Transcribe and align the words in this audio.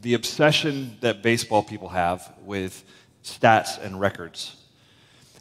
the 0.00 0.14
obsession 0.14 0.96
that 1.00 1.22
baseball 1.22 1.62
people 1.62 1.88
have 1.88 2.32
with 2.44 2.84
stats 3.24 3.82
and 3.82 4.00
records. 4.00 4.56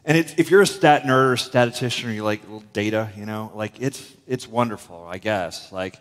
And 0.05 0.17
it, 0.17 0.39
if 0.39 0.49
you're 0.49 0.61
a 0.61 0.67
stat 0.67 1.03
nerd 1.03 1.33
or 1.33 1.37
statistician 1.37 2.09
or 2.09 2.13
you 2.13 2.23
like 2.23 2.41
data, 2.73 3.09
you 3.17 3.25
know, 3.25 3.51
like 3.53 3.73
it's, 3.81 4.13
it's 4.25 4.47
wonderful, 4.47 5.05
I 5.05 5.17
guess. 5.17 5.71
Like, 5.71 5.99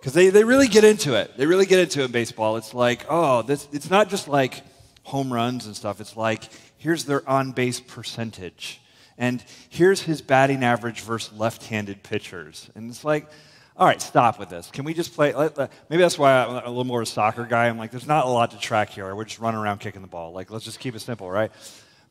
because 0.00 0.12
they, 0.12 0.28
they 0.28 0.44
really 0.44 0.68
get 0.68 0.84
into 0.84 1.14
it. 1.14 1.36
They 1.36 1.46
really 1.46 1.64
get 1.64 1.78
into 1.78 2.02
it 2.02 2.06
in 2.06 2.10
baseball. 2.10 2.56
It's 2.56 2.74
like, 2.74 3.06
oh, 3.08 3.42
this, 3.42 3.68
it's 3.72 3.88
not 3.88 4.10
just 4.10 4.28
like 4.28 4.62
home 5.04 5.32
runs 5.32 5.66
and 5.66 5.74
stuff. 5.74 6.00
It's 6.00 6.16
like, 6.16 6.42
here's 6.76 7.04
their 7.04 7.26
on 7.28 7.52
base 7.52 7.80
percentage. 7.80 8.80
And 9.16 9.42
here's 9.70 10.02
his 10.02 10.20
batting 10.20 10.64
average 10.64 11.02
versus 11.02 11.32
left 11.38 11.64
handed 11.66 12.02
pitchers. 12.02 12.68
And 12.74 12.90
it's 12.90 13.04
like, 13.04 13.28
all 13.76 13.86
right, 13.86 14.00
stop 14.00 14.38
with 14.38 14.50
this. 14.50 14.70
Can 14.70 14.84
we 14.84 14.94
just 14.94 15.14
play? 15.14 15.32
Maybe 15.32 16.00
that's 16.00 16.16
why 16.16 16.44
I'm 16.44 16.64
a 16.64 16.68
little 16.68 16.84
more 16.84 17.02
of 17.02 17.08
a 17.08 17.10
soccer 17.10 17.44
guy. 17.44 17.66
I'm 17.66 17.76
like, 17.76 17.90
there's 17.90 18.06
not 18.06 18.24
a 18.24 18.28
lot 18.28 18.52
to 18.52 18.58
track 18.58 18.90
here. 18.90 19.12
We're 19.14 19.24
just 19.24 19.40
running 19.40 19.58
around 19.58 19.78
kicking 19.78 20.00
the 20.00 20.06
ball. 20.06 20.32
Like, 20.32 20.52
let's 20.52 20.64
just 20.64 20.78
keep 20.78 20.94
it 20.94 21.00
simple, 21.00 21.28
right? 21.28 21.50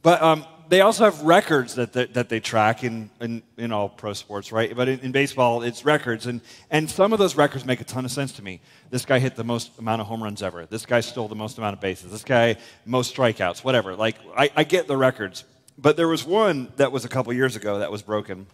But 0.02 0.22
um, 0.22 0.46
they 0.68 0.82
also 0.82 1.06
have 1.06 1.22
records 1.22 1.76
that 1.76 1.94
they, 1.94 2.08
that 2.08 2.28
they 2.28 2.42
track 2.42 2.84
in, 2.84 3.10
in, 3.22 3.42
in 3.56 3.72
all 3.72 3.88
pro 3.88 4.12
sports, 4.12 4.52
right? 4.52 4.76
But 4.76 4.90
in, 4.90 5.00
in, 5.00 5.12
baseball, 5.14 5.62
it's 5.62 5.86
records. 5.86 6.28
And, 6.28 6.42
and 6.70 6.90
some 6.90 7.14
of 7.14 7.20
those 7.20 7.38
records 7.38 7.64
make 7.64 7.80
a 7.80 7.86
ton 7.86 8.04
of 8.04 8.12
sense 8.12 8.34
to 8.34 8.42
me. 8.42 8.60
This 8.90 9.06
guy 9.06 9.20
hit 9.20 9.38
the 9.38 9.46
most 9.46 9.80
amount 9.80 10.02
of 10.02 10.08
home 10.08 10.22
runs 10.22 10.44
ever. 10.44 10.66
This 10.66 10.86
guy 10.86 11.00
stole 11.00 11.30
the 11.30 11.36
most 11.36 11.58
amount 11.58 11.76
of 11.76 11.80
bases. 11.80 12.12
This 12.12 12.26
guy, 12.26 12.58
most 12.86 13.16
strikeouts, 13.16 13.64
whatever. 13.64 13.96
Like, 13.96 14.18
I, 14.36 14.52
I 14.58 14.64
get 14.66 14.88
the 14.88 14.98
records. 14.98 15.46
But 15.78 15.96
there 15.96 16.10
was 16.10 16.26
one 16.26 16.74
that 16.76 16.92
was 16.92 17.06
a 17.06 17.10
couple 17.10 17.32
years 17.32 17.56
ago 17.56 17.80
that 17.80 17.90
was 17.90 18.02
broken. 18.02 18.48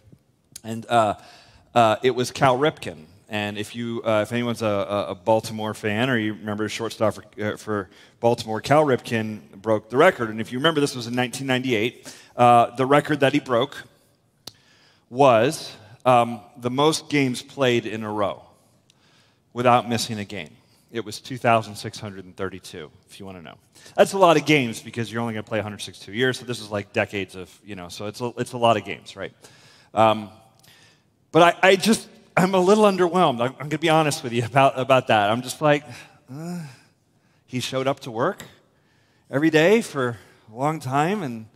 And 0.62 0.86
uh, 0.86 1.14
uh, 1.74 1.96
it 2.02 2.10
was 2.12 2.30
Cal 2.30 2.58
Ripken. 2.58 3.06
And 3.28 3.56
if 3.56 3.76
you, 3.76 4.02
uh, 4.04 4.22
if 4.22 4.32
anyone's 4.32 4.60
a, 4.60 5.06
a, 5.10 5.14
Baltimore 5.14 5.72
fan 5.72 6.10
or 6.10 6.18
you 6.18 6.34
remember 6.34 6.68
shortstop 6.68 7.14
for, 7.14 7.24
uh, 7.40 7.56
for, 7.56 7.88
Baltimore, 8.18 8.60
Cal 8.60 8.84
Ripken 8.84 9.40
broke 9.52 9.88
the 9.88 9.96
record. 9.96 10.30
And 10.30 10.40
if 10.40 10.50
you 10.50 10.58
remember, 10.58 10.80
this 10.80 10.96
was 10.96 11.06
in 11.06 11.14
1998. 11.14 12.12
Uh, 12.36 12.74
the 12.74 12.84
record 12.84 13.20
that 13.20 13.32
he 13.32 13.38
broke 13.38 13.84
was 15.10 15.72
um, 16.04 16.40
the 16.56 16.70
most 16.70 17.08
games 17.08 17.40
played 17.40 17.86
in 17.86 18.02
a 18.02 18.10
row 18.10 18.42
without 19.52 19.88
missing 19.88 20.18
a 20.18 20.24
game. 20.24 20.50
It 20.90 21.04
was 21.04 21.20
2,632, 21.20 22.90
if 23.08 23.20
you 23.20 23.26
want 23.26 23.38
to 23.38 23.42
know. 23.42 23.54
That's 23.94 24.12
a 24.12 24.18
lot 24.18 24.36
of 24.36 24.44
games 24.44 24.82
because 24.82 25.12
you're 25.12 25.22
only 25.22 25.34
going 25.34 25.44
to 25.44 25.48
play 25.48 25.58
162 25.58 26.12
years. 26.12 26.40
So 26.40 26.44
this 26.44 26.60
is 26.60 26.68
like 26.68 26.92
decades 26.92 27.36
of, 27.36 27.56
you 27.64 27.76
know, 27.76 27.88
so 27.88 28.06
it's 28.06 28.20
a, 28.20 28.32
it's 28.38 28.54
a 28.54 28.58
lot 28.58 28.76
of 28.76 28.84
games, 28.84 29.14
right? 29.14 29.32
Um, 29.94 30.30
but 31.32 31.42
I, 31.62 31.70
I 31.70 31.76
just, 31.76 32.08
I'm 32.36 32.54
a 32.54 32.60
little 32.60 32.84
underwhelmed. 32.84 33.40
I'm, 33.40 33.52
I'm 33.52 33.68
going 33.68 33.70
to 33.70 33.78
be 33.78 33.88
honest 33.88 34.22
with 34.22 34.32
you 34.32 34.44
about, 34.44 34.78
about 34.78 35.08
that. 35.08 35.30
I'm 35.30 35.42
just 35.42 35.60
like, 35.60 35.84
uh, 36.32 36.60
he 37.46 37.60
showed 37.60 37.86
up 37.86 38.00
to 38.00 38.10
work 38.10 38.44
every 39.30 39.50
day 39.50 39.82
for 39.82 40.16
a 40.52 40.56
long 40.56 40.80
time. 40.80 41.22
And 41.22 41.46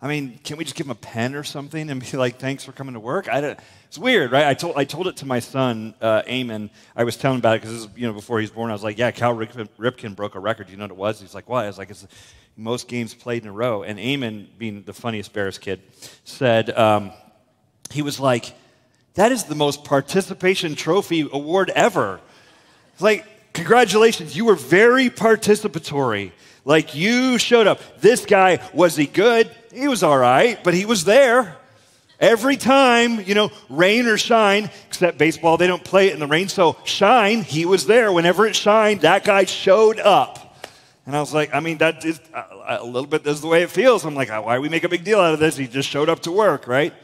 I 0.00 0.08
mean, 0.08 0.38
can 0.42 0.56
we 0.56 0.64
just 0.64 0.76
give 0.76 0.86
him 0.86 0.90
a 0.90 0.96
pen 0.96 1.34
or 1.34 1.44
something 1.44 1.90
and 1.90 2.00
be 2.00 2.16
like, 2.16 2.38
thanks 2.38 2.64
for 2.64 2.72
coming 2.72 2.94
to 2.94 3.00
work? 3.00 3.28
I 3.28 3.40
don't, 3.40 3.58
it's 3.86 3.98
weird, 3.98 4.32
right? 4.32 4.46
I 4.46 4.54
told, 4.54 4.76
I 4.76 4.84
told 4.84 5.06
it 5.06 5.18
to 5.18 5.26
my 5.26 5.38
son, 5.38 5.94
uh, 6.00 6.22
Eamon. 6.22 6.70
I 6.96 7.04
was 7.04 7.16
telling 7.16 7.36
him 7.36 7.40
about 7.40 7.56
it 7.56 7.62
because, 7.62 7.88
you 7.94 8.06
know, 8.06 8.12
before 8.12 8.38
he 8.38 8.44
was 8.44 8.50
born, 8.50 8.70
I 8.70 8.72
was 8.72 8.82
like, 8.82 8.98
yeah, 8.98 9.10
Cal 9.10 9.36
Ripken, 9.36 9.68
Ripken 9.78 10.16
broke 10.16 10.34
a 10.34 10.40
record. 10.40 10.66
Do 10.66 10.72
you 10.72 10.78
know 10.78 10.84
what 10.84 10.90
it 10.90 10.96
was? 10.96 11.20
He's 11.20 11.34
like, 11.34 11.48
what? 11.48 11.64
I 11.64 11.66
was 11.68 11.78
like, 11.78 11.90
it's 11.90 12.06
most 12.56 12.88
games 12.88 13.14
played 13.14 13.42
in 13.42 13.48
a 13.48 13.52
row. 13.52 13.82
And 13.82 13.98
Eamon, 13.98 14.46
being 14.58 14.82
the 14.82 14.92
funniest 14.92 15.32
Bears 15.32 15.58
kid, 15.58 15.82
said, 16.24 16.70
um, 16.76 17.12
he 17.90 18.02
was 18.02 18.18
like, 18.18 18.54
that 19.14 19.32
is 19.32 19.44
the 19.44 19.54
most 19.54 19.84
participation 19.84 20.74
trophy 20.74 21.28
award 21.32 21.70
ever. 21.70 22.20
It's 22.92 23.02
like, 23.02 23.26
congratulations, 23.52 24.36
you 24.36 24.44
were 24.44 24.54
very 24.54 25.10
participatory. 25.10 26.32
Like, 26.64 26.94
you 26.94 27.38
showed 27.38 27.66
up. 27.66 28.00
This 28.00 28.24
guy, 28.24 28.60
was 28.72 28.96
he 28.96 29.06
good? 29.06 29.50
He 29.74 29.88
was 29.88 30.02
all 30.02 30.16
right, 30.16 30.62
but 30.62 30.74
he 30.74 30.86
was 30.86 31.04
there. 31.04 31.56
Every 32.20 32.56
time, 32.56 33.20
you 33.22 33.34
know, 33.34 33.50
rain 33.68 34.06
or 34.06 34.16
shine, 34.16 34.70
except 34.86 35.18
baseball, 35.18 35.56
they 35.56 35.66
don't 35.66 35.82
play 35.82 36.06
it 36.06 36.14
in 36.14 36.20
the 36.20 36.26
rain. 36.28 36.48
So, 36.48 36.76
shine, 36.84 37.42
he 37.42 37.66
was 37.66 37.86
there. 37.86 38.12
Whenever 38.12 38.46
it 38.46 38.54
shined, 38.54 39.00
that 39.00 39.24
guy 39.24 39.44
showed 39.44 39.98
up. 39.98 40.38
And 41.04 41.16
I 41.16 41.20
was 41.20 41.34
like, 41.34 41.52
I 41.52 41.58
mean, 41.58 41.78
that 41.78 42.04
is 42.04 42.20
uh, 42.32 42.36
uh, 42.36 42.78
a 42.80 42.84
little 42.84 43.08
bit, 43.08 43.24
this 43.24 43.34
is 43.34 43.40
the 43.40 43.48
way 43.48 43.64
it 43.64 43.70
feels. 43.70 44.04
I'm 44.04 44.14
like, 44.14 44.30
why 44.30 44.60
we 44.60 44.68
make 44.68 44.84
a 44.84 44.88
big 44.88 45.02
deal 45.02 45.18
out 45.18 45.34
of 45.34 45.40
this? 45.40 45.56
He 45.56 45.66
just 45.66 45.88
showed 45.88 46.08
up 46.08 46.20
to 46.20 46.30
work, 46.30 46.68
right? 46.68 46.94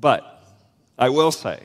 But 0.00 0.35
I 0.98 1.08
will 1.10 1.32
say, 1.32 1.58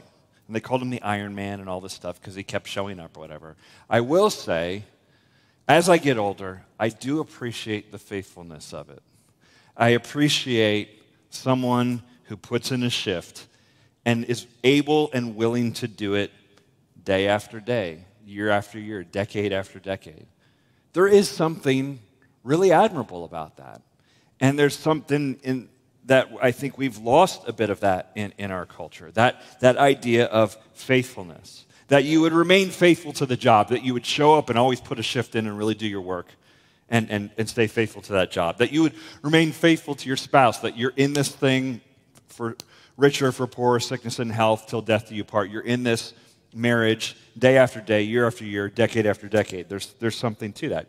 and 0.47 0.55
they 0.55 0.59
called 0.59 0.81
him 0.81 0.89
the 0.89 1.01
Iron 1.01 1.33
Man 1.35 1.59
and 1.59 1.69
all 1.69 1.81
this 1.81 1.93
stuff 1.93 2.19
because 2.19 2.35
he 2.35 2.43
kept 2.43 2.67
showing 2.67 2.99
up 2.99 3.15
or 3.15 3.21
whatever. 3.21 3.55
I 3.89 4.01
will 4.01 4.29
say, 4.29 4.83
as 5.67 5.87
I 5.87 5.97
get 5.97 6.17
older, 6.17 6.63
I 6.79 6.89
do 6.89 7.19
appreciate 7.19 7.91
the 7.91 7.97
faithfulness 7.97 8.73
of 8.73 8.89
it. 8.89 9.01
I 9.77 9.89
appreciate 9.89 11.03
someone 11.29 12.03
who 12.23 12.35
puts 12.35 12.71
in 12.71 12.83
a 12.83 12.89
shift 12.89 13.47
and 14.05 14.25
is 14.25 14.47
able 14.63 15.09
and 15.13 15.35
willing 15.35 15.73
to 15.73 15.87
do 15.87 16.15
it 16.15 16.31
day 17.03 17.27
after 17.27 17.59
day, 17.59 18.03
year 18.25 18.49
after 18.49 18.79
year, 18.79 19.03
decade 19.03 19.53
after 19.53 19.79
decade. 19.79 20.25
There 20.93 21.07
is 21.07 21.29
something 21.29 21.99
really 22.43 22.71
admirable 22.71 23.23
about 23.23 23.57
that. 23.57 23.81
And 24.39 24.57
there's 24.57 24.77
something 24.77 25.39
in, 25.43 25.69
that 26.05 26.29
I 26.41 26.51
think 26.51 26.77
we've 26.77 26.97
lost 26.97 27.47
a 27.47 27.53
bit 27.53 27.69
of 27.69 27.81
that 27.81 28.11
in, 28.15 28.33
in 28.37 28.51
our 28.51 28.65
culture 28.65 29.11
that, 29.11 29.41
that 29.59 29.77
idea 29.77 30.25
of 30.25 30.57
faithfulness. 30.73 31.65
That 31.89 32.05
you 32.05 32.21
would 32.21 32.31
remain 32.31 32.69
faithful 32.69 33.11
to 33.13 33.25
the 33.25 33.35
job, 33.35 33.69
that 33.69 33.83
you 33.83 33.93
would 33.93 34.05
show 34.05 34.35
up 34.37 34.49
and 34.49 34.57
always 34.57 34.79
put 34.79 34.97
a 34.97 35.03
shift 35.03 35.35
in 35.35 35.45
and 35.45 35.57
really 35.57 35.75
do 35.75 35.85
your 35.85 36.01
work 36.01 36.27
and, 36.89 37.11
and, 37.11 37.29
and 37.37 37.49
stay 37.49 37.67
faithful 37.67 38.01
to 38.03 38.13
that 38.13 38.31
job. 38.31 38.59
That 38.59 38.71
you 38.71 38.83
would 38.83 38.93
remain 39.21 39.51
faithful 39.51 39.95
to 39.95 40.07
your 40.07 40.17
spouse, 40.17 40.59
that 40.59 40.77
you're 40.77 40.93
in 40.95 41.11
this 41.13 41.29
thing 41.29 41.81
for 42.27 42.55
richer, 42.95 43.31
for 43.31 43.45
poorer, 43.45 43.79
sickness 43.79 44.19
and 44.19 44.31
health, 44.31 44.67
till 44.67 44.81
death 44.81 45.09
do 45.09 45.15
you 45.15 45.25
part. 45.25 45.49
You're 45.49 45.63
in 45.63 45.83
this 45.83 46.13
marriage 46.53 47.17
day 47.37 47.57
after 47.57 47.81
day, 47.81 48.03
year 48.03 48.25
after 48.25 48.45
year, 48.45 48.69
decade 48.69 49.05
after 49.05 49.27
decade. 49.27 49.67
There's, 49.69 49.93
there's 49.99 50.17
something 50.17 50.53
to 50.53 50.69
that 50.69 50.87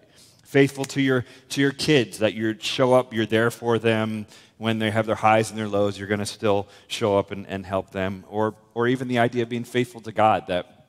faithful 0.52 0.84
to 0.84 1.00
your 1.00 1.24
to 1.48 1.60
your 1.62 1.72
kids 1.72 2.18
that 2.18 2.34
you 2.34 2.54
show 2.60 2.92
up 2.92 3.14
you're 3.14 3.24
there 3.24 3.50
for 3.50 3.78
them 3.78 4.26
when 4.62 4.78
they 4.78 4.92
have 4.92 5.06
their 5.06 5.16
highs 5.16 5.50
and 5.50 5.58
their 5.58 5.66
lows, 5.66 5.98
you're 5.98 6.06
going 6.06 6.20
to 6.20 6.24
still 6.24 6.68
show 6.86 7.18
up 7.18 7.32
and, 7.32 7.48
and 7.48 7.66
help 7.66 7.90
them. 7.90 8.22
Or, 8.28 8.54
or 8.74 8.86
even 8.86 9.08
the 9.08 9.18
idea 9.18 9.42
of 9.42 9.48
being 9.48 9.64
faithful 9.64 10.00
to 10.02 10.12
God, 10.12 10.46
that 10.46 10.86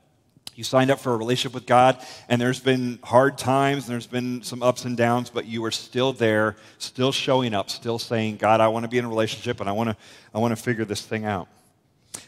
you 0.53 0.63
signed 0.63 0.91
up 0.91 0.99
for 0.99 1.11
a 1.11 1.17
relationship 1.17 1.55
with 1.55 1.65
God, 1.65 1.97
and 2.29 2.39
there's 2.39 2.59
been 2.59 2.99
hard 3.03 3.35
times, 3.35 3.85
and 3.85 3.93
there's 3.93 4.05
been 4.05 4.43
some 4.43 4.61
ups 4.61 4.85
and 4.85 4.95
downs, 4.95 5.31
but 5.31 5.47
you 5.47 5.65
are 5.65 5.71
still 5.71 6.13
there, 6.13 6.55
still 6.77 7.11
showing 7.11 7.55
up, 7.55 7.71
still 7.71 7.97
saying, 7.97 8.37
God, 8.37 8.61
I 8.61 8.67
want 8.67 8.83
to 8.83 8.89
be 8.89 8.99
in 8.99 9.05
a 9.05 9.09
relationship, 9.09 9.59
and 9.59 9.67
I 9.67 9.71
want 9.71 9.89
to, 9.89 9.97
I 10.35 10.37
want 10.37 10.55
to 10.55 10.61
figure 10.61 10.85
this 10.85 11.01
thing 11.01 11.25
out. 11.25 11.47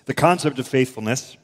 The 0.05 0.15
concept 0.15 0.57
of 0.57 0.67
faithfulness 0.67 1.37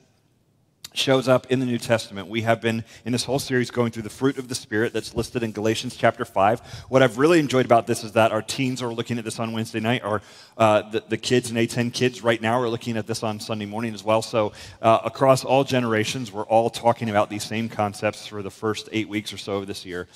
shows 0.93 1.27
up 1.27 1.49
in 1.51 1.59
the 1.59 1.65
New 1.65 1.77
Testament. 1.77 2.27
We 2.27 2.41
have 2.41 2.61
been 2.61 2.83
in 3.05 3.11
this 3.11 3.23
whole 3.23 3.39
series 3.39 3.71
going 3.71 3.91
through 3.91 4.03
the 4.03 4.09
fruit 4.09 4.37
of 4.37 4.49
the 4.49 4.55
Spirit 4.55 4.93
that's 4.93 5.15
listed 5.15 5.43
in 5.43 5.51
Galatians 5.51 5.95
chapter 5.95 6.25
5. 6.25 6.59
What 6.89 7.01
I've 7.01 7.17
really 7.17 7.39
enjoyed 7.39 7.65
about 7.65 7.87
this 7.87 8.03
is 8.03 8.11
that 8.13 8.31
our 8.31 8.41
teens 8.41 8.81
are 8.81 8.93
looking 8.93 9.17
at 9.17 9.23
this 9.23 9.39
on 9.39 9.53
Wednesday 9.53 9.79
night, 9.79 10.03
or 10.03 10.21
uh, 10.57 10.89
the, 10.89 11.03
the, 11.07 11.17
kids 11.17 11.49
and 11.49 11.57
A10 11.57 11.93
kids 11.93 12.23
right 12.23 12.41
now 12.41 12.59
are 12.59 12.69
looking 12.69 12.97
at 12.97 13.07
this 13.07 13.23
on 13.23 13.39
Sunday 13.39 13.65
morning 13.65 13.93
as 13.93 14.03
well. 14.03 14.21
So, 14.21 14.51
uh, 14.81 14.99
across 15.05 15.45
all 15.45 15.63
generations, 15.63 16.31
we're 16.31 16.43
all 16.43 16.69
talking 16.69 17.09
about 17.09 17.29
these 17.29 17.43
same 17.43 17.69
concepts 17.69 18.27
for 18.27 18.41
the 18.41 18.51
first 18.51 18.89
eight 18.91 19.07
weeks 19.07 19.31
or 19.31 19.37
so 19.37 19.57
of 19.57 19.67
this 19.67 19.85
year. 19.85 20.07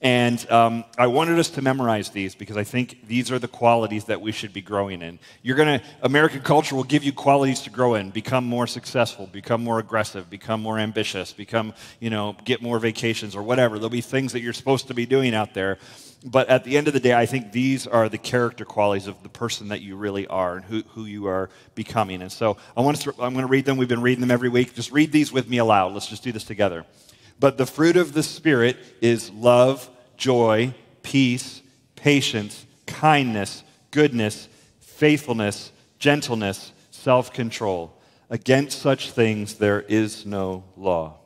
And 0.00 0.48
um, 0.48 0.84
I 0.96 1.08
wanted 1.08 1.40
us 1.40 1.50
to 1.50 1.62
memorize 1.62 2.10
these 2.10 2.36
because 2.36 2.56
I 2.56 2.62
think 2.62 3.08
these 3.08 3.32
are 3.32 3.38
the 3.40 3.48
qualities 3.48 4.04
that 4.04 4.20
we 4.20 4.30
should 4.30 4.52
be 4.52 4.60
growing 4.60 5.02
in. 5.02 5.18
You're 5.42 5.56
going 5.56 5.80
to, 5.80 5.84
American 6.02 6.40
culture 6.40 6.76
will 6.76 6.84
give 6.84 7.02
you 7.02 7.12
qualities 7.12 7.62
to 7.62 7.70
grow 7.70 7.94
in, 7.94 8.10
become 8.10 8.44
more 8.44 8.68
successful, 8.68 9.26
become 9.26 9.64
more 9.64 9.80
aggressive, 9.80 10.30
become 10.30 10.62
more 10.62 10.78
ambitious, 10.78 11.32
become, 11.32 11.74
you 11.98 12.10
know, 12.10 12.36
get 12.44 12.62
more 12.62 12.78
vacations 12.78 13.34
or 13.34 13.42
whatever. 13.42 13.76
There'll 13.76 13.90
be 13.90 14.00
things 14.00 14.32
that 14.34 14.40
you're 14.40 14.52
supposed 14.52 14.86
to 14.86 14.94
be 14.94 15.04
doing 15.04 15.34
out 15.34 15.52
there. 15.52 15.78
But 16.24 16.48
at 16.48 16.62
the 16.62 16.76
end 16.76 16.86
of 16.86 16.94
the 16.94 17.00
day, 17.00 17.14
I 17.14 17.26
think 17.26 17.50
these 17.50 17.86
are 17.88 18.08
the 18.08 18.18
character 18.18 18.64
qualities 18.64 19.08
of 19.08 19.20
the 19.24 19.28
person 19.28 19.68
that 19.68 19.82
you 19.82 19.96
really 19.96 20.28
are 20.28 20.56
and 20.56 20.64
who, 20.64 20.82
who 20.90 21.06
you 21.06 21.26
are 21.26 21.50
becoming. 21.74 22.22
And 22.22 22.30
so 22.30 22.56
I 22.76 22.82
want 22.82 23.00
to, 23.00 23.10
I'm 23.18 23.34
going 23.34 23.46
to 23.46 23.50
read 23.50 23.64
them. 23.64 23.76
We've 23.76 23.88
been 23.88 24.02
reading 24.02 24.20
them 24.20 24.30
every 24.30 24.48
week. 24.48 24.74
Just 24.74 24.92
read 24.92 25.10
these 25.10 25.32
with 25.32 25.48
me 25.48 25.58
aloud. 25.58 25.92
Let's 25.92 26.08
just 26.08 26.22
do 26.22 26.30
this 26.30 26.44
together. 26.44 26.84
But 27.40 27.58
the 27.58 27.66
fruit 27.66 27.96
of 27.96 28.12
the 28.12 28.22
Spirit 28.22 28.76
is 29.00 29.30
love, 29.30 29.88
joy, 30.16 30.74
peace, 31.02 31.62
patience, 31.94 32.66
kindness, 32.86 33.62
goodness, 33.90 34.48
faithfulness, 34.80 35.72
gentleness, 35.98 36.72
self 36.90 37.32
control. 37.32 37.94
Against 38.30 38.80
such 38.80 39.12
things 39.12 39.54
there 39.54 39.82
is 39.82 40.26
no 40.26 40.64
law. 40.76 41.18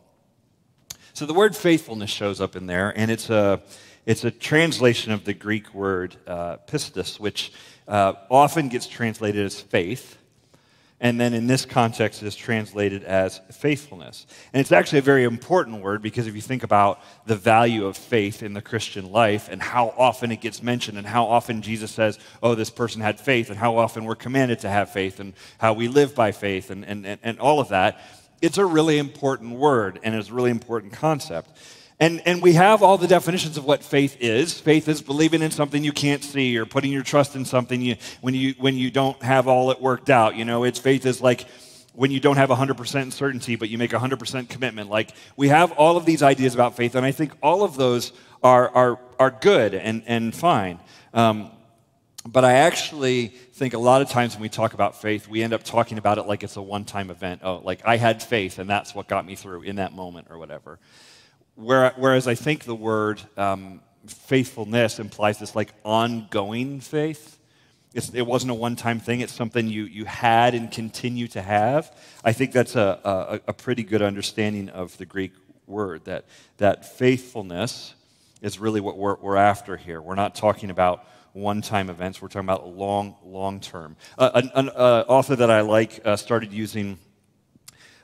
So 1.14 1.26
the 1.26 1.34
word 1.34 1.56
faithfulness 1.56 2.10
shows 2.10 2.40
up 2.40 2.56
in 2.56 2.66
there, 2.66 2.92
and 2.96 3.10
it's 3.10 3.28
a, 3.28 3.62
it's 4.06 4.24
a 4.24 4.30
translation 4.30 5.12
of 5.12 5.24
the 5.24 5.34
Greek 5.34 5.74
word 5.74 6.16
uh, 6.26 6.58
pistis, 6.66 7.18
which 7.18 7.52
uh, 7.88 8.14
often 8.30 8.68
gets 8.68 8.86
translated 8.86 9.44
as 9.44 9.60
faith 9.60 10.16
and 11.02 11.20
then 11.20 11.34
in 11.34 11.48
this 11.48 11.66
context 11.66 12.22
it 12.22 12.26
is 12.26 12.36
translated 12.36 13.02
as 13.02 13.40
faithfulness. 13.50 14.24
And 14.52 14.60
it's 14.60 14.70
actually 14.70 15.00
a 15.00 15.02
very 15.02 15.24
important 15.24 15.82
word 15.82 16.00
because 16.00 16.28
if 16.28 16.34
you 16.36 16.40
think 16.40 16.62
about 16.62 17.02
the 17.26 17.34
value 17.34 17.86
of 17.86 17.96
faith 17.96 18.40
in 18.40 18.54
the 18.54 18.62
Christian 18.62 19.10
life 19.10 19.48
and 19.50 19.60
how 19.60 19.92
often 19.98 20.30
it 20.30 20.40
gets 20.40 20.62
mentioned 20.62 20.96
and 20.96 21.06
how 21.06 21.24
often 21.24 21.60
Jesus 21.60 21.90
says, 21.90 22.20
oh, 22.40 22.54
this 22.54 22.70
person 22.70 23.02
had 23.02 23.18
faith, 23.18 23.50
and 23.50 23.58
how 23.58 23.76
often 23.76 24.04
we're 24.04 24.14
commanded 24.14 24.60
to 24.60 24.68
have 24.68 24.90
faith 24.90 25.18
and 25.18 25.34
how 25.58 25.72
we 25.72 25.88
live 25.88 26.14
by 26.14 26.30
faith 26.30 26.70
and, 26.70 26.84
and, 26.84 27.04
and, 27.04 27.18
and 27.24 27.40
all 27.40 27.58
of 27.58 27.70
that, 27.70 28.00
it's 28.40 28.58
a 28.58 28.64
really 28.64 28.98
important 28.98 29.58
word 29.58 29.98
and 30.04 30.14
it's 30.14 30.30
a 30.30 30.34
really 30.34 30.52
important 30.52 30.92
concept. 30.92 31.50
And, 32.02 32.20
and 32.26 32.42
we 32.42 32.54
have 32.54 32.82
all 32.82 32.98
the 32.98 33.06
definitions 33.06 33.56
of 33.56 33.64
what 33.64 33.84
faith 33.84 34.16
is. 34.18 34.58
Faith 34.58 34.88
is 34.88 35.00
believing 35.00 35.40
in 35.40 35.52
something 35.52 35.84
you 35.84 35.92
can't 35.92 36.24
see 36.24 36.58
or 36.58 36.66
putting 36.66 36.90
your 36.90 37.04
trust 37.04 37.36
in 37.36 37.44
something 37.44 37.80
you, 37.80 37.94
when, 38.20 38.34
you, 38.34 38.56
when 38.58 38.74
you 38.74 38.90
don't 38.90 39.22
have 39.22 39.46
all 39.46 39.70
it 39.70 39.80
worked 39.80 40.10
out. 40.10 40.34
You 40.34 40.44
know, 40.44 40.64
it's 40.64 40.80
faith 40.80 41.06
is 41.06 41.20
like 41.20 41.46
when 41.94 42.10
you 42.10 42.18
don't 42.18 42.38
have 42.38 42.48
100% 42.48 43.12
certainty, 43.12 43.54
but 43.54 43.68
you 43.68 43.78
make 43.78 43.92
100% 43.92 44.48
commitment. 44.48 44.90
Like 44.90 45.14
we 45.36 45.46
have 45.50 45.70
all 45.70 45.96
of 45.96 46.04
these 46.04 46.24
ideas 46.24 46.54
about 46.54 46.74
faith, 46.74 46.96
and 46.96 47.06
I 47.06 47.12
think 47.12 47.34
all 47.40 47.62
of 47.62 47.76
those 47.76 48.10
are, 48.42 48.68
are, 48.70 48.98
are 49.20 49.30
good 49.30 49.72
and, 49.72 50.02
and 50.04 50.34
fine. 50.34 50.80
Um, 51.14 51.52
but 52.26 52.44
I 52.44 52.54
actually 52.54 53.28
think 53.28 53.74
a 53.74 53.78
lot 53.78 54.02
of 54.02 54.10
times 54.10 54.34
when 54.34 54.42
we 54.42 54.48
talk 54.48 54.74
about 54.74 55.00
faith, 55.00 55.28
we 55.28 55.40
end 55.40 55.52
up 55.52 55.62
talking 55.62 55.98
about 55.98 56.18
it 56.18 56.22
like 56.22 56.42
it's 56.42 56.56
a 56.56 56.62
one 56.62 56.84
time 56.84 57.10
event. 57.10 57.42
Oh, 57.44 57.60
like 57.62 57.80
I 57.84 57.96
had 57.96 58.24
faith, 58.24 58.58
and 58.58 58.68
that's 58.68 58.92
what 58.92 59.06
got 59.06 59.24
me 59.24 59.36
through 59.36 59.62
in 59.62 59.76
that 59.76 59.92
moment 59.92 60.26
or 60.30 60.38
whatever. 60.38 60.80
Whereas 61.56 62.26
I 62.26 62.34
think 62.34 62.64
the 62.64 62.74
word 62.74 63.20
um, 63.36 63.80
faithfulness 64.06 64.98
implies 64.98 65.38
this 65.38 65.54
like 65.54 65.72
ongoing 65.84 66.80
faith. 66.80 67.38
It's, 67.94 68.10
it 68.14 68.22
wasn't 68.22 68.52
a 68.52 68.54
one 68.54 68.74
time 68.74 69.00
thing, 69.00 69.20
it's 69.20 69.34
something 69.34 69.68
you, 69.68 69.84
you 69.84 70.06
had 70.06 70.54
and 70.54 70.70
continue 70.70 71.28
to 71.28 71.42
have. 71.42 71.94
I 72.24 72.32
think 72.32 72.52
that's 72.52 72.74
a, 72.74 73.00
a, 73.04 73.40
a 73.48 73.52
pretty 73.52 73.82
good 73.82 74.00
understanding 74.00 74.70
of 74.70 74.96
the 74.96 75.04
Greek 75.04 75.32
word, 75.66 76.06
that, 76.06 76.24
that 76.56 76.96
faithfulness 76.96 77.94
is 78.40 78.58
really 78.58 78.80
what 78.80 78.96
we're, 78.96 79.16
we're 79.16 79.36
after 79.36 79.76
here. 79.76 80.00
We're 80.00 80.14
not 80.14 80.34
talking 80.34 80.70
about 80.70 81.06
one 81.32 81.62
time 81.62 81.88
events, 81.88 82.20
we're 82.20 82.28
talking 82.28 82.46
about 82.46 82.68
long, 82.68 83.16
long 83.24 83.60
term. 83.60 83.96
Uh, 84.18 84.30
an, 84.34 84.50
an 84.54 84.68
uh, 84.70 85.04
author 85.08 85.36
that 85.36 85.50
I 85.50 85.62
like 85.62 86.00
uh, 86.04 86.16
started 86.16 86.52
using 86.52 86.98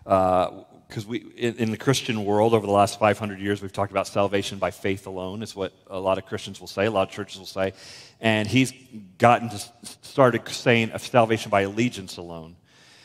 uh, 0.07 0.65
because 0.89 1.07
we 1.07 1.19
in, 1.37 1.55
in, 1.57 1.71
the 1.71 1.77
christian 1.77 2.25
world 2.25 2.55
over 2.55 2.67
the 2.67 2.73
last 2.73 2.99
500 2.99 3.39
years 3.39 3.61
we've 3.61 3.73
talked 3.73 3.93
about 3.93 4.07
salvation 4.07 4.59
by 4.59 4.71
faith 4.71 5.07
alone 5.07 5.43
is 5.43 5.55
what 5.55 5.73
a 5.89 6.01
lot 6.01 6.19
of 6.19 6.27
christians 6.27 6.61
will 6.61 6.67
say 6.67 6.87
a 6.87 6.91
lot 6.91 7.09
of 7.09 7.15
churches 7.15 7.39
will 7.39 7.47
say. 7.47 7.73
And 8.21 8.49
he's 8.49 8.73
gotten 9.19 9.49
to 9.51 9.59
started 10.03 10.49
saying 10.49 10.91
of 10.91 11.03
salvation 11.03 11.51
by 11.51 11.63
allegiance 11.63 12.17
alone 12.17 12.57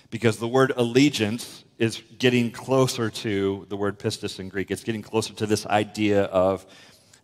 because 0.10 0.38
the 0.38 0.48
word 0.48 0.74
allegiance 0.76 1.64
is 1.78 2.02
getting 2.18 2.52
closer 2.52 3.10
to 3.10 3.66
the 3.70 3.78
word 3.78 4.00
pistis 4.00 4.40
in 4.40 4.50
greek. 4.50 4.72
It's 4.72 4.84
getting 4.84 5.02
closer 5.02 5.34
to 5.34 5.46
this 5.46 5.66
idea 5.68 6.24
of 6.24 6.66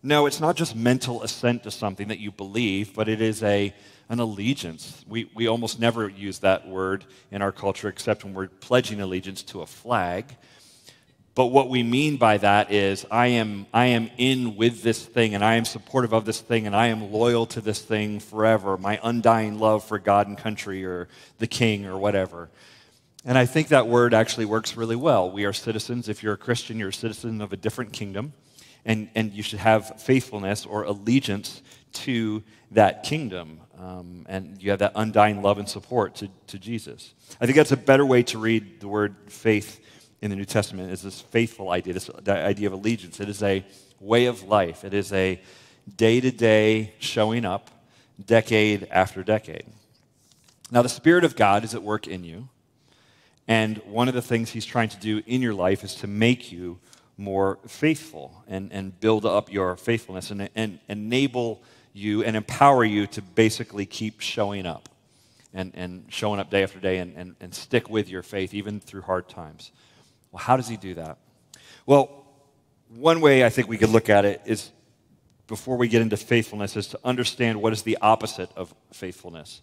no 0.02 0.26
it's 0.26 0.40
not 0.40 0.56
just 0.56 0.76
mental 0.76 1.22
assent 1.22 1.64
to 1.64 1.70
something 1.70 2.08
that 2.08 2.18
you 2.18 2.30
believe 2.30 2.94
but 2.94 3.08
it 3.08 3.20
is 3.20 3.42
a 3.42 3.74
an 4.10 4.18
allegiance. 4.18 5.04
We, 5.08 5.30
we 5.34 5.46
almost 5.46 5.78
never 5.78 6.08
use 6.08 6.40
that 6.40 6.68
word 6.68 7.04
in 7.30 7.40
our 7.40 7.52
culture 7.52 7.88
except 7.88 8.24
when 8.24 8.34
we're 8.34 8.48
pledging 8.48 9.00
allegiance 9.00 9.42
to 9.44 9.62
a 9.62 9.66
flag. 9.66 10.36
But 11.36 11.46
what 11.46 11.70
we 11.70 11.84
mean 11.84 12.16
by 12.16 12.38
that 12.38 12.72
is 12.72 13.06
I 13.08 13.28
am, 13.28 13.66
I 13.72 13.86
am 13.86 14.10
in 14.18 14.56
with 14.56 14.82
this 14.82 15.06
thing 15.06 15.36
and 15.36 15.44
I 15.44 15.54
am 15.54 15.64
supportive 15.64 16.12
of 16.12 16.24
this 16.24 16.40
thing 16.40 16.66
and 16.66 16.74
I 16.74 16.88
am 16.88 17.12
loyal 17.12 17.46
to 17.46 17.60
this 17.60 17.80
thing 17.80 18.18
forever. 18.18 18.76
My 18.76 18.98
undying 19.00 19.60
love 19.60 19.84
for 19.84 20.00
God 20.00 20.26
and 20.26 20.36
country 20.36 20.84
or 20.84 21.08
the 21.38 21.46
king 21.46 21.86
or 21.86 21.96
whatever. 21.96 22.50
And 23.24 23.38
I 23.38 23.46
think 23.46 23.68
that 23.68 23.86
word 23.86 24.12
actually 24.12 24.46
works 24.46 24.76
really 24.76 24.96
well. 24.96 25.30
We 25.30 25.44
are 25.44 25.52
citizens. 25.52 26.08
If 26.08 26.24
you're 26.24 26.34
a 26.34 26.38
Christian, 26.38 26.80
you're 26.80 26.88
a 26.88 26.92
citizen 26.92 27.40
of 27.40 27.52
a 27.52 27.56
different 27.56 27.92
kingdom. 27.92 28.32
And, 28.84 29.08
and 29.14 29.32
you 29.32 29.44
should 29.44 29.60
have 29.60 30.00
faithfulness 30.02 30.66
or 30.66 30.82
allegiance 30.82 31.62
to 31.92 32.42
that 32.70 33.02
kingdom. 33.02 33.60
Um, 33.80 34.26
and 34.28 34.62
you 34.62 34.70
have 34.70 34.80
that 34.80 34.92
undying 34.94 35.40
love 35.40 35.58
and 35.58 35.66
support 35.66 36.14
to, 36.16 36.28
to 36.48 36.58
Jesus. 36.58 37.14
I 37.40 37.46
think 37.46 37.56
that's 37.56 37.72
a 37.72 37.78
better 37.78 38.04
way 38.04 38.22
to 38.24 38.38
read 38.38 38.80
the 38.80 38.88
word 38.88 39.16
faith 39.28 39.80
in 40.20 40.28
the 40.28 40.36
New 40.36 40.44
Testament 40.44 40.92
is 40.92 41.00
this 41.00 41.22
faithful 41.22 41.70
idea, 41.70 41.94
this 41.94 42.10
idea 42.28 42.66
of 42.66 42.74
allegiance. 42.74 43.20
It 43.20 43.30
is 43.30 43.42
a 43.42 43.64
way 43.98 44.26
of 44.26 44.42
life, 44.42 44.84
it 44.84 44.92
is 44.92 45.12
a 45.14 45.40
day 45.96 46.20
to 46.20 46.30
day 46.30 46.92
showing 46.98 47.46
up, 47.46 47.70
decade 48.22 48.86
after 48.90 49.22
decade. 49.22 49.64
Now, 50.70 50.82
the 50.82 50.88
Spirit 50.90 51.24
of 51.24 51.34
God 51.34 51.64
is 51.64 51.74
at 51.74 51.82
work 51.82 52.06
in 52.06 52.22
you. 52.22 52.48
And 53.48 53.78
one 53.78 54.08
of 54.08 54.14
the 54.14 54.22
things 54.22 54.50
He's 54.50 54.66
trying 54.66 54.90
to 54.90 54.98
do 54.98 55.22
in 55.26 55.40
your 55.40 55.54
life 55.54 55.82
is 55.82 55.94
to 55.96 56.06
make 56.06 56.52
you 56.52 56.78
more 57.16 57.58
faithful 57.66 58.44
and, 58.46 58.72
and 58.72 58.98
build 59.00 59.24
up 59.24 59.50
your 59.50 59.76
faithfulness 59.76 60.30
and, 60.30 60.48
and 60.54 60.78
enable 60.88 61.62
you 61.92 62.22
and 62.24 62.36
empower 62.36 62.84
you 62.84 63.06
to 63.08 63.22
basically 63.22 63.86
keep 63.86 64.20
showing 64.20 64.66
up 64.66 64.88
and, 65.52 65.72
and 65.74 66.04
showing 66.08 66.40
up 66.40 66.50
day 66.50 66.62
after 66.62 66.78
day 66.78 66.98
and, 66.98 67.16
and, 67.16 67.36
and 67.40 67.54
stick 67.54 67.88
with 67.90 68.08
your 68.08 68.22
faith 68.22 68.54
even 68.54 68.80
through 68.80 69.02
hard 69.02 69.28
times. 69.28 69.72
Well, 70.30 70.42
how 70.42 70.56
does 70.56 70.68
he 70.68 70.76
do 70.76 70.94
that? 70.94 71.18
Well, 71.86 72.24
one 72.88 73.20
way 73.20 73.44
I 73.44 73.48
think 73.48 73.68
we 73.68 73.78
could 73.78 73.90
look 73.90 74.08
at 74.08 74.24
it 74.24 74.42
is 74.44 74.70
before 75.46 75.76
we 75.76 75.88
get 75.88 76.02
into 76.02 76.16
faithfulness 76.16 76.76
is 76.76 76.86
to 76.88 77.00
understand 77.04 77.60
what 77.60 77.72
is 77.72 77.82
the 77.82 77.98
opposite 78.00 78.50
of 78.56 78.72
faithfulness. 78.92 79.62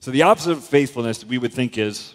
So 0.00 0.10
the 0.10 0.22
opposite 0.22 0.52
of 0.52 0.64
faithfulness 0.64 1.24
we 1.24 1.36
would 1.36 1.52
think 1.52 1.76
is 1.76 2.14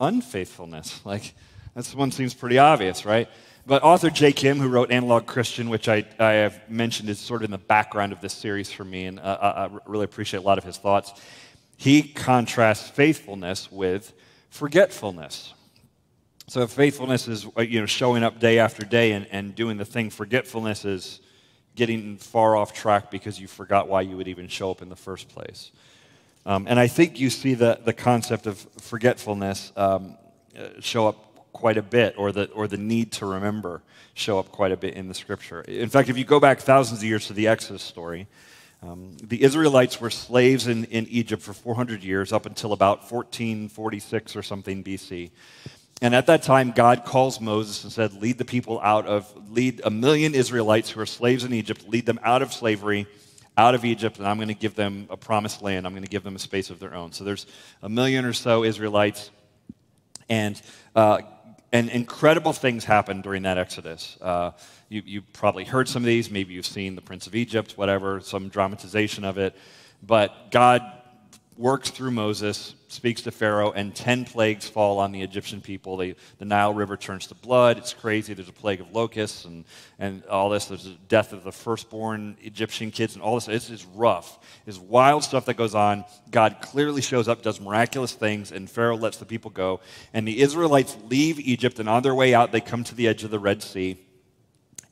unfaithfulness. 0.00 1.00
Like 1.04 1.34
that 1.74 1.86
one 1.94 2.10
seems 2.12 2.34
pretty 2.34 2.58
obvious, 2.58 3.04
right? 3.04 3.28
But 3.66 3.82
author 3.82 4.10
Jay 4.10 4.32
Kim, 4.32 4.58
who 4.58 4.68
wrote 4.68 4.90
Analog 4.90 5.26
Christian, 5.26 5.68
which 5.68 5.88
I, 5.88 6.04
I 6.18 6.32
have 6.32 6.68
mentioned 6.68 7.08
is 7.08 7.18
sort 7.18 7.42
of 7.42 7.46
in 7.46 7.50
the 7.50 7.58
background 7.58 8.12
of 8.12 8.20
this 8.20 8.32
series 8.32 8.70
for 8.72 8.84
me, 8.84 9.06
and 9.06 9.20
uh, 9.20 9.70
I 9.72 9.78
really 9.86 10.04
appreciate 10.04 10.40
a 10.40 10.46
lot 10.46 10.58
of 10.58 10.64
his 10.64 10.78
thoughts, 10.78 11.12
he 11.76 12.02
contrasts 12.02 12.88
faithfulness 12.88 13.70
with 13.70 14.12
forgetfulness. 14.48 15.54
So 16.48 16.66
faithfulness 16.66 17.28
is 17.28 17.46
uh, 17.56 17.62
you 17.62 17.80
know 17.80 17.86
showing 17.86 18.24
up 18.24 18.40
day 18.40 18.58
after 18.58 18.84
day 18.84 19.12
and, 19.12 19.26
and 19.30 19.54
doing 19.54 19.76
the 19.76 19.84
thing. 19.84 20.10
Forgetfulness 20.10 20.84
is 20.84 21.20
getting 21.76 22.16
far 22.16 22.56
off 22.56 22.72
track 22.72 23.10
because 23.10 23.40
you 23.40 23.46
forgot 23.46 23.88
why 23.88 24.00
you 24.00 24.16
would 24.16 24.28
even 24.28 24.48
show 24.48 24.70
up 24.70 24.82
in 24.82 24.88
the 24.88 24.96
first 24.96 25.28
place. 25.28 25.70
Um, 26.44 26.66
and 26.68 26.80
I 26.80 26.88
think 26.88 27.20
you 27.20 27.30
see 27.30 27.54
the, 27.54 27.78
the 27.84 27.92
concept 27.92 28.46
of 28.46 28.58
forgetfulness 28.78 29.72
um, 29.76 30.16
uh, 30.58 30.80
show 30.80 31.06
up 31.06 31.29
quite 31.52 31.76
a 31.76 31.82
bit, 31.82 32.14
or 32.16 32.32
the, 32.32 32.50
or 32.50 32.66
the 32.66 32.76
need 32.76 33.12
to 33.12 33.26
remember 33.26 33.82
show 34.14 34.38
up 34.38 34.50
quite 34.50 34.72
a 34.72 34.76
bit 34.76 34.94
in 34.94 35.08
the 35.08 35.14
scripture. 35.14 35.62
In 35.62 35.88
fact, 35.88 36.08
if 36.08 36.18
you 36.18 36.24
go 36.24 36.40
back 36.40 36.60
thousands 36.60 37.00
of 37.00 37.04
years 37.04 37.26
to 37.28 37.32
the 37.32 37.48
Exodus 37.48 37.82
story, 37.82 38.26
um, 38.82 39.16
the 39.22 39.42
Israelites 39.42 40.00
were 40.00 40.10
slaves 40.10 40.66
in, 40.66 40.84
in 40.86 41.06
Egypt 41.08 41.42
for 41.42 41.52
400 41.52 42.02
years, 42.02 42.32
up 42.32 42.46
until 42.46 42.72
about 42.72 43.10
1446 43.10 44.36
or 44.36 44.42
something 44.42 44.82
BC. 44.82 45.30
And 46.02 46.14
at 46.14 46.26
that 46.26 46.42
time, 46.42 46.70
God 46.70 47.04
calls 47.04 47.40
Moses 47.40 47.84
and 47.84 47.92
said, 47.92 48.14
Lead 48.14 48.38
the 48.38 48.44
people 48.44 48.80
out 48.80 49.06
of, 49.06 49.50
lead 49.50 49.82
a 49.84 49.90
million 49.90 50.34
Israelites 50.34 50.90
who 50.90 51.00
are 51.00 51.06
slaves 51.06 51.44
in 51.44 51.52
Egypt, 51.52 51.86
lead 51.88 52.06
them 52.06 52.18
out 52.22 52.40
of 52.40 52.54
slavery, 52.54 53.06
out 53.58 53.74
of 53.74 53.84
Egypt, 53.84 54.18
and 54.18 54.26
I'm 54.26 54.36
going 54.36 54.48
to 54.48 54.54
give 54.54 54.74
them 54.74 55.06
a 55.10 55.16
promised 55.16 55.60
land. 55.60 55.86
I'm 55.86 55.92
going 55.92 56.04
to 56.04 56.08
give 56.08 56.22
them 56.22 56.36
a 56.36 56.38
space 56.38 56.70
of 56.70 56.80
their 56.80 56.94
own. 56.94 57.12
So 57.12 57.24
there's 57.24 57.44
a 57.82 57.88
million 57.90 58.24
or 58.24 58.32
so 58.32 58.64
Israelites, 58.64 59.30
and, 60.30 60.60
uh, 60.96 61.20
and 61.72 61.88
incredible 61.88 62.52
things 62.52 62.84
happened 62.84 63.22
during 63.22 63.42
that 63.42 63.58
Exodus. 63.58 64.16
Uh, 64.20 64.52
you, 64.88 65.02
you 65.06 65.22
probably 65.22 65.64
heard 65.64 65.88
some 65.88 66.02
of 66.02 66.06
these. 66.06 66.30
Maybe 66.30 66.54
you've 66.54 66.66
seen 66.66 66.96
The 66.96 67.02
Prince 67.02 67.26
of 67.26 67.34
Egypt, 67.34 67.74
whatever, 67.76 68.20
some 68.20 68.48
dramatization 68.48 69.24
of 69.24 69.38
it. 69.38 69.54
But 70.02 70.50
God 70.50 70.82
works 71.60 71.90
through 71.90 72.10
Moses, 72.10 72.74
speaks 72.88 73.20
to 73.22 73.30
Pharaoh, 73.30 73.70
and 73.70 73.94
10 73.94 74.24
plagues 74.24 74.66
fall 74.66 74.98
on 74.98 75.12
the 75.12 75.20
Egyptian 75.20 75.60
people. 75.60 75.98
They, 75.98 76.16
the 76.38 76.46
Nile 76.46 76.72
River 76.72 76.96
turns 76.96 77.26
to 77.26 77.34
blood. 77.34 77.76
It's 77.76 77.92
crazy. 77.92 78.32
There's 78.32 78.48
a 78.48 78.52
plague 78.52 78.80
of 78.80 78.90
locusts 78.92 79.44
and, 79.44 79.66
and 79.98 80.24
all 80.24 80.48
this. 80.48 80.64
There's 80.64 80.84
the 80.84 80.96
death 81.08 81.34
of 81.34 81.44
the 81.44 81.52
firstborn 81.52 82.38
Egyptian 82.40 82.90
kids 82.90 83.14
and 83.14 83.22
all 83.22 83.34
this. 83.34 83.46
It's 83.46 83.68
just 83.68 83.86
rough. 83.94 84.38
It's 84.66 84.78
wild 84.78 85.22
stuff 85.22 85.44
that 85.44 85.58
goes 85.58 85.74
on. 85.74 86.06
God 86.30 86.56
clearly 86.62 87.02
shows 87.02 87.28
up, 87.28 87.42
does 87.42 87.60
miraculous 87.60 88.14
things, 88.14 88.52
and 88.52 88.68
Pharaoh 88.68 88.96
lets 88.96 89.18
the 89.18 89.26
people 89.26 89.50
go. 89.50 89.80
And 90.14 90.26
the 90.26 90.40
Israelites 90.40 90.96
leave 91.10 91.38
Egypt, 91.38 91.78
and 91.78 91.90
on 91.90 92.02
their 92.02 92.14
way 92.14 92.32
out, 92.32 92.52
they 92.52 92.62
come 92.62 92.84
to 92.84 92.94
the 92.94 93.06
edge 93.06 93.22
of 93.22 93.30
the 93.30 93.38
Red 93.38 93.62
Sea. 93.62 93.98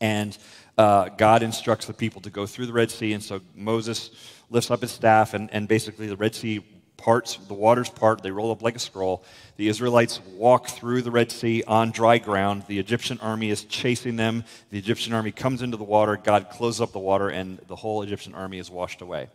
And 0.02 0.36
uh, 0.76 1.08
God 1.08 1.42
instructs 1.42 1.86
the 1.86 1.94
people 1.94 2.20
to 2.22 2.30
go 2.30 2.46
through 2.46 2.66
the 2.66 2.72
Red 2.74 2.90
Sea. 2.90 3.14
And 3.14 3.22
so 3.22 3.40
Moses 3.56 4.10
lifts 4.50 4.70
up 4.70 4.80
his 4.80 4.90
staff, 4.90 5.34
and, 5.34 5.52
and 5.52 5.68
basically 5.68 6.06
the 6.06 6.16
Red 6.16 6.34
Sea 6.34 6.64
parts, 6.96 7.36
the 7.36 7.54
waters 7.54 7.88
part, 7.88 8.22
they 8.22 8.30
roll 8.30 8.50
up 8.50 8.62
like 8.62 8.76
a 8.76 8.80
scroll. 8.80 9.24
The 9.56 9.68
Israelites 9.68 10.20
walk 10.34 10.68
through 10.68 11.02
the 11.02 11.10
Red 11.10 11.30
Sea 11.30 11.62
on 11.66 11.90
dry 11.90 12.18
ground. 12.18 12.64
The 12.66 12.78
Egyptian 12.78 13.18
army 13.20 13.50
is 13.50 13.64
chasing 13.64 14.16
them. 14.16 14.44
The 14.70 14.78
Egyptian 14.78 15.14
army 15.14 15.30
comes 15.30 15.62
into 15.62 15.76
the 15.76 15.84
water. 15.84 16.16
God 16.16 16.50
closes 16.50 16.80
up 16.80 16.92
the 16.92 16.98
water, 16.98 17.28
and 17.28 17.58
the 17.68 17.76
whole 17.76 18.02
Egyptian 18.02 18.34
army 18.34 18.58
is 18.58 18.70
washed 18.70 19.00
away. 19.00 19.28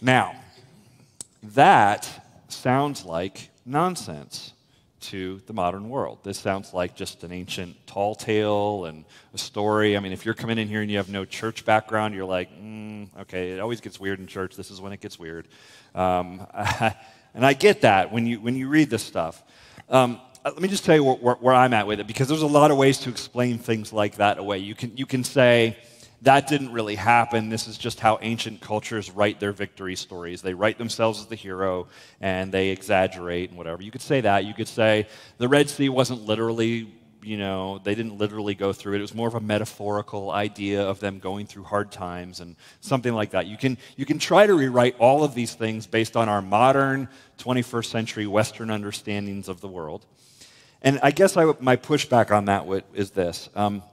Now, 0.00 0.34
that 1.42 2.08
sounds 2.48 3.04
like 3.04 3.50
nonsense 3.64 4.52
to 5.06 5.40
the 5.46 5.52
modern 5.52 5.88
world. 5.88 6.18
This 6.22 6.38
sounds 6.38 6.74
like 6.74 6.94
just 6.94 7.22
an 7.24 7.32
ancient 7.32 7.86
tall 7.86 8.14
tale 8.14 8.84
and 8.86 9.04
a 9.34 9.38
story. 9.38 9.96
I 9.96 10.00
mean, 10.00 10.12
if 10.12 10.24
you're 10.24 10.34
coming 10.34 10.58
in 10.58 10.68
here 10.68 10.82
and 10.82 10.90
you 10.90 10.96
have 10.96 11.08
no 11.08 11.24
church 11.24 11.64
background, 11.64 12.14
you're 12.14 12.24
like, 12.24 12.50
mm, 12.50 13.08
okay, 13.20 13.52
it 13.52 13.60
always 13.60 13.80
gets 13.80 14.00
weird 14.00 14.18
in 14.18 14.26
church. 14.26 14.56
This 14.56 14.70
is 14.70 14.80
when 14.80 14.92
it 14.92 15.00
gets 15.00 15.18
weird. 15.18 15.48
Um, 15.94 16.46
and 17.34 17.46
I 17.46 17.52
get 17.52 17.82
that 17.82 18.12
when 18.12 18.26
you, 18.26 18.40
when 18.40 18.56
you 18.56 18.68
read 18.68 18.90
this 18.90 19.02
stuff. 19.02 19.42
Um, 19.88 20.20
uh, 20.44 20.50
let 20.52 20.60
me 20.60 20.68
just 20.68 20.84
tell 20.84 20.94
you 20.94 21.04
where, 21.04 21.16
where, 21.16 21.34
where 21.36 21.54
I'm 21.54 21.72
at 21.72 21.86
with 21.86 22.00
it 22.00 22.06
because 22.06 22.28
there's 22.28 22.42
a 22.42 22.46
lot 22.46 22.70
of 22.70 22.76
ways 22.76 22.98
to 22.98 23.10
explain 23.10 23.58
things 23.58 23.92
like 23.92 24.16
that 24.16 24.38
away. 24.38 24.58
You 24.58 24.74
can, 24.74 24.96
you 24.96 25.06
can 25.06 25.24
say, 25.24 25.76
that 26.26 26.48
didn't 26.48 26.72
really 26.72 26.96
happen. 26.96 27.50
This 27.50 27.68
is 27.68 27.78
just 27.78 28.00
how 28.00 28.18
ancient 28.20 28.60
cultures 28.60 29.12
write 29.12 29.38
their 29.38 29.52
victory 29.52 29.94
stories. 29.94 30.42
They 30.42 30.54
write 30.54 30.76
themselves 30.76 31.20
as 31.20 31.26
the 31.26 31.36
hero 31.36 31.86
and 32.20 32.50
they 32.50 32.70
exaggerate 32.70 33.50
and 33.50 33.56
whatever. 33.56 33.80
You 33.80 33.92
could 33.92 34.02
say 34.02 34.22
that. 34.22 34.44
You 34.44 34.52
could 34.52 34.66
say 34.66 35.06
the 35.38 35.46
Red 35.46 35.70
Sea 35.70 35.88
wasn't 35.88 36.22
literally, 36.22 36.92
you 37.22 37.36
know, 37.36 37.78
they 37.78 37.94
didn't 37.94 38.18
literally 38.18 38.56
go 38.56 38.72
through 38.72 38.94
it. 38.94 38.98
It 38.98 39.02
was 39.02 39.14
more 39.14 39.28
of 39.28 39.36
a 39.36 39.40
metaphorical 39.40 40.32
idea 40.32 40.82
of 40.82 40.98
them 40.98 41.20
going 41.20 41.46
through 41.46 41.62
hard 41.62 41.92
times 41.92 42.40
and 42.40 42.56
something 42.80 43.14
like 43.14 43.30
that. 43.30 43.46
You 43.46 43.56
can, 43.56 43.78
you 43.94 44.04
can 44.04 44.18
try 44.18 44.48
to 44.48 44.54
rewrite 44.54 44.96
all 44.98 45.22
of 45.22 45.32
these 45.32 45.54
things 45.54 45.86
based 45.86 46.16
on 46.16 46.28
our 46.28 46.42
modern 46.42 47.08
21st 47.38 47.86
century 47.86 48.26
Western 48.26 48.72
understandings 48.72 49.48
of 49.48 49.60
the 49.60 49.68
world. 49.68 50.04
And 50.82 50.98
I 51.04 51.12
guess 51.12 51.36
I, 51.36 51.52
my 51.60 51.76
pushback 51.76 52.32
on 52.32 52.46
that 52.46 52.66
is 52.94 53.12
this. 53.12 53.48
Um, 53.54 53.84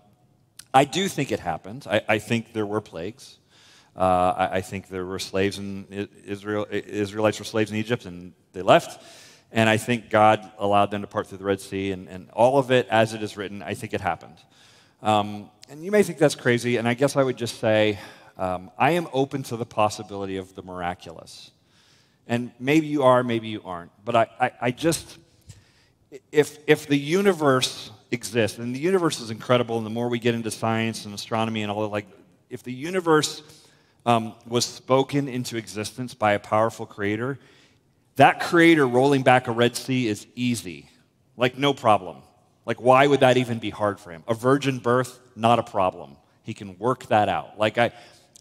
I 0.73 0.85
do 0.85 1.07
think 1.07 1.31
it 1.31 1.39
happened. 1.39 1.85
I, 1.89 2.01
I 2.07 2.19
think 2.19 2.53
there 2.53 2.65
were 2.65 2.81
plagues. 2.81 3.37
Uh, 3.95 4.33
I, 4.35 4.49
I, 4.55 4.61
think 4.61 4.87
there 4.87 5.05
were 5.05 5.19
slaves 5.19 5.59
in 5.59 6.09
Israel. 6.25 6.65
Israelites 6.71 7.37
were 7.37 7.45
slaves 7.45 7.69
in 7.69 7.77
Egypt, 7.77 8.05
and 8.05 8.33
they 8.53 8.63
left. 8.63 9.03
And 9.51 9.69
I 9.69 9.77
think 9.77 10.09
God 10.09 10.51
allowed 10.57 10.89
them 10.89 11.01
to 11.01 11.07
part 11.07 11.27
through 11.27 11.37
the 11.37 11.43
Red 11.43 11.61
Sea, 11.61 11.91
and, 11.91 12.07
and 12.09 12.29
all 12.31 12.57
of 12.57 12.71
it, 12.71 12.87
as 12.89 13.13
it 13.13 13.21
is 13.21 13.37
written, 13.37 13.61
I 13.61 13.75
think 13.75 13.93
it 13.93 14.01
happened. 14.01 14.37
Um, 15.03 15.51
and 15.69 15.85
you 15.85 15.91
may 15.91 16.01
think 16.01 16.17
that's 16.17 16.33
crazy, 16.33 16.77
and 16.77 16.87
I 16.87 16.95
guess 16.95 17.15
I 17.15 17.21
would 17.21 17.37
just 17.37 17.59
say 17.59 17.99
um, 18.35 18.71
I 18.79 18.91
am 18.91 19.07
open 19.13 19.43
to 19.43 19.57
the 19.57 19.65
possibility 19.65 20.37
of 20.37 20.55
the 20.55 20.63
miraculous. 20.63 21.51
And 22.27 22.51
maybe 22.59 22.87
you 22.87 23.03
are, 23.03 23.23
maybe 23.23 23.47
you 23.47 23.61
aren't. 23.63 23.91
But 24.03 24.15
I, 24.15 24.27
I, 24.39 24.51
I 24.61 24.71
just, 24.71 25.19
if, 26.31 26.57
if 26.65 26.87
the 26.87 26.97
universe 26.97 27.91
exists. 28.13 28.59
And 28.59 28.73
the 28.73 28.79
universe 28.79 29.19
is 29.19 29.31
incredible, 29.31 29.77
and 29.77 29.85
the 29.85 29.89
more 29.89 30.07
we 30.07 30.19
get 30.19 30.35
into 30.35 30.51
science 30.51 31.05
and 31.05 31.13
astronomy 31.13 31.63
and 31.63 31.71
all 31.71 31.81
that, 31.81 31.87
like, 31.87 32.07
if 32.49 32.63
the 32.63 32.71
universe 32.71 33.41
um, 34.05 34.33
was 34.47 34.63
spoken 34.63 35.27
into 35.27 35.57
existence 35.57 36.13
by 36.13 36.33
a 36.33 36.39
powerful 36.39 36.85
creator, 36.85 37.39
that 38.15 38.39
creator 38.39 38.87
rolling 38.87 39.23
back 39.23 39.47
a 39.47 39.51
Red 39.51 39.75
Sea 39.75 40.07
is 40.07 40.27
easy. 40.35 40.87
Like, 41.35 41.57
no 41.57 41.73
problem. 41.73 42.17
Like, 42.65 42.79
why 42.79 43.07
would 43.07 43.21
that 43.21 43.37
even 43.37 43.57
be 43.57 43.71
hard 43.71 43.99
for 43.99 44.11
him? 44.11 44.23
A 44.27 44.35
virgin 44.35 44.77
birth, 44.77 45.19
not 45.35 45.57
a 45.57 45.63
problem. 45.63 46.15
He 46.43 46.53
can 46.53 46.77
work 46.77 47.07
that 47.07 47.27
out. 47.27 47.57
Like, 47.57 47.77
I, 47.77 47.91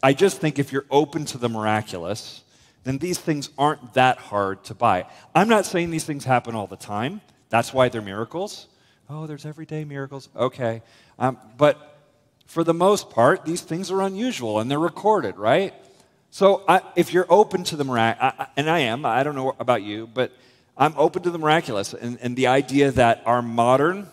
I 0.02 0.12
just 0.12 0.38
think 0.38 0.58
if 0.58 0.72
you're 0.72 0.86
open 0.90 1.24
to 1.26 1.38
the 1.38 1.48
miraculous, 1.48 2.42
then 2.84 2.98
these 2.98 3.18
things 3.18 3.48
aren't 3.56 3.94
that 3.94 4.18
hard 4.18 4.64
to 4.64 4.74
buy. 4.74 5.06
I'm 5.34 5.48
not 5.48 5.64
saying 5.64 5.90
these 5.90 6.04
things 6.04 6.24
happen 6.24 6.54
all 6.54 6.66
the 6.66 6.76
time. 6.76 7.22
That's 7.48 7.72
why 7.72 7.88
they're 7.88 8.02
miracles. 8.02 8.66
Oh, 9.12 9.26
there's 9.26 9.44
everyday 9.44 9.84
miracles. 9.84 10.30
Okay. 10.34 10.80
Um, 11.18 11.36
but 11.58 12.00
for 12.46 12.64
the 12.64 12.72
most 12.72 13.10
part, 13.10 13.44
these 13.44 13.60
things 13.60 13.90
are 13.90 14.00
unusual 14.00 14.58
and 14.58 14.70
they're 14.70 14.78
recorded, 14.78 15.36
right? 15.36 15.74
So 16.30 16.64
I, 16.66 16.80
if 16.96 17.12
you're 17.12 17.26
open 17.28 17.62
to 17.64 17.76
the 17.76 17.84
miraculous, 17.84 18.48
and 18.56 18.70
I 18.70 18.80
am, 18.80 19.04
I 19.04 19.22
don't 19.22 19.34
know 19.34 19.54
about 19.60 19.82
you, 19.82 20.06
but 20.06 20.32
I'm 20.78 20.94
open 20.96 21.22
to 21.24 21.30
the 21.30 21.38
miraculous 21.38 21.92
and, 21.92 22.18
and 22.22 22.36
the 22.36 22.46
idea 22.46 22.90
that 22.92 23.22
our 23.26 23.42
modern 23.42 24.08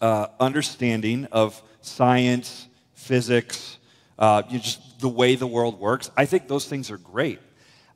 uh, 0.00 0.28
understanding 0.40 1.26
of 1.26 1.62
science, 1.82 2.66
physics, 2.94 3.76
uh, 4.18 4.40
just 4.42 5.00
the 5.00 5.08
way 5.08 5.34
the 5.34 5.46
world 5.46 5.78
works, 5.78 6.10
I 6.16 6.24
think 6.24 6.48
those 6.48 6.66
things 6.66 6.90
are 6.90 6.96
great. 6.96 7.40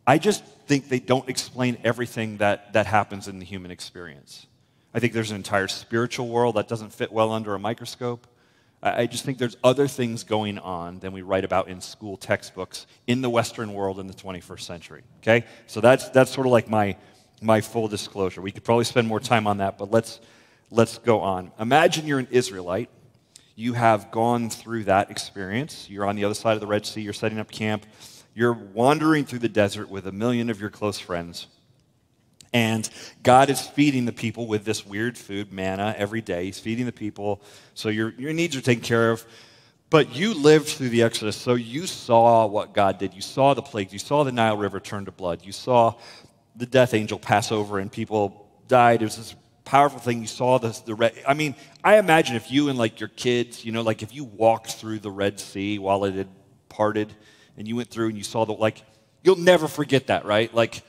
I 0.07 0.19
just 0.19 0.45
think 0.67 0.91
they 0.91 1.01
don't 1.01 1.31
explain 1.31 1.79
everything 1.85 2.37
that, 2.37 2.75
that 2.75 2.85
happens 2.85 3.29
in 3.29 3.39
the 3.39 3.47
human 3.47 3.71
experience. 3.71 4.47
I 4.95 5.01
think 5.01 5.13
there's 5.13 5.31
an 5.31 5.37
entire 5.37 5.69
spiritual 5.69 6.29
world 6.29 6.57
that 6.57 6.69
doesn't 6.69 6.93
fit 6.93 7.13
well 7.13 7.33
under 7.33 7.55
a 7.55 7.59
microscope. 7.59 8.27
I 8.85 9.07
just 9.07 9.25
think 9.25 9.39
there's 9.39 9.57
other 9.63 9.87
things 9.87 10.25
going 10.25 10.59
on 10.59 10.99
than 10.99 11.13
we 11.13 11.23
write 11.23 11.45
about 11.45 11.69
in 11.69 11.81
school 11.81 12.17
textbooks 12.17 12.87
in 13.07 13.23
the 13.23 13.31
Western 13.31 13.75
world 13.75 14.01
in 14.01 14.09
the 14.09 14.15
21st 14.15 14.61
century. 14.61 15.03
Okay? 15.21 15.47
So 15.69 15.81
that's, 15.81 16.09
that's 16.09 16.33
sort 16.33 16.49
of 16.49 16.53
like 16.53 16.69
my, 16.69 16.97
my 17.41 17.61
full 17.61 17.87
disclosure. 17.87 18.43
We 18.43 18.51
could 18.51 18.65
probably 18.65 18.85
spend 18.85 19.07
more 19.07 19.21
time 19.21 19.47
on 19.47 19.59
that, 19.59 19.79
but 19.79 19.93
let's, 19.93 20.21
let's 20.73 20.99
go 20.99 21.21
on. 21.21 21.53
Imagine 21.61 22.09
you're 22.09 22.19
an 22.19 22.27
Israelite. 22.33 22.91
You 23.55 23.75
have 23.75 24.11
gone 24.11 24.51
through 24.51 24.85
that 24.85 25.13
experience. 25.13 25.89
You're 25.89 26.07
on 26.07 26.17
the 26.17 26.25
other 26.25 26.35
side 26.35 26.55
of 26.55 26.61
the 26.61 26.67
Red 26.67 26.85
Sea. 26.85 27.03
You're 27.03 27.13
setting 27.13 27.39
up 27.39 27.53
camp. 27.53 27.87
You're 28.35 28.53
wandering 28.53 29.27
through 29.27 29.41
the 29.41 29.49
desert 29.49 29.91
with 29.91 30.09
a 30.09 30.13
million 30.13 30.51
of 30.51 30.61
your 30.61 30.71
close 30.71 30.99
friends. 30.99 31.47
And 32.53 32.89
God 33.23 33.49
is 33.49 33.61
feeding 33.61 34.05
the 34.05 34.13
people 34.13 34.47
with 34.47 34.65
this 34.65 34.85
weird 34.85 35.17
food, 35.17 35.53
manna, 35.53 35.95
every 35.97 36.21
day. 36.21 36.45
He's 36.45 36.59
feeding 36.59 36.87
the 36.87 36.93
people, 36.93 37.41
so 37.75 37.89
your, 37.89 38.11
your 38.19 38.33
needs 38.33 38.55
are 38.57 38.61
taken 38.61 38.85
care 38.85 39.11
of. 39.11 39.25
But 39.89 40.17
you 40.17 40.33
lived 40.33 40.69
through 40.69 40.89
the 40.89 41.03
Exodus, 41.03 41.37
so 41.37 41.55
you 41.55 41.87
saw 41.87 42.47
what 42.47 42.73
God 42.73 42.99
did. 42.99 43.13
You 43.13 43.21
saw 43.21 43.53
the 43.53 43.61
plagues. 43.61 43.93
You 43.93 43.99
saw 43.99 44.25
the 44.25 44.33
Nile 44.33 44.57
River 44.57 44.81
turn 44.81 45.05
to 45.05 45.13
blood. 45.13 45.45
You 45.45 45.53
saw 45.53 45.97
the 46.57 46.65
death 46.65 46.95
angel 46.95 47.19
pass 47.19 47.53
over 47.53 47.79
and 47.79 47.93
people 47.93 48.51
died. 48.69 49.03
It 49.03 49.05
was 49.05 49.17
this 49.17 49.35
powerful 49.67 49.99
thing. 49.99 50.23
You 50.23 50.27
saw 50.27 50.59
this, 50.59 50.81
the 50.81 50.95
red. 50.95 51.13
I 51.29 51.35
mean, 51.35 51.55
I 51.85 51.99
imagine 51.99 52.37
if 52.37 52.51
you 52.51 52.71
and 52.71 52.79
like 52.79 53.01
your 53.01 53.11
kids, 53.11 53.67
you 53.67 53.73
know, 53.73 53.83
like 53.83 54.03
if 54.03 54.15
you 54.15 54.25
walked 54.25 54.73
through 54.73 55.01
the 55.01 55.11
Red 55.11 55.39
Sea 55.39 55.79
while 55.79 56.05
it 56.05 56.15
had 56.15 56.29
parted 56.71 57.13
and 57.59 57.69
you 57.69 57.77
went 57.77 57.91
through 57.91 58.09
and 58.09 58.17
you 58.17 58.25
saw 58.25 58.47
the, 58.47 58.53
like, 58.53 58.83
you'll 59.23 59.37
never 59.37 59.69
forget 59.69 60.07
that, 60.07 60.25
right? 60.25 60.53
Like, 60.55 60.83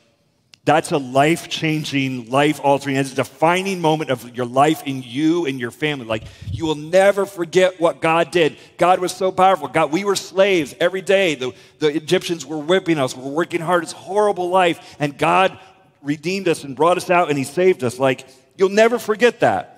that's 0.65 0.91
a 0.91 0.97
life 0.97 1.49
changing, 1.49 2.29
life 2.29 2.61
altering, 2.63 2.95
it's 2.95 3.11
a 3.11 3.15
defining 3.15 3.81
moment 3.81 4.11
of 4.11 4.35
your 4.35 4.45
life 4.45 4.83
in 4.85 5.03
you 5.03 5.45
and 5.45 5.59
your 5.59 5.71
family. 5.71 6.05
Like, 6.05 6.23
you 6.51 6.65
will 6.65 6.75
never 6.75 7.25
forget 7.25 7.81
what 7.81 7.99
God 7.99 8.31
did. 8.31 8.55
God 8.77 8.99
was 8.99 9.11
so 9.13 9.29
powerful. 9.29 9.67
God, 9.67 9.91
we 9.91 10.05
were 10.05 10.15
slaves 10.15 10.73
every 10.79 11.01
day. 11.01 11.35
The, 11.35 11.53
the 11.79 11.87
Egyptians 11.87 12.45
were 12.45 12.59
whipping 12.59 12.97
us. 12.97 13.15
We 13.15 13.23
are 13.23 13.29
working 13.29 13.59
hard. 13.59 13.83
It's 13.83 13.91
horrible 13.91 14.49
life. 14.49 14.95
And 14.99 15.17
God 15.17 15.59
redeemed 16.01 16.47
us 16.47 16.63
and 16.63 16.77
brought 16.77 16.95
us 16.95 17.09
out 17.09 17.27
and 17.27 17.37
He 17.37 17.43
saved 17.43 17.83
us. 17.83 17.99
Like, 17.99 18.25
you'll 18.55 18.69
never 18.69 18.99
forget 18.99 19.41
that. 19.41 19.69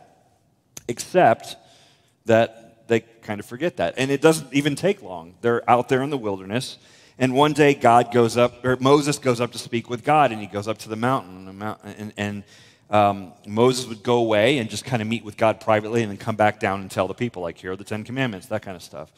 Except 0.88 1.56
that 2.26 2.88
they 2.88 3.00
kind 3.00 3.40
of 3.40 3.48
forget 3.48 3.78
that. 3.78 3.96
And 3.98 4.12
it 4.12 4.22
doesn't 4.22 4.54
even 4.54 4.76
take 4.76 5.02
long. 5.02 5.34
They're 5.42 5.68
out 5.68 5.90
there 5.90 6.04
in 6.04 6.12
the 6.12 6.18
wilderness 6.18 6.78
and 7.18 7.34
one 7.34 7.54
day, 7.54 7.74
God 7.74 8.12
goes 8.12 8.36
up, 8.36 8.66
or 8.66 8.76
Moses 8.78 9.20
goes 9.20 9.40
up 9.40 9.54
to 9.54 9.58
speak 9.58 9.90
with 9.90 10.04
God, 10.04 10.32
and 10.32 10.42
he 10.42 10.48
goes 10.48 10.68
up 10.68 10.78
to 10.80 10.90
the 10.90 10.98
mountain. 10.98 11.62
And, 11.84 12.14
and 12.18 12.44
um, 12.90 13.34
Moses 13.48 13.88
would 13.88 14.04
go 14.04 14.18
away 14.18 14.58
and 14.58 14.70
just 14.70 14.84
kind 14.84 15.02
of 15.02 15.08
meet 15.08 15.24
with 15.24 15.38
God 15.38 15.62
privately 15.62 16.02
and 16.02 16.12
then 16.12 16.18
come 16.18 16.36
back 16.36 16.60
down 16.60 16.82
and 16.82 16.92
tell 16.92 17.08
the 17.08 17.14
people, 17.14 17.42
like, 17.42 17.58
here 17.58 17.72
are 17.72 17.76
the 17.78 17.86
Ten 17.86 18.04
Commandments, 18.04 18.48
that 18.48 18.62
kind 18.62 18.76
of 18.76 18.84
stuff. 18.84 19.12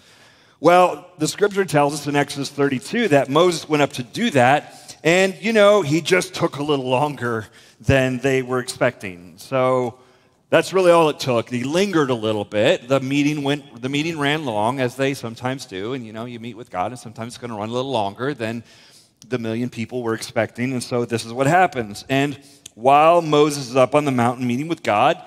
Well, 0.59 1.09
the 1.17 1.27
scripture 1.27 1.65
tells 1.65 1.93
us 1.93 2.07
in 2.07 2.15
Exodus 2.15 2.49
32 2.49 3.09
that 3.09 3.29
Moses 3.29 3.67
went 3.67 3.81
up 3.81 3.93
to 3.93 4.03
do 4.03 4.29
that, 4.31 4.97
and, 5.03 5.35
you 5.39 5.53
know, 5.53 5.81
he 5.81 6.01
just 6.01 6.35
took 6.35 6.57
a 6.57 6.63
little 6.63 6.87
longer 6.87 7.47
than 7.79 8.19
they 8.19 8.41
were 8.41 8.59
expecting. 8.59 9.33
So, 9.37 9.99
that's 10.49 10.71
really 10.71 10.91
all 10.91 11.09
it 11.09 11.19
took. 11.19 11.49
He 11.49 11.63
lingered 11.63 12.09
a 12.09 12.15
little 12.15 12.45
bit. 12.45 12.87
The 12.87 12.99
meeting 12.99 13.43
went 13.43 13.81
the 13.81 13.89
meeting 13.89 14.17
ran 14.17 14.45
long 14.45 14.79
as 14.79 14.95
they 14.95 15.13
sometimes 15.13 15.65
do, 15.65 15.93
and 15.93 16.05
you 16.05 16.13
know, 16.13 16.25
you 16.25 16.39
meet 16.39 16.55
with 16.55 16.69
God 16.69 16.91
and 16.91 16.99
sometimes 16.99 17.33
it's 17.33 17.37
going 17.37 17.51
to 17.51 17.57
run 17.57 17.69
a 17.69 17.73
little 17.73 17.91
longer 17.91 18.33
than 18.33 18.63
the 19.27 19.39
million 19.39 19.69
people 19.69 20.03
were 20.03 20.13
expecting, 20.13 20.71
and 20.71 20.83
so 20.83 21.05
this 21.05 21.25
is 21.25 21.33
what 21.33 21.47
happens. 21.47 22.05
And 22.07 22.39
while 22.75 23.21
Moses 23.21 23.69
is 23.69 23.75
up 23.75 23.95
on 23.95 24.05
the 24.05 24.11
mountain 24.11 24.45
meeting 24.47 24.67
with 24.67 24.83
God, 24.83 25.21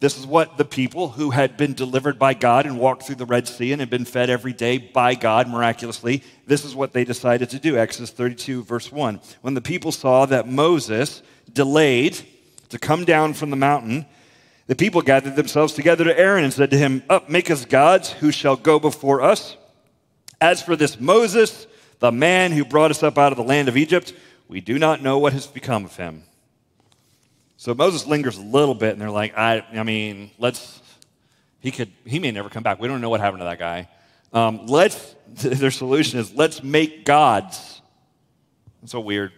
this 0.00 0.18
is 0.18 0.26
what 0.26 0.58
the 0.58 0.64
people 0.64 1.10
who 1.10 1.30
had 1.30 1.56
been 1.56 1.74
delivered 1.74 2.18
by 2.18 2.34
God 2.34 2.66
and 2.66 2.76
walked 2.76 3.04
through 3.04 3.14
the 3.14 3.24
Red 3.24 3.46
Sea 3.46 3.70
and 3.70 3.80
had 3.80 3.88
been 3.88 4.04
fed 4.04 4.28
every 4.28 4.52
day 4.52 4.76
by 4.78 5.14
God 5.14 5.48
miraculously, 5.48 6.24
this 6.44 6.64
is 6.64 6.74
what 6.74 6.92
they 6.92 7.04
decided 7.04 7.50
to 7.50 7.60
do. 7.60 7.78
Exodus 7.78 8.10
32, 8.10 8.64
verse 8.64 8.90
1. 8.90 9.20
When 9.42 9.54
the 9.54 9.60
people 9.60 9.92
saw 9.92 10.26
that 10.26 10.48
Moses 10.48 11.22
delayed 11.52 12.18
to 12.70 12.80
come 12.80 13.04
down 13.04 13.32
from 13.32 13.50
the 13.50 13.56
mountain, 13.56 14.06
The 14.72 14.76
people 14.76 15.02
gathered 15.02 15.36
themselves 15.36 15.74
together 15.74 16.04
to 16.04 16.18
Aaron 16.18 16.44
and 16.44 16.50
said 16.50 16.70
to 16.70 16.78
him, 16.78 17.02
Up, 17.10 17.28
make 17.28 17.50
us 17.50 17.66
gods 17.66 18.10
who 18.10 18.32
shall 18.32 18.56
go 18.56 18.80
before 18.80 19.20
us. 19.20 19.58
As 20.40 20.62
for 20.62 20.76
this 20.76 20.98
Moses, 20.98 21.66
the 21.98 22.10
man 22.10 22.52
who 22.52 22.64
brought 22.64 22.90
us 22.90 23.02
up 23.02 23.18
out 23.18 23.32
of 23.32 23.36
the 23.36 23.44
land 23.44 23.68
of 23.68 23.76
Egypt, 23.76 24.14
we 24.48 24.62
do 24.62 24.78
not 24.78 25.02
know 25.02 25.18
what 25.18 25.34
has 25.34 25.46
become 25.46 25.84
of 25.84 25.94
him. 25.96 26.22
So 27.58 27.74
Moses 27.74 28.06
lingers 28.06 28.38
a 28.38 28.40
little 28.40 28.74
bit, 28.74 28.92
and 28.92 29.00
they're 29.02 29.10
like, 29.10 29.36
I, 29.36 29.62
I 29.74 29.82
mean, 29.82 30.30
let's, 30.38 30.80
he 31.60 31.70
could, 31.70 31.92
he 32.06 32.18
may 32.18 32.30
never 32.30 32.48
come 32.48 32.62
back. 32.62 32.80
We 32.80 32.88
don't 32.88 33.02
know 33.02 33.10
what 33.10 33.20
happened 33.20 33.40
to 33.40 33.44
that 33.44 33.58
guy. 33.58 33.90
Um, 34.32 34.64
let's, 34.68 35.14
their 35.34 35.70
solution 35.70 36.18
is, 36.18 36.32
let's 36.32 36.62
make 36.62 37.04
gods. 37.04 37.82
It's 38.82 38.94
a 38.94 39.00
weird, 39.00 39.32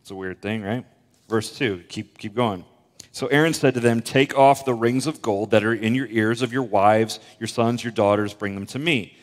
it's 0.00 0.10
a 0.10 0.14
weird 0.14 0.40
thing, 0.40 0.62
right? 0.62 0.86
Verse 1.28 1.54
2, 1.58 1.84
keep, 1.86 2.16
keep 2.16 2.34
going. 2.34 2.64
So 3.12 3.26
Aaron 3.26 3.54
said 3.54 3.74
to 3.74 3.80
them, 3.80 4.02
Take 4.02 4.36
off 4.36 4.64
the 4.64 4.74
rings 4.74 5.06
of 5.06 5.20
gold 5.20 5.50
that 5.50 5.64
are 5.64 5.74
in 5.74 5.94
your 5.94 6.06
ears 6.06 6.42
of 6.42 6.52
your 6.52 6.62
wives, 6.62 7.18
your 7.38 7.48
sons, 7.48 7.82
your 7.82 7.92
daughters, 7.92 8.34
bring 8.34 8.54
them 8.54 8.66
to 8.66 8.78
me. 8.78 9.16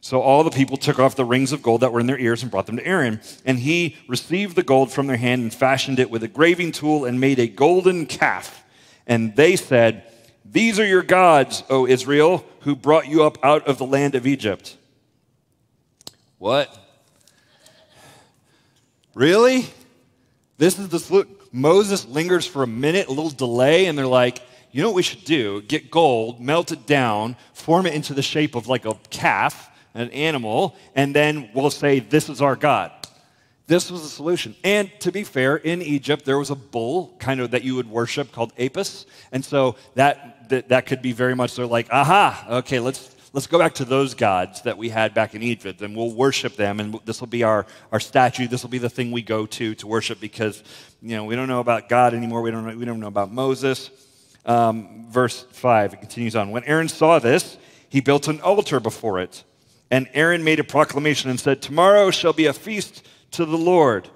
So 0.00 0.20
all 0.20 0.44
the 0.44 0.50
people 0.50 0.76
took 0.76 0.98
off 0.98 1.16
the 1.16 1.24
rings 1.24 1.52
of 1.52 1.62
gold 1.62 1.80
that 1.80 1.92
were 1.92 2.00
in 2.00 2.06
their 2.06 2.18
ears 2.18 2.42
and 2.42 2.50
brought 2.50 2.66
them 2.66 2.76
to 2.76 2.86
Aaron. 2.86 3.20
And 3.46 3.58
he 3.58 3.96
received 4.06 4.54
the 4.54 4.62
gold 4.62 4.92
from 4.92 5.06
their 5.06 5.16
hand 5.16 5.42
and 5.42 5.52
fashioned 5.52 5.98
it 5.98 6.10
with 6.10 6.22
a 6.22 6.28
graving 6.28 6.72
tool 6.72 7.06
and 7.06 7.20
made 7.20 7.38
a 7.38 7.46
golden 7.46 8.04
calf. 8.06 8.64
And 9.06 9.34
they 9.34 9.56
said, 9.56 10.04
These 10.44 10.78
are 10.78 10.86
your 10.86 11.02
gods, 11.02 11.64
O 11.70 11.86
Israel, 11.86 12.44
who 12.60 12.76
brought 12.76 13.08
you 13.08 13.24
up 13.24 13.38
out 13.42 13.66
of 13.66 13.78
the 13.78 13.86
land 13.86 14.14
of 14.14 14.26
Egypt. 14.26 14.76
What? 16.38 16.76
Really? 19.14 19.66
This 20.58 20.78
is 20.78 20.88
the 20.88 20.98
Moses 21.54 22.04
lingers 22.06 22.44
for 22.48 22.64
a 22.64 22.66
minute, 22.66 23.06
a 23.06 23.10
little 23.10 23.30
delay, 23.30 23.86
and 23.86 23.96
they're 23.96 24.08
like, 24.08 24.42
you 24.72 24.82
know 24.82 24.88
what 24.88 24.96
we 24.96 25.04
should 25.04 25.22
do? 25.24 25.62
Get 25.62 25.88
gold, 25.88 26.40
melt 26.40 26.72
it 26.72 26.84
down, 26.84 27.36
form 27.52 27.86
it 27.86 27.94
into 27.94 28.12
the 28.12 28.22
shape 28.22 28.56
of 28.56 28.66
like 28.66 28.84
a 28.84 28.94
calf, 29.10 29.70
an 29.94 30.10
animal, 30.10 30.74
and 30.96 31.14
then 31.14 31.50
we'll 31.54 31.70
say, 31.70 32.00
This 32.00 32.28
is 32.28 32.42
our 32.42 32.56
God. 32.56 32.90
This 33.68 33.88
was 33.88 34.02
the 34.02 34.08
solution. 34.08 34.56
And 34.64 34.90
to 34.98 35.12
be 35.12 35.22
fair, 35.22 35.54
in 35.54 35.80
Egypt, 35.80 36.24
there 36.24 36.38
was 36.38 36.50
a 36.50 36.56
bull 36.56 37.14
kind 37.20 37.40
of 37.40 37.52
that 37.52 37.62
you 37.62 37.76
would 37.76 37.88
worship 37.88 38.32
called 38.32 38.52
Apis. 38.58 39.06
And 39.30 39.44
so 39.44 39.76
that, 39.94 40.48
that, 40.48 40.70
that 40.70 40.86
could 40.86 41.02
be 41.02 41.12
very 41.12 41.36
much 41.36 41.52
so 41.52 41.68
like, 41.68 41.86
aha, 41.92 42.46
okay, 42.58 42.80
let's, 42.80 43.13
let's 43.34 43.48
go 43.48 43.58
back 43.58 43.74
to 43.74 43.84
those 43.84 44.14
gods 44.14 44.62
that 44.62 44.78
we 44.78 44.88
had 44.88 45.12
back 45.12 45.34
in 45.34 45.42
Egypt 45.42 45.82
and 45.82 45.96
we'll 45.96 46.12
worship 46.12 46.54
them. 46.54 46.78
And 46.78 47.00
this 47.04 47.20
will 47.20 47.26
be 47.26 47.42
our, 47.42 47.66
our 47.90 47.98
statue. 47.98 48.46
This 48.46 48.62
will 48.62 48.70
be 48.70 48.78
the 48.78 48.88
thing 48.88 49.10
we 49.10 49.22
go 49.22 49.44
to 49.44 49.74
to 49.74 49.86
worship 49.88 50.20
because, 50.20 50.62
you 51.02 51.16
know, 51.16 51.24
we 51.24 51.34
don't 51.34 51.48
know 51.48 51.58
about 51.58 51.88
God 51.88 52.14
anymore. 52.14 52.42
We 52.42 52.52
don't 52.52 52.64
know, 52.64 52.76
we 52.76 52.84
don't 52.84 53.00
know 53.00 53.08
about 53.08 53.32
Moses. 53.32 53.90
Um, 54.46 55.06
verse 55.10 55.44
5, 55.50 55.94
it 55.94 55.96
continues 55.96 56.36
on. 56.36 56.52
When 56.52 56.62
Aaron 56.62 56.88
saw 56.88 57.18
this, 57.18 57.58
he 57.88 58.00
built 58.00 58.28
an 58.28 58.40
altar 58.40 58.78
before 58.78 59.18
it. 59.18 59.42
And 59.90 60.08
Aaron 60.14 60.44
made 60.44 60.60
a 60.60 60.64
proclamation 60.64 61.28
and 61.28 61.40
said, 61.40 61.60
Tomorrow 61.60 62.12
shall 62.12 62.32
be 62.32 62.46
a 62.46 62.52
feast 62.52 63.04
to 63.32 63.44
the 63.44 63.58
Lord. 63.58 64.08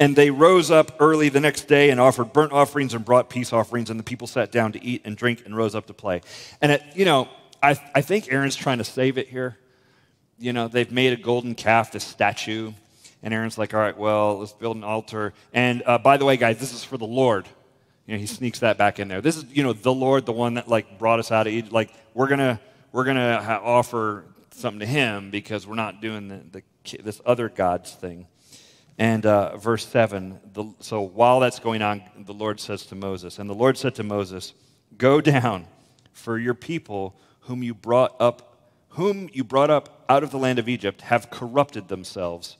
And 0.00 0.16
they 0.16 0.30
rose 0.30 0.70
up 0.70 0.96
early 0.98 1.28
the 1.28 1.40
next 1.40 1.68
day 1.68 1.90
and 1.90 2.00
offered 2.00 2.32
burnt 2.32 2.52
offerings 2.52 2.94
and 2.94 3.04
brought 3.04 3.28
peace 3.28 3.52
offerings, 3.52 3.90
and 3.90 4.00
the 4.00 4.04
people 4.04 4.26
sat 4.26 4.50
down 4.50 4.72
to 4.72 4.82
eat 4.82 5.02
and 5.04 5.14
drink 5.14 5.42
and 5.44 5.54
rose 5.54 5.74
up 5.74 5.86
to 5.86 5.94
play. 5.94 6.22
And, 6.60 6.72
it, 6.72 6.82
you 6.94 7.04
know, 7.04 7.28
I, 7.62 7.80
I 7.94 8.00
think 8.00 8.32
Aaron's 8.32 8.56
trying 8.56 8.78
to 8.78 8.84
save 8.84 9.18
it 9.18 9.28
here. 9.28 9.56
You 10.38 10.52
know, 10.52 10.66
they've 10.68 10.90
made 10.90 11.12
a 11.12 11.16
golden 11.16 11.54
calf, 11.54 11.92
this 11.92 12.04
statue. 12.04 12.72
And 13.22 13.32
Aaron's 13.32 13.56
like, 13.56 13.72
all 13.72 13.80
right, 13.80 13.96
well, 13.96 14.38
let's 14.38 14.52
build 14.52 14.76
an 14.76 14.82
altar. 14.82 15.32
And 15.54 15.82
uh, 15.86 15.98
by 15.98 16.16
the 16.16 16.24
way, 16.24 16.36
guys, 16.36 16.58
this 16.58 16.74
is 16.74 16.82
for 16.82 16.98
the 16.98 17.06
Lord. 17.06 17.46
You 18.06 18.14
know, 18.14 18.20
he 18.20 18.26
sneaks 18.26 18.58
that 18.60 18.78
back 18.78 18.98
in 18.98 19.06
there. 19.06 19.20
This 19.20 19.36
is, 19.36 19.44
you 19.52 19.62
know, 19.62 19.72
the 19.72 19.92
Lord, 19.92 20.26
the 20.26 20.32
one 20.32 20.54
that 20.54 20.68
like 20.68 20.98
brought 20.98 21.20
us 21.20 21.30
out 21.30 21.46
of 21.46 21.52
Egypt. 21.52 21.72
Like, 21.72 21.92
we're 22.14 22.26
gonna, 22.26 22.60
we're 22.90 23.04
gonna 23.04 23.40
ha- 23.40 23.60
offer 23.62 24.24
something 24.50 24.80
to 24.80 24.86
him 24.86 25.30
because 25.30 25.66
we're 25.66 25.76
not 25.76 26.00
doing 26.00 26.28
the, 26.28 26.40
the 26.50 26.62
this 27.02 27.20
other 27.24 27.48
God's 27.48 27.92
thing. 27.92 28.26
And 28.98 29.24
uh, 29.24 29.56
verse 29.56 29.86
7 29.86 30.40
the, 30.52 30.66
so 30.80 31.00
while 31.02 31.40
that's 31.40 31.60
going 31.60 31.80
on, 31.80 32.02
the 32.18 32.34
Lord 32.34 32.60
says 32.60 32.84
to 32.86 32.94
Moses, 32.94 33.38
and 33.38 33.48
the 33.48 33.54
Lord 33.54 33.78
said 33.78 33.94
to 33.96 34.02
Moses, 34.02 34.52
Go 34.98 35.20
down, 35.20 35.66
for 36.12 36.38
your 36.38 36.54
people 36.54 37.16
whom 37.42 37.62
you 37.62 37.74
brought 37.74 38.14
up, 38.20 38.70
whom 38.90 39.28
you 39.32 39.44
brought 39.44 39.70
up 39.70 40.04
out 40.08 40.22
of 40.22 40.30
the 40.30 40.38
land 40.38 40.58
of 40.58 40.68
Egypt, 40.68 41.02
have 41.02 41.30
corrupted 41.30 41.88
themselves. 41.88 42.56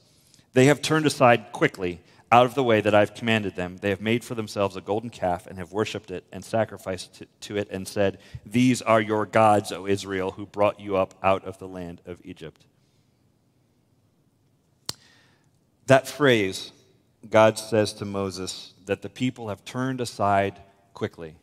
They 0.53 0.65
have 0.65 0.81
turned 0.81 1.05
aside 1.05 1.51
quickly 1.51 2.01
out 2.31 2.45
of 2.45 2.55
the 2.55 2.63
way 2.63 2.81
that 2.81 2.95
I've 2.95 3.13
commanded 3.13 3.55
them. 3.55 3.77
They 3.77 3.91
have 3.91 4.01
made 4.01 4.23
for 4.23 4.33
themselves 4.33 4.75
a 4.75 4.81
golden 4.81 5.11
calf 5.11 5.45
and 5.45 5.59
have 5.59 5.71
worshipped 5.71 6.09
it 6.09 6.23
and 6.31 6.43
sacrificed 6.43 7.15
to, 7.15 7.27
to, 7.41 7.57
it 7.57 7.67
and 7.69 7.87
said, 7.87 8.17
These 8.45 8.81
are 8.81 8.99
your 8.99 9.27
gods, 9.27 9.71
O 9.71 9.85
Israel, 9.85 10.31
who 10.31 10.45
brought 10.47 10.79
you 10.79 10.97
up 10.97 11.13
out 11.21 11.45
of 11.45 11.59
the 11.59 11.67
land 11.67 12.01
of 12.07 12.19
Egypt. 12.23 12.65
That 15.85 16.07
phrase, 16.07 16.71
God 17.29 17.59
says 17.59 17.93
to 17.93 18.05
Moses 18.05 18.73
that 18.85 19.01
the 19.01 19.09
people 19.09 19.49
have 19.49 19.63
turned 19.63 20.01
aside 20.01 20.59
quickly. 20.93 21.35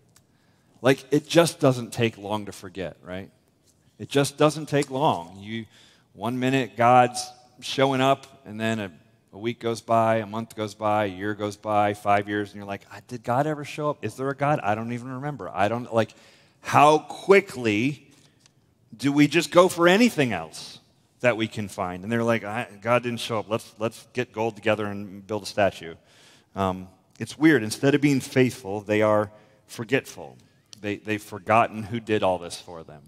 Like, 0.82 1.04
it 1.10 1.26
just 1.26 1.60
doesn't 1.60 1.92
take 1.92 2.16
long 2.18 2.46
to 2.46 2.52
forget, 2.52 2.96
right? 3.02 3.30
It 3.98 4.08
just 4.08 4.38
doesn't 4.38 4.66
take 4.66 4.90
long. 4.90 5.38
You, 5.40 5.66
one 6.14 6.38
minute, 6.38 6.76
God's 6.76 7.30
showing 7.60 8.00
up, 8.00 8.42
and 8.46 8.58
then 8.58 8.80
a 8.80 8.92
a 9.32 9.38
week 9.38 9.60
goes 9.60 9.80
by, 9.80 10.16
a 10.16 10.26
month 10.26 10.56
goes 10.56 10.74
by, 10.74 11.04
a 11.04 11.08
year 11.08 11.34
goes 11.34 11.56
by, 11.56 11.94
five 11.94 12.28
years, 12.28 12.50
and 12.50 12.56
you're 12.56 12.66
like, 12.66 12.82
did 13.06 13.22
God 13.22 13.46
ever 13.46 13.64
show 13.64 13.90
up? 13.90 14.04
Is 14.04 14.16
there 14.16 14.28
a 14.28 14.34
God? 14.34 14.60
I 14.60 14.74
don't 14.74 14.92
even 14.92 15.08
remember. 15.08 15.48
I 15.48 15.68
don't, 15.68 15.92
like, 15.94 16.12
how 16.60 16.98
quickly 16.98 18.10
do 18.96 19.12
we 19.12 19.28
just 19.28 19.52
go 19.52 19.68
for 19.68 19.86
anything 19.86 20.32
else 20.32 20.80
that 21.20 21.36
we 21.36 21.46
can 21.46 21.68
find? 21.68 22.02
And 22.02 22.10
they're 22.10 22.24
like, 22.24 22.42
God 22.42 23.02
didn't 23.04 23.20
show 23.20 23.38
up. 23.38 23.48
Let's, 23.48 23.72
let's 23.78 24.06
get 24.14 24.32
gold 24.32 24.56
together 24.56 24.86
and 24.86 25.24
build 25.24 25.44
a 25.44 25.46
statue. 25.46 25.94
Um, 26.56 26.88
it's 27.20 27.38
weird. 27.38 27.62
Instead 27.62 27.94
of 27.94 28.00
being 28.00 28.20
faithful, 28.20 28.80
they 28.80 29.00
are 29.00 29.30
forgetful. 29.68 30.36
They, 30.80 30.96
they've 30.96 31.22
forgotten 31.22 31.82
who 31.82 32.00
did 32.00 32.22
all 32.22 32.38
this 32.38 32.58
for 32.58 32.82
them. 32.82 33.02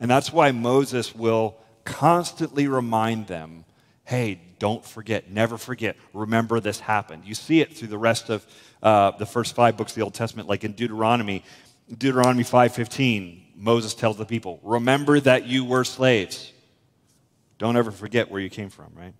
And 0.00 0.10
that's 0.10 0.32
why 0.32 0.50
Moses 0.52 1.14
will 1.14 1.56
constantly 1.84 2.66
remind 2.68 3.26
them 3.26 3.64
hey, 4.06 4.38
don't 4.58 4.84
forget, 4.84 5.30
never 5.30 5.56
forget, 5.56 5.96
remember 6.12 6.60
this 6.60 6.78
happened. 6.78 7.24
You 7.24 7.34
see 7.34 7.62
it 7.62 7.74
through 7.74 7.88
the 7.88 7.96
rest 7.96 8.28
of 8.28 8.46
uh, 8.82 9.12
the 9.12 9.24
first 9.24 9.54
five 9.54 9.78
books 9.78 9.92
of 9.92 9.96
the 9.96 10.02
Old 10.02 10.12
Testament, 10.12 10.46
like 10.46 10.62
in 10.62 10.72
Deuteronomy. 10.72 11.42
Deuteronomy 11.88 12.44
5.15, 12.44 13.56
Moses 13.56 13.94
tells 13.94 14.18
the 14.18 14.26
people, 14.26 14.60
remember 14.62 15.20
that 15.20 15.46
you 15.46 15.64
were 15.64 15.84
slaves. 15.84 16.52
Don't 17.58 17.76
ever 17.76 17.90
forget 17.90 18.30
where 18.30 18.40
you 18.40 18.50
came 18.50 18.68
from, 18.68 18.92
right? 18.94 19.14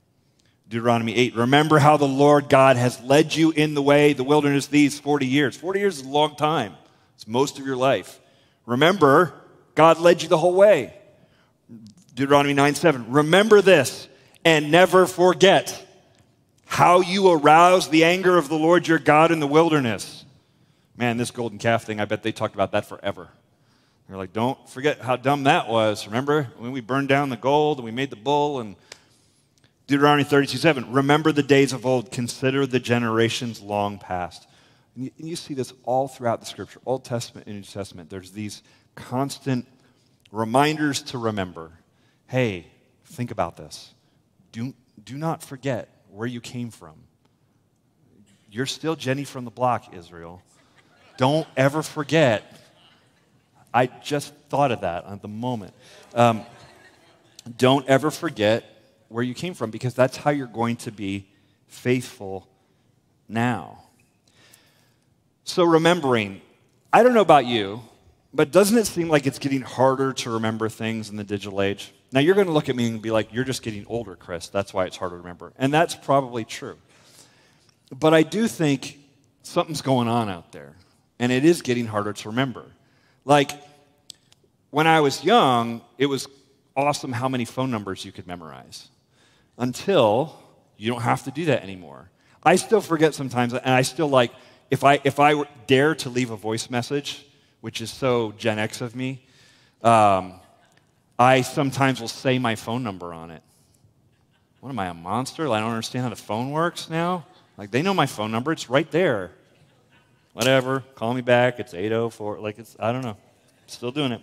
Deuteronomy 0.68 1.14
8, 1.14 1.36
remember 1.36 1.78
how 1.78 1.96
the 1.96 2.06
Lord 2.06 2.48
God 2.48 2.76
has 2.76 3.00
led 3.00 3.34
you 3.34 3.52
in 3.52 3.74
the 3.74 3.82
way, 3.82 4.12
the 4.12 4.24
wilderness, 4.24 4.66
these 4.66 4.98
40 4.98 5.26
years. 5.26 5.56
40 5.56 5.80
years 5.80 5.98
is 5.98 6.06
a 6.06 6.08
long 6.08 6.36
time. 6.36 6.74
It's 7.14 7.26
most 7.26 7.58
of 7.58 7.66
your 7.66 7.76
life. 7.76 8.20
Remember, 8.66 9.34
God 9.74 9.98
led 10.00 10.22
you 10.22 10.28
the 10.28 10.38
whole 10.38 10.54
way. 10.54 10.94
Deuteronomy 12.14 12.54
9 12.54 12.74
7. 12.74 13.10
Remember 13.10 13.60
this 13.60 14.08
and 14.44 14.70
never 14.70 15.06
forget 15.06 15.86
how 16.66 17.00
you 17.00 17.30
aroused 17.30 17.90
the 17.90 18.04
anger 18.04 18.36
of 18.36 18.48
the 18.48 18.56
Lord 18.56 18.86
your 18.86 18.98
God 18.98 19.30
in 19.30 19.40
the 19.40 19.46
wilderness. 19.46 20.24
Man, 20.96 21.16
this 21.16 21.30
golden 21.30 21.58
calf 21.58 21.84
thing, 21.84 22.00
I 22.00 22.04
bet 22.04 22.22
they 22.22 22.32
talked 22.32 22.54
about 22.54 22.72
that 22.72 22.86
forever. 22.86 23.30
They're 24.08 24.16
like, 24.16 24.32
don't 24.32 24.68
forget 24.68 25.00
how 25.00 25.16
dumb 25.16 25.44
that 25.44 25.68
was. 25.68 26.06
Remember 26.06 26.44
when 26.58 26.72
we 26.72 26.80
burned 26.80 27.08
down 27.08 27.30
the 27.30 27.36
gold 27.36 27.78
and 27.78 27.84
we 27.84 27.90
made 27.90 28.10
the 28.10 28.16
bull 28.16 28.60
and 28.60 28.76
Deuteronomy 29.86 30.24
32 30.24 30.58
7. 30.58 30.92
Remember 30.92 31.32
the 31.32 31.42
days 31.42 31.72
of 31.72 31.84
old, 31.84 32.10
consider 32.10 32.66
the 32.66 32.80
generations 32.80 33.60
long 33.60 33.98
past. 33.98 34.46
And 34.94 35.04
you, 35.04 35.10
and 35.18 35.28
you 35.28 35.36
see 35.36 35.54
this 35.54 35.72
all 35.84 36.08
throughout 36.08 36.40
the 36.40 36.46
scripture, 36.46 36.80
Old 36.86 37.04
Testament 37.04 37.46
and 37.46 37.56
New 37.56 37.62
Testament. 37.62 38.10
There's 38.10 38.32
these 38.32 38.62
constant 38.94 39.66
reminders 40.30 41.02
to 41.02 41.18
remember. 41.18 41.72
Hey, 42.26 42.66
think 43.04 43.30
about 43.30 43.56
this 43.56 43.94
do, 44.52 44.72
do 45.04 45.16
not 45.16 45.42
forget 45.42 45.88
where 46.10 46.28
you 46.28 46.40
came 46.40 46.70
from. 46.70 46.94
You're 48.50 48.66
still 48.66 48.94
Jenny 48.94 49.24
from 49.24 49.44
the 49.44 49.50
block, 49.50 49.94
Israel. 49.94 50.40
Don't 51.16 51.46
ever 51.56 51.82
forget. 51.82 52.44
I 53.72 53.86
just 53.86 54.32
thought 54.48 54.70
of 54.70 54.82
that 54.82 55.04
at 55.06 55.22
the 55.22 55.28
moment. 55.28 55.74
Um, 56.14 56.42
don't 57.58 57.86
ever 57.88 58.12
forget 58.12 58.64
where 59.08 59.24
you 59.24 59.34
came 59.34 59.54
from 59.54 59.70
because 59.70 59.94
that's 59.94 60.16
how 60.16 60.30
you're 60.30 60.46
going 60.46 60.76
to 60.76 60.92
be 60.92 61.26
faithful 61.66 62.48
now. 63.28 63.83
So, 65.46 65.62
remembering, 65.64 66.40
I 66.90 67.02
don't 67.02 67.12
know 67.12 67.20
about 67.20 67.44
you, 67.44 67.82
but 68.32 68.50
doesn't 68.50 68.76
it 68.78 68.86
seem 68.86 69.08
like 69.08 69.26
it's 69.26 69.38
getting 69.38 69.60
harder 69.60 70.14
to 70.14 70.30
remember 70.30 70.70
things 70.70 71.10
in 71.10 71.16
the 71.16 71.24
digital 71.24 71.60
age? 71.60 71.92
Now, 72.12 72.20
you're 72.20 72.34
going 72.34 72.46
to 72.46 72.52
look 72.52 72.70
at 72.70 72.76
me 72.76 72.88
and 72.88 73.02
be 73.02 73.10
like, 73.10 73.32
you're 73.32 73.44
just 73.44 73.62
getting 73.62 73.84
older, 73.86 74.16
Chris. 74.16 74.48
That's 74.48 74.72
why 74.72 74.86
it's 74.86 74.96
harder 74.96 75.16
to 75.16 75.20
remember. 75.20 75.52
And 75.58 75.72
that's 75.72 75.94
probably 75.94 76.44
true. 76.44 76.78
But 77.92 78.14
I 78.14 78.22
do 78.22 78.48
think 78.48 78.98
something's 79.42 79.82
going 79.82 80.08
on 80.08 80.30
out 80.30 80.50
there. 80.50 80.74
and 81.18 81.30
it 81.30 81.44
is 81.44 81.62
getting 81.62 81.86
harder 81.86 82.12
to 82.12 82.28
remember. 82.28 82.64
Like, 83.24 83.50
when 84.70 84.86
I 84.86 85.00
was 85.00 85.24
young, 85.24 85.80
it 85.98 86.06
was 86.06 86.26
awesome 86.76 87.12
how 87.12 87.28
many 87.28 87.44
phone 87.44 87.70
numbers 87.70 88.04
you 88.04 88.12
could 88.12 88.26
memorize 88.26 88.88
until 89.56 90.36
you 90.76 90.90
don't 90.90 91.02
have 91.02 91.22
to 91.24 91.30
do 91.30 91.44
that 91.46 91.62
anymore. 91.62 92.10
I 92.42 92.56
still 92.56 92.80
forget 92.80 93.14
sometimes, 93.14 93.54
and 93.54 93.74
I 93.74 93.82
still 93.82 94.08
like, 94.08 94.32
if 94.74 94.82
I, 94.82 95.00
if 95.04 95.20
I 95.20 95.40
dare 95.68 95.94
to 95.94 96.10
leave 96.10 96.32
a 96.32 96.36
voice 96.36 96.68
message, 96.68 97.24
which 97.60 97.80
is 97.80 97.92
so 97.92 98.32
Gen 98.36 98.58
X 98.58 98.80
of 98.80 98.96
me, 98.96 99.22
um, 99.84 100.40
I 101.16 101.42
sometimes 101.42 102.00
will 102.00 102.08
say 102.08 102.40
my 102.40 102.56
phone 102.56 102.82
number 102.82 103.14
on 103.14 103.30
it. 103.30 103.40
What 104.58 104.70
am 104.70 104.78
I, 104.80 104.86
a 104.86 104.94
monster? 104.94 105.48
I 105.48 105.60
don't 105.60 105.70
understand 105.70 106.02
how 106.02 106.08
the 106.08 106.16
phone 106.16 106.50
works 106.50 106.90
now? 106.90 107.24
Like, 107.56 107.70
they 107.70 107.82
know 107.82 107.94
my 107.94 108.06
phone 108.06 108.32
number, 108.32 108.50
it's 108.50 108.68
right 108.68 108.90
there. 108.90 109.30
Whatever, 110.32 110.80
call 110.96 111.14
me 111.14 111.20
back, 111.20 111.60
it's 111.60 111.72
804. 111.72 112.40
Like, 112.40 112.58
it's, 112.58 112.74
I 112.80 112.90
don't 112.90 113.02
know. 113.02 113.16
Still 113.68 113.92
doing 113.92 114.10
it. 114.10 114.22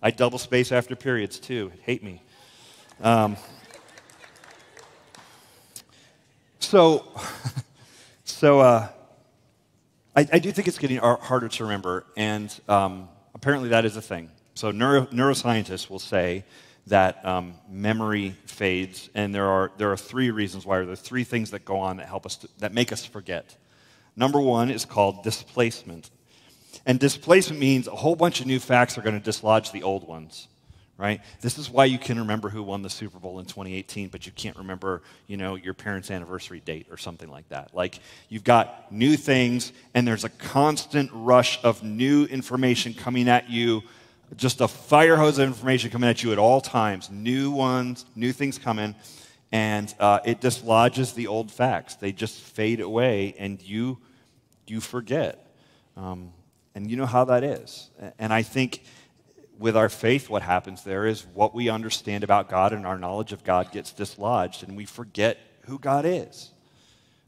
I 0.00 0.12
double 0.12 0.38
space 0.38 0.70
after 0.70 0.94
periods 0.94 1.40
too. 1.40 1.72
Hate 1.82 2.04
me. 2.04 2.22
Um, 3.02 3.36
so, 6.60 7.08
so 8.24 8.60
uh, 8.60 8.88
I, 10.14 10.26
I, 10.32 10.38
do 10.40 10.50
think 10.50 10.66
it's 10.66 10.78
getting 10.78 10.98
harder 10.98 11.48
to 11.48 11.64
remember, 11.64 12.04
and 12.16 12.52
um, 12.68 13.08
apparently 13.34 13.68
that 13.68 13.84
is 13.84 13.96
a 13.96 14.02
thing. 14.02 14.30
So 14.54 14.72
neuro, 14.72 15.06
neuroscientists 15.06 15.88
will 15.88 16.00
say 16.00 16.44
that 16.88 17.24
um, 17.24 17.54
memory 17.68 18.34
fades, 18.46 19.08
and 19.14 19.32
there 19.34 19.46
are 19.46 19.70
there 19.78 19.92
are 19.92 19.96
three 19.96 20.30
reasons 20.30 20.66
why. 20.66 20.80
There 20.80 20.90
are 20.90 20.96
three 20.96 21.24
things 21.24 21.52
that 21.52 21.64
go 21.64 21.78
on 21.78 21.98
that 21.98 22.08
help 22.08 22.26
us 22.26 22.36
to, 22.36 22.48
that 22.58 22.74
make 22.74 22.92
us 22.92 23.04
forget. 23.04 23.56
Number 24.16 24.40
one 24.40 24.70
is 24.70 24.84
called 24.84 25.22
displacement. 25.22 26.10
And 26.84 26.98
displacement 26.98 27.60
means 27.60 27.86
a 27.86 27.94
whole 27.94 28.16
bunch 28.16 28.40
of 28.40 28.46
new 28.46 28.58
facts 28.58 28.98
are 28.98 29.02
going 29.02 29.18
to 29.18 29.24
dislodge 29.24 29.70
the 29.70 29.82
old 29.82 30.06
ones, 30.06 30.48
right? 31.00 31.22
This 31.40 31.56
is 31.56 31.70
why 31.70 31.86
you 31.86 31.98
can 31.98 32.18
remember 32.18 32.50
who 32.50 32.62
won 32.62 32.82
the 32.82 32.90
Super 32.90 33.18
Bowl 33.18 33.38
in 33.38 33.46
2018, 33.46 34.08
but 34.08 34.26
you 34.26 34.32
can't 34.32 34.56
remember, 34.58 35.00
you 35.26 35.38
know, 35.38 35.54
your 35.54 35.72
parents' 35.72 36.10
anniversary 36.10 36.60
date 36.60 36.88
or 36.90 36.98
something 36.98 37.30
like 37.30 37.48
that. 37.48 37.74
Like 37.74 38.00
you've 38.28 38.44
got 38.44 38.92
new 38.92 39.16
things, 39.16 39.72
and 39.94 40.06
there's 40.06 40.24
a 40.24 40.28
constant 40.28 41.10
rush 41.14 41.58
of 41.64 41.82
new 41.82 42.26
information 42.26 42.92
coming 42.92 43.30
at 43.30 43.48
you, 43.48 43.82
just 44.36 44.60
a 44.60 44.68
fire 44.68 45.16
hose 45.16 45.38
of 45.38 45.48
information 45.48 45.90
coming 45.90 46.10
at 46.10 46.22
you 46.22 46.32
at 46.32 46.38
all 46.38 46.60
times. 46.60 47.10
New 47.10 47.50
ones, 47.50 48.04
new 48.14 48.30
things 48.30 48.58
coming, 48.58 48.94
and 49.50 49.94
uh, 49.98 50.20
it 50.26 50.42
dislodges 50.42 51.14
the 51.14 51.28
old 51.28 51.50
facts. 51.50 51.94
They 51.94 52.12
just 52.12 52.38
fade 52.38 52.80
away, 52.80 53.34
and 53.38 53.62
you 53.62 53.98
you 54.66 54.80
forget. 54.80 55.46
Um, 55.96 56.34
and 56.74 56.90
you 56.90 56.96
know 56.96 57.06
how 57.06 57.24
that 57.24 57.42
is. 57.42 57.90
And 58.18 58.32
I 58.32 58.42
think 58.42 58.82
with 59.60 59.76
our 59.76 59.90
faith, 59.90 60.30
what 60.30 60.40
happens 60.40 60.82
there 60.82 61.06
is 61.06 61.26
what 61.34 61.54
we 61.54 61.68
understand 61.68 62.24
about 62.24 62.48
God 62.48 62.72
and 62.72 62.86
our 62.86 62.98
knowledge 62.98 63.32
of 63.32 63.44
God 63.44 63.70
gets 63.70 63.92
dislodged, 63.92 64.66
and 64.66 64.74
we 64.74 64.86
forget 64.86 65.36
who 65.66 65.78
God 65.78 66.06
is. 66.06 66.50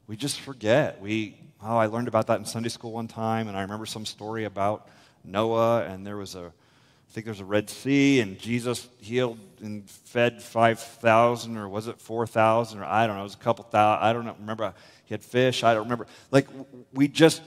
We 0.07 0.17
just 0.17 0.41
forget. 0.41 0.99
We, 0.99 1.37
oh, 1.61 1.77
I 1.77 1.85
learned 1.85 2.07
about 2.07 2.25
that 2.27 2.39
in 2.39 2.45
Sunday 2.45 2.69
school 2.69 2.91
one 2.91 3.07
time, 3.07 3.47
and 3.47 3.55
I 3.55 3.61
remember 3.61 3.85
some 3.85 4.03
story 4.03 4.45
about 4.45 4.89
Noah, 5.23 5.83
and 5.83 6.05
there 6.05 6.17
was 6.17 6.33
a, 6.33 6.45
I 6.45 7.11
think 7.11 7.25
there's 7.25 7.39
a 7.39 7.45
Red 7.45 7.69
Sea, 7.69 8.19
and 8.19 8.39
Jesus 8.39 8.87
healed 8.99 9.37
and 9.61 9.87
fed 9.87 10.41
5,000, 10.41 11.55
or 11.55 11.69
was 11.69 11.87
it 11.87 12.01
4,000, 12.01 12.79
or 12.79 12.83
I 12.83 13.05
don't 13.05 13.15
know, 13.15 13.21
it 13.21 13.25
was 13.25 13.35
a 13.35 13.37
couple 13.37 13.63
thousand. 13.65 14.03
I 14.03 14.11
don't 14.11 14.25
know, 14.25 14.35
remember, 14.39 14.73
he 15.05 15.13
had 15.13 15.23
fish, 15.23 15.63
I 15.63 15.75
don't 15.75 15.83
remember. 15.83 16.07
Like, 16.31 16.47
we 16.93 17.07
just 17.07 17.43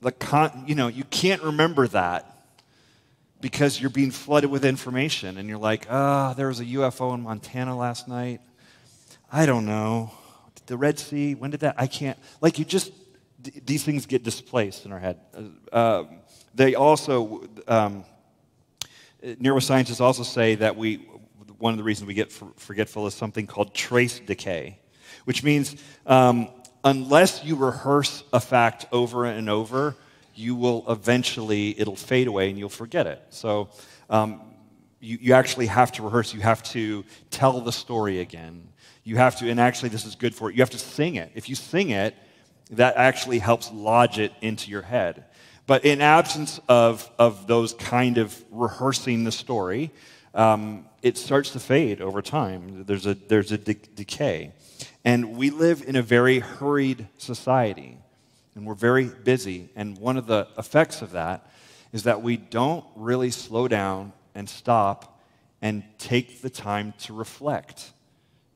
the 0.00 0.12
con, 0.12 0.64
you 0.68 0.76
know, 0.76 0.86
you 0.86 1.04
can't 1.04 1.42
remember 1.42 1.88
that 1.88 2.39
because 3.40 3.80
you're 3.80 3.90
being 3.90 4.10
flooded 4.10 4.50
with 4.50 4.64
information 4.64 5.38
and 5.38 5.48
you're 5.48 5.58
like, 5.58 5.86
ah, 5.90 6.30
oh, 6.30 6.34
there 6.34 6.48
was 6.48 6.60
a 6.60 6.64
UFO 6.64 7.14
in 7.14 7.22
Montana 7.22 7.76
last 7.76 8.08
night. 8.08 8.40
I 9.32 9.46
don't 9.46 9.64
know. 9.64 10.12
The 10.66 10.76
Red 10.76 10.98
Sea, 10.98 11.34
when 11.34 11.50
did 11.50 11.60
that? 11.60 11.74
I 11.78 11.86
can't. 11.86 12.18
Like, 12.40 12.58
you 12.58 12.64
just, 12.64 12.92
these 13.64 13.82
things 13.82 14.06
get 14.06 14.22
displaced 14.22 14.86
in 14.86 14.92
our 14.92 14.98
head. 14.98 15.20
Uh, 15.72 16.00
um, 16.00 16.08
they 16.54 16.74
also, 16.74 17.48
um, 17.66 18.04
neuroscientists 19.22 20.00
also 20.00 20.22
say 20.22 20.56
that 20.56 20.76
we, 20.76 20.96
one 21.58 21.72
of 21.72 21.78
the 21.78 21.84
reasons 21.84 22.06
we 22.06 22.14
get 22.14 22.32
forgetful 22.32 23.06
is 23.06 23.14
something 23.14 23.46
called 23.46 23.74
trace 23.74 24.20
decay, 24.20 24.78
which 25.24 25.42
means 25.42 25.76
um, 26.06 26.48
unless 26.84 27.44
you 27.44 27.56
rehearse 27.56 28.24
a 28.32 28.40
fact 28.40 28.86
over 28.92 29.24
and 29.24 29.48
over, 29.48 29.96
you 30.40 30.54
will 30.54 30.84
eventually, 30.88 31.78
it'll 31.78 31.96
fade 31.96 32.26
away 32.26 32.50
and 32.50 32.58
you'll 32.58 32.68
forget 32.68 33.06
it. 33.06 33.22
So 33.30 33.68
um, 34.08 34.40
you, 34.98 35.18
you 35.20 35.32
actually 35.34 35.66
have 35.66 35.92
to 35.92 36.02
rehearse. 36.02 36.34
You 36.34 36.40
have 36.40 36.62
to 36.64 37.04
tell 37.30 37.60
the 37.60 37.72
story 37.72 38.20
again. 38.20 38.68
You 39.04 39.16
have 39.16 39.36
to, 39.38 39.50
and 39.50 39.60
actually, 39.60 39.90
this 39.90 40.04
is 40.04 40.14
good 40.14 40.34
for 40.34 40.50
it, 40.50 40.56
you 40.56 40.62
have 40.62 40.70
to 40.70 40.78
sing 40.78 41.16
it. 41.16 41.30
If 41.34 41.48
you 41.48 41.54
sing 41.54 41.90
it, 41.90 42.14
that 42.70 42.96
actually 42.96 43.38
helps 43.38 43.70
lodge 43.72 44.18
it 44.18 44.32
into 44.40 44.70
your 44.70 44.82
head. 44.82 45.24
But 45.66 45.84
in 45.84 46.00
absence 46.00 46.60
of, 46.68 47.08
of 47.18 47.46
those 47.46 47.74
kind 47.74 48.18
of 48.18 48.44
rehearsing 48.50 49.24
the 49.24 49.32
story, 49.32 49.90
um, 50.34 50.86
it 51.02 51.16
starts 51.16 51.50
to 51.50 51.60
fade 51.60 52.00
over 52.00 52.22
time. 52.22 52.84
There's 52.84 53.06
a, 53.06 53.14
there's 53.14 53.52
a 53.52 53.58
de- 53.58 53.74
decay. 53.74 54.52
And 55.04 55.36
we 55.36 55.50
live 55.50 55.82
in 55.86 55.96
a 55.96 56.02
very 56.02 56.40
hurried 56.40 57.06
society, 57.18 57.98
and 58.60 58.66
we're 58.66 58.74
very 58.74 59.06
busy. 59.06 59.70
And 59.74 59.96
one 59.96 60.18
of 60.18 60.26
the 60.26 60.46
effects 60.58 61.00
of 61.00 61.12
that 61.12 61.50
is 61.94 62.02
that 62.02 62.20
we 62.20 62.36
don't 62.36 62.84
really 62.94 63.30
slow 63.30 63.68
down 63.68 64.12
and 64.34 64.46
stop 64.46 65.18
and 65.62 65.82
take 65.96 66.42
the 66.42 66.50
time 66.50 66.92
to 66.98 67.14
reflect 67.14 67.92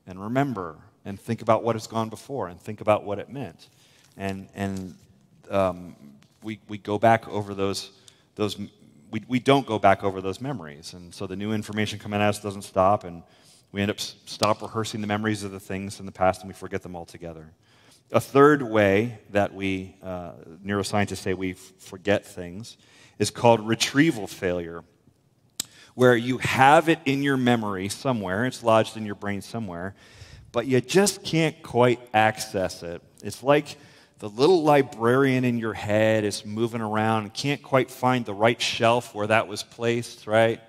and 0.07 0.23
remember 0.23 0.77
and 1.07 1.19
think 1.19 1.41
about 1.41 1.63
what 1.63 1.75
has 1.75 1.87
gone 1.87 2.11
before 2.11 2.49
and 2.49 2.61
think 2.61 2.83
about 2.83 3.05
what 3.05 3.19
it 3.19 3.31
meant. 3.31 3.71
And, 4.19 4.51
and 4.55 4.95
um, 5.49 5.97
we, 6.43 6.61
we 6.69 6.77
go 6.77 6.99
back 6.99 7.27
over 7.27 7.55
those, 7.55 7.91
those 8.35 8.59
we, 9.11 9.23
we 9.27 9.39
don't 9.39 9.67
go 9.67 9.79
back 9.79 10.05
over 10.05 10.21
those 10.21 10.39
memories. 10.39 10.93
And 10.93 11.15
so 11.15 11.27
the 11.27 11.37
new 11.37 11.55
information 11.55 11.99
coming 11.99 12.21
at 12.21 12.29
us 12.29 12.41
doesn't 12.41 12.63
stop, 12.63 13.05
and 13.05 13.23
we 13.73 13.81
end 13.81 13.91
up 13.91 14.01
stop 14.01 14.61
rehearsing 14.61 15.01
the 15.01 15.07
memories 15.07 15.45
of 15.45 15.51
the 15.51 15.61
things 15.61 15.99
in 15.99 16.05
the 16.05 16.13
past 16.13 16.43
and 16.43 16.49
we 16.49 16.55
forget 16.55 16.83
them 16.83 16.95
altogether. 16.95 17.55
A 18.13 18.21
third 18.21 18.63
way 18.63 19.19
that 19.31 19.55
we, 19.55 19.97
uh, 20.03 20.33
neuroscientists 20.65 21.19
say 21.19 21.35
we 21.35 21.55
forget 21.55 22.25
things, 22.25 22.77
is 23.19 23.31
called 23.31 23.67
retrieval 23.67 24.27
failure, 24.27 24.85
where 25.95 26.17
you 26.17 26.39
have 26.39 26.89
it 26.89 26.99
in 27.05 27.23
your 27.23 27.37
memory 27.37 27.89
somewhere, 27.89 28.47
it's 28.47 28.63
lodged 28.63 28.97
in 28.97 29.07
your 29.07 29.15
brain 29.15 29.41
somewhere, 29.41 29.95
but 30.53 30.67
you 30.67 30.81
just 30.81 31.25
can't 31.25 31.61
quite 31.63 32.01
access 32.13 32.83
it. 32.83 33.03
It's 33.23 33.43
like 33.43 33.77
the 34.19 34.29
little 34.29 34.63
librarian 34.63 35.45
in 35.45 35.59
your 35.59 35.75
head 35.75 36.25
is 36.25 36.45
moving 36.47 36.81
around 36.81 37.35
can't 37.35 37.63
quite 37.63 37.91
find 37.91 38.25
the 38.25 38.35
right 38.35 38.61
shelf 38.61 39.15
where 39.15 39.27
that 39.27 39.49
was 39.49 39.63
placed, 39.63 40.27
right? 40.27 40.61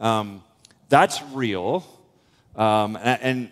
Um, 0.00 0.42
that's 0.88 1.22
real. 1.32 1.86
Um, 2.56 2.96
and, 2.96 3.22
and 3.22 3.50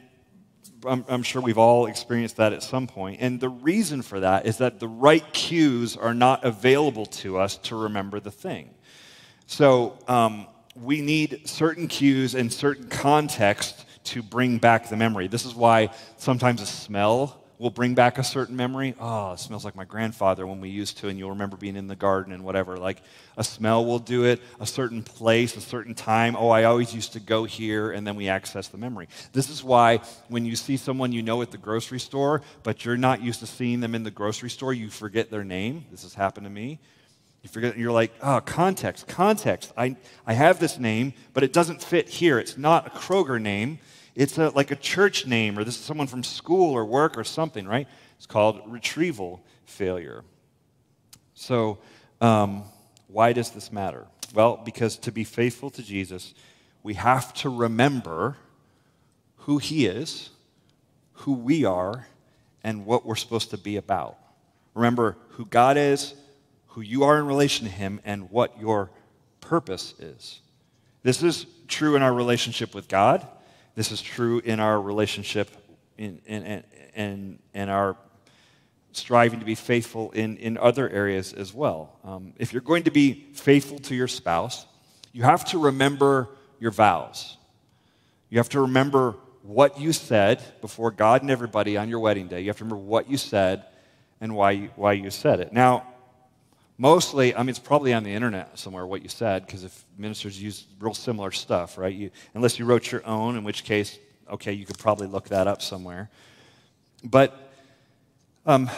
I'm, 0.84 1.04
I'm, 1.08 1.22
sure 1.22 1.40
we've 1.40 1.58
all 1.58 1.86
experienced 1.86 2.36
that 2.36 2.52
at 2.52 2.62
some 2.62 2.86
point. 2.86 3.20
And 3.20 3.40
the 3.40 3.48
reason 3.48 4.02
for 4.02 4.20
that 4.20 4.46
is 4.46 4.58
that 4.58 4.80
the 4.80 4.88
right 4.88 5.24
cues 5.32 5.96
are 5.96 6.14
not 6.14 6.44
available 6.44 7.06
to 7.06 7.38
us 7.38 7.56
to 7.58 7.76
remember 7.76 8.20
the 8.20 8.30
thing. 8.30 8.70
So 9.46 9.98
um, 10.08 10.46
we 10.74 11.00
need 11.00 11.48
certain 11.48 11.88
cues 11.88 12.34
and 12.34 12.52
certain 12.52 12.88
context 12.88 13.84
to 14.04 14.22
bring 14.22 14.58
back 14.58 14.88
the 14.88 14.96
memory. 14.96 15.28
This 15.28 15.44
is 15.44 15.54
why 15.54 15.90
sometimes 16.16 16.60
a 16.60 16.66
smell 16.66 17.42
will 17.58 17.70
bring 17.70 17.94
back 17.94 18.18
a 18.18 18.24
certain 18.24 18.56
memory. 18.56 18.94
Oh, 19.00 19.32
it 19.32 19.40
smells 19.40 19.64
like 19.64 19.74
my 19.74 19.84
grandfather 19.84 20.46
when 20.46 20.60
we 20.60 20.68
used 20.68 20.98
to, 20.98 21.08
and 21.08 21.18
you'll 21.18 21.30
remember 21.30 21.56
being 21.56 21.76
in 21.76 21.86
the 21.86 21.96
garden 21.96 22.32
and 22.32 22.44
whatever. 22.44 22.76
Like 22.76 23.02
a 23.36 23.44
smell 23.44 23.84
will 23.84 23.98
do 23.98 24.24
it, 24.24 24.40
a 24.60 24.66
certain 24.66 25.02
place, 25.02 25.56
a 25.56 25.60
certain 25.60 25.94
time. 25.94 26.36
Oh, 26.36 26.50
I 26.50 26.64
always 26.64 26.94
used 26.94 27.14
to 27.14 27.20
go 27.20 27.44
here, 27.44 27.92
and 27.92 28.06
then 28.06 28.16
we 28.16 28.28
access 28.28 28.68
the 28.68 28.78
memory. 28.78 29.08
This 29.32 29.48
is 29.48 29.64
why 29.64 30.00
when 30.28 30.44
you 30.44 30.56
see 30.56 30.76
someone 30.76 31.12
you 31.12 31.22
know 31.22 31.42
at 31.42 31.50
the 31.50 31.58
grocery 31.58 32.00
store, 32.00 32.42
but 32.62 32.84
you're 32.84 32.96
not 32.96 33.22
used 33.22 33.40
to 33.40 33.46
seeing 33.46 33.80
them 33.80 33.94
in 33.94 34.02
the 34.02 34.10
grocery 34.10 34.50
store, 34.50 34.72
you 34.72 34.90
forget 34.90 35.30
their 35.30 35.44
name. 35.44 35.86
This 35.90 36.02
has 36.02 36.14
happened 36.14 36.44
to 36.44 36.50
me. 36.50 36.78
You 37.42 37.48
forget, 37.48 37.78
you're 37.78 37.92
like, 37.92 38.12
oh, 38.22 38.40
context, 38.40 39.06
context. 39.06 39.72
I, 39.76 39.96
I 40.26 40.32
have 40.32 40.58
this 40.58 40.78
name, 40.78 41.14
but 41.32 41.44
it 41.44 41.52
doesn't 41.52 41.80
fit 41.80 42.08
here. 42.08 42.40
It's 42.40 42.58
not 42.58 42.88
a 42.88 42.90
Kroger 42.90 43.40
name. 43.40 43.78
It's 44.16 44.38
a, 44.38 44.48
like 44.48 44.70
a 44.70 44.76
church 44.76 45.26
name, 45.26 45.58
or 45.58 45.62
this 45.62 45.78
is 45.78 45.84
someone 45.84 46.06
from 46.06 46.24
school 46.24 46.72
or 46.72 46.86
work 46.86 47.18
or 47.18 47.22
something, 47.22 47.68
right? 47.68 47.86
It's 48.16 48.26
called 48.26 48.62
retrieval 48.66 49.44
failure. 49.66 50.24
So, 51.34 51.78
um, 52.22 52.64
why 53.08 53.34
does 53.34 53.50
this 53.50 53.70
matter? 53.70 54.06
Well, 54.34 54.56
because 54.64 54.96
to 54.98 55.12
be 55.12 55.22
faithful 55.22 55.68
to 55.70 55.82
Jesus, 55.82 56.32
we 56.82 56.94
have 56.94 57.34
to 57.34 57.50
remember 57.50 58.38
who 59.40 59.58
He 59.58 59.86
is, 59.86 60.30
who 61.12 61.34
we 61.34 61.66
are, 61.66 62.06
and 62.64 62.86
what 62.86 63.04
we're 63.04 63.16
supposed 63.16 63.50
to 63.50 63.58
be 63.58 63.76
about. 63.76 64.16
Remember 64.74 65.18
who 65.30 65.44
God 65.44 65.76
is, 65.76 66.14
who 66.68 66.80
you 66.80 67.04
are 67.04 67.18
in 67.18 67.26
relation 67.26 67.66
to 67.66 67.72
Him 67.72 68.00
and 68.04 68.30
what 68.30 68.58
your 68.58 68.90
purpose 69.42 69.92
is. 69.98 70.40
This 71.02 71.22
is 71.22 71.44
true 71.68 71.96
in 71.96 72.02
our 72.02 72.14
relationship 72.14 72.74
with 72.74 72.88
God. 72.88 73.26
This 73.76 73.92
is 73.92 74.02
true 74.02 74.40
in 74.40 74.58
our 74.58 74.80
relationship 74.80 75.50
in, 75.98 76.20
in, 76.26 76.64
in, 76.94 77.38
in 77.54 77.68
our 77.68 77.96
striving 78.92 79.40
to 79.40 79.46
be 79.46 79.54
faithful 79.54 80.10
in, 80.12 80.38
in 80.38 80.56
other 80.56 80.88
areas 80.88 81.34
as 81.34 81.52
well. 81.52 81.98
Um, 82.02 82.32
if 82.38 82.52
you're 82.52 82.62
going 82.62 82.84
to 82.84 82.90
be 82.90 83.26
faithful 83.34 83.78
to 83.80 83.94
your 83.94 84.08
spouse, 84.08 84.64
you 85.12 85.22
have 85.22 85.44
to 85.46 85.58
remember 85.58 86.30
your 86.58 86.70
vows. 86.70 87.36
You 88.30 88.38
have 88.38 88.48
to 88.50 88.62
remember 88.62 89.16
what 89.42 89.78
you 89.78 89.92
said 89.92 90.42
before 90.62 90.90
God 90.90 91.20
and 91.20 91.30
everybody 91.30 91.76
on 91.76 91.90
your 91.90 92.00
wedding 92.00 92.28
day. 92.28 92.40
You 92.40 92.48
have 92.48 92.56
to 92.58 92.64
remember 92.64 92.82
what 92.82 93.10
you 93.10 93.18
said 93.18 93.64
and 94.22 94.34
why 94.34 94.52
you, 94.52 94.70
why 94.76 94.94
you 94.94 95.10
said 95.10 95.40
it. 95.40 95.52
Now, 95.52 95.86
mostly, 96.78 97.34
I 97.34 97.40
mean, 97.40 97.50
it's 97.50 97.58
probably 97.58 97.92
on 97.94 98.02
the 98.02 98.12
internet 98.12 98.58
somewhere 98.58 98.86
what 98.86 99.02
you 99.02 99.08
said, 99.08 99.46
because 99.46 99.64
if 99.64 99.84
ministers 99.96 100.40
use 100.40 100.66
real 100.80 100.94
similar 100.94 101.30
stuff, 101.30 101.78
right? 101.78 101.94
You, 101.94 102.10
unless 102.34 102.58
you 102.58 102.64
wrote 102.64 102.90
your 102.90 103.06
own, 103.06 103.36
in 103.36 103.44
which 103.44 103.64
case, 103.64 103.98
okay, 104.30 104.52
you 104.52 104.66
could 104.66 104.78
probably 104.78 105.06
look 105.06 105.28
that 105.28 105.46
up 105.46 105.62
somewhere. 105.62 106.10
But 107.04 107.52
um, 108.44 108.70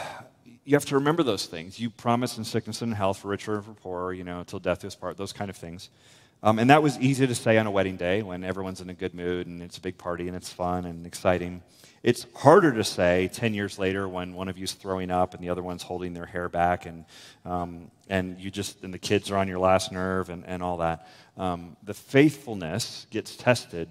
you 0.65 0.75
have 0.75 0.85
to 0.87 0.97
remember 0.97 1.23
those 1.23 1.47
things. 1.47 1.79
You 1.81 1.91
promise 1.91 2.39
in 2.39 2.45
sickness 2.45 2.83
and 2.83 2.95
health, 2.95 3.19
for 3.19 3.29
richer 3.29 3.57
and 3.57 3.65
for 3.65 3.73
poorer, 3.73 4.13
you 4.13 4.25
know, 4.25 4.41
until 4.41 4.59
death 4.59 4.81
do 4.81 4.87
us 4.87 4.95
part, 4.95 5.17
those 5.17 5.33
kind 5.33 5.51
of 5.51 5.57
things. 5.57 5.91
Um, 6.43 6.59
and 6.59 6.71
that 6.71 6.83
was 6.83 6.99
easy 7.01 7.27
to 7.27 7.35
say 7.35 7.59
on 7.59 7.67
a 7.67 7.71
wedding 7.71 7.97
day 7.97 8.23
when 8.23 8.45
everyone's 8.45 8.81
in 8.81 8.91
a 8.91 8.95
good 8.95 9.13
mood 9.13 9.47
and 9.47 9.61
it's 9.61 9.79
a 9.79 9.81
big 9.81 9.99
party 9.99 10.29
and 10.29 10.37
it's 10.37 10.53
fun 10.53 10.85
and 10.85 11.05
exciting. 11.05 11.63
It's 12.03 12.27
harder 12.35 12.73
to 12.73 12.85
say 12.85 13.29
10 13.33 13.55
years 13.55 13.79
later 13.79 14.09
when 14.09 14.35
one 14.35 14.49
of 14.49 14.57
you's 14.57 14.73
throwing 14.73 15.11
up 15.11 15.35
and 15.35 15.43
the 15.43 15.49
other 15.49 15.63
one's 15.63 15.83
holding 15.83 16.15
their 16.15 16.27
hair 16.27 16.49
back 16.49 16.87
and, 16.87 17.05
um, 17.45 17.91
and 18.09 18.39
you 18.39 18.51
just, 18.51 18.83
and 18.85 18.95
the 18.95 18.99
kids 18.99 19.31
are 19.31 19.37
on 19.37 19.49
your 19.49 19.59
last 19.59 19.91
nerve 19.91 20.31
and, 20.31 20.45
and 20.47 20.63
all 20.63 20.79
that. 20.79 21.09
Um, 21.37 21.77
the 21.83 21.95
faithfulness 21.95 23.07
gets 23.11 23.37
tested 23.37 23.89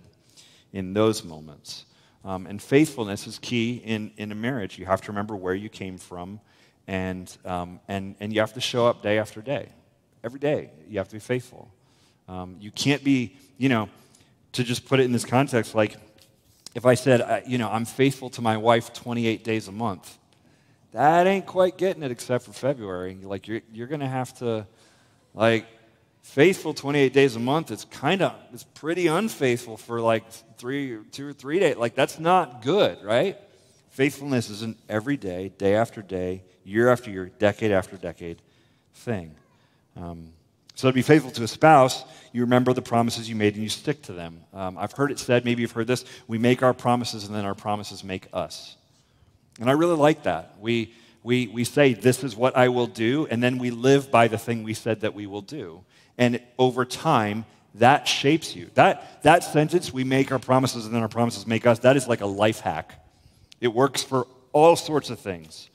in 0.71 0.93
those 0.93 1.23
moments. 1.23 1.85
Um, 2.23 2.45
and 2.45 2.61
faithfulness 2.61 3.27
is 3.27 3.39
key 3.39 3.75
in, 3.75 4.11
in 4.17 4.31
a 4.31 4.35
marriage. 4.35 4.77
You 4.77 4.85
have 4.85 5.01
to 5.01 5.11
remember 5.11 5.35
where 5.35 5.55
you 5.55 5.69
came 5.69 5.97
from 5.97 6.39
and, 6.87 7.35
um, 7.45 7.79
and, 7.87 8.15
and 8.19 8.33
you 8.33 8.39
have 8.39 8.53
to 8.53 8.61
show 8.61 8.87
up 8.87 9.03
day 9.03 9.17
after 9.17 9.41
day. 9.41 9.69
Every 10.23 10.39
day, 10.39 10.71
you 10.89 10.97
have 10.97 11.09
to 11.09 11.15
be 11.15 11.19
faithful. 11.19 11.71
Um, 12.27 12.57
you 12.59 12.71
can't 12.71 13.03
be, 13.03 13.37
you 13.57 13.69
know, 13.69 13.89
to 14.53 14.63
just 14.63 14.85
put 14.85 14.99
it 14.99 15.03
in 15.03 15.11
this 15.11 15.25
context, 15.25 15.75
like 15.75 15.97
if 16.77 16.85
I 16.85 16.93
said, 16.93 17.43
you 17.47 17.57
know, 17.57 17.69
I'm 17.71 17.85
faithful 17.85 18.29
to 18.29 18.41
my 18.43 18.55
wife 18.55 18.93
28 18.93 19.43
days 19.43 19.67
a 19.67 19.71
month, 19.71 20.15
that 20.93 21.25
ain't 21.25 21.47
quite 21.47 21.75
getting 21.75 22.03
it 22.03 22.11
except 22.11 22.45
for 22.45 22.53
February. 22.53 23.17
Like, 23.19 23.47
you're, 23.47 23.61
you're 23.73 23.87
going 23.87 24.01
to 24.01 24.07
have 24.07 24.31
to, 24.37 24.67
like, 25.33 25.65
faithful 26.21 26.75
28 26.75 27.11
days 27.13 27.35
a 27.35 27.39
month, 27.39 27.71
it's 27.71 27.85
kind 27.85 28.21
of, 28.21 28.35
it's 28.53 28.63
pretty 28.63 29.07
unfaithful 29.07 29.75
for 29.75 29.99
like 29.99 30.29
three, 30.59 30.99
two 31.11 31.27
or 31.29 31.33
three 31.33 31.59
days. 31.59 31.77
Like, 31.77 31.95
that's 31.95 32.19
not 32.19 32.61
good, 32.61 33.03
right? 33.03 33.39
Faithfulness 33.89 34.51
is 34.51 34.61
an 34.61 34.75
everyday, 34.87 35.49
day 35.49 35.73
after 35.73 36.03
day, 36.03 36.43
year 36.63 36.91
after 36.91 37.09
year, 37.09 37.31
decade 37.39 37.71
after 37.71 37.97
decade 37.97 38.39
thing. 38.93 39.35
Um, 39.95 40.31
so 40.77 40.87
to 40.87 40.93
be 40.93 41.01
faithful 41.01 41.31
to 41.31 41.41
a 41.41 41.47
spouse, 41.47 42.03
you 42.31 42.41
remember 42.41 42.71
the 42.71 42.83
promises 42.83 43.27
you 43.27 43.35
made 43.35 43.55
and 43.55 43.63
you 43.63 43.69
stick 43.69 44.03
to 44.03 44.13
them. 44.13 44.43
Um, 44.53 44.77
I've 44.77 44.91
heard 44.91 45.09
it 45.09 45.17
said, 45.17 45.43
maybe 45.43 45.63
you've 45.63 45.71
heard 45.71 45.87
this, 45.87 46.05
we 46.27 46.37
make 46.37 46.61
our 46.61 46.73
promises 46.75 47.25
and 47.25 47.35
then 47.35 47.45
our 47.45 47.55
promises 47.55 48.03
make 48.03 48.27
us. 48.31 48.75
And 49.59 49.71
I 49.71 49.73
really 49.73 49.95
like 49.95 50.21
that. 50.23 50.53
We, 50.59 50.93
we, 51.23 51.47
we 51.47 51.63
say, 51.63 51.95
this 51.95 52.23
is 52.23 52.35
what 52.35 52.55
I 52.55 52.69
will 52.69 52.85
do, 52.85 53.25
and 53.31 53.41
then 53.41 53.57
we 53.57 53.71
live 53.71 54.11
by 54.11 54.27
the 54.27 54.37
thing 54.37 54.61
we 54.61 54.75
said 54.75 55.01
that 55.01 55.15
we 55.15 55.25
will 55.25 55.41
do. 55.41 55.83
And 56.15 56.39
over 56.59 56.85
time, 56.85 57.45
that 57.73 58.07
shapes 58.07 58.55
you. 58.55 58.69
That, 58.75 59.23
that 59.23 59.43
sentence, 59.43 59.91
we 59.91 60.03
make 60.03 60.31
our 60.31 60.37
promises 60.37 60.85
and 60.85 60.93
then 60.93 61.01
our 61.01 61.09
promises 61.09 61.47
make 61.47 61.65
us, 61.65 61.79
that 61.79 61.97
is 61.97 62.07
like 62.07 62.21
a 62.21 62.27
life 62.27 62.59
hack. 62.59 63.03
It 63.59 63.69
works 63.69 64.03
for 64.03 64.27
all 64.53 64.75
sorts 64.75 65.09
of 65.09 65.17
things. 65.17 65.71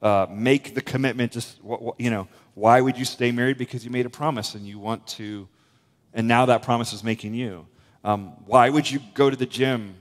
Uh, 0.00 0.26
make 0.30 0.74
the 0.74 0.80
commitment 0.80 1.32
to, 1.32 1.44
you 1.98 2.08
know, 2.08 2.28
why 2.58 2.80
would 2.80 2.98
you 2.98 3.04
stay 3.04 3.30
married? 3.30 3.56
Because 3.56 3.84
you 3.84 3.90
made 3.90 4.04
a 4.04 4.10
promise 4.10 4.56
and 4.56 4.66
you 4.66 4.80
want 4.80 5.06
to, 5.06 5.48
and 6.12 6.26
now 6.26 6.46
that 6.46 6.62
promise 6.62 6.92
is 6.92 7.04
making 7.04 7.32
you. 7.34 7.66
Um, 8.02 8.32
why 8.46 8.68
would 8.68 8.90
you 8.90 9.00
go 9.14 9.30
to 9.30 9.36
the 9.36 9.46
gym 9.46 9.94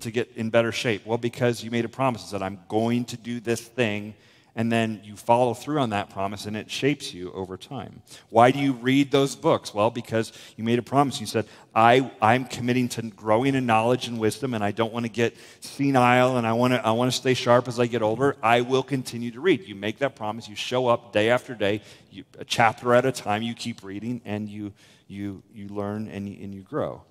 to 0.00 0.10
get 0.10 0.28
in 0.34 0.50
better 0.50 0.72
shape? 0.72 1.06
Well, 1.06 1.18
because 1.18 1.62
you 1.62 1.70
made 1.70 1.84
a 1.84 1.88
promise 1.88 2.30
that 2.32 2.42
I'm 2.42 2.58
going 2.68 3.04
to 3.06 3.16
do 3.16 3.38
this 3.38 3.60
thing 3.60 4.14
and 4.56 4.70
then 4.70 5.00
you 5.04 5.16
follow 5.16 5.54
through 5.54 5.78
on 5.78 5.90
that 5.90 6.10
promise 6.10 6.46
and 6.46 6.56
it 6.56 6.70
shapes 6.70 7.14
you 7.14 7.32
over 7.32 7.56
time. 7.56 8.02
Why 8.28 8.50
do 8.50 8.58
you 8.58 8.72
read 8.72 9.10
those 9.10 9.36
books? 9.36 9.72
Well, 9.72 9.90
because 9.90 10.32
you 10.56 10.64
made 10.64 10.78
a 10.78 10.82
promise. 10.82 11.20
You 11.20 11.26
said, 11.26 11.46
I, 11.74 12.10
I'm 12.20 12.44
committing 12.44 12.88
to 12.90 13.02
growing 13.02 13.54
in 13.54 13.66
knowledge 13.66 14.08
and 14.08 14.18
wisdom 14.18 14.54
and 14.54 14.64
I 14.64 14.72
don't 14.72 14.92
want 14.92 15.06
to 15.06 15.10
get 15.10 15.36
senile 15.60 16.36
and 16.36 16.46
I 16.46 16.52
want 16.52 16.74
to, 16.74 16.84
I 16.84 16.90
want 16.92 17.10
to 17.10 17.16
stay 17.16 17.34
sharp 17.34 17.68
as 17.68 17.78
I 17.78 17.86
get 17.86 18.02
older. 18.02 18.36
I 18.42 18.62
will 18.62 18.82
continue 18.82 19.30
to 19.30 19.40
read. 19.40 19.66
You 19.66 19.74
make 19.74 19.98
that 19.98 20.16
promise. 20.16 20.48
You 20.48 20.56
show 20.56 20.88
up 20.88 21.12
day 21.12 21.30
after 21.30 21.54
day, 21.54 21.82
you, 22.10 22.24
a 22.38 22.44
chapter 22.44 22.94
at 22.94 23.06
a 23.06 23.12
time, 23.12 23.42
you 23.42 23.54
keep 23.54 23.84
reading 23.84 24.20
and 24.24 24.48
you, 24.48 24.72
you, 25.06 25.42
you 25.54 25.68
learn 25.68 26.08
and 26.08 26.28
you, 26.28 26.42
and 26.42 26.54
you 26.54 26.62
grow. 26.62 27.02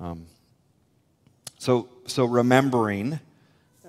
Um, 0.00 0.26
so, 1.58 1.88
so 2.06 2.24
remembering 2.24 3.20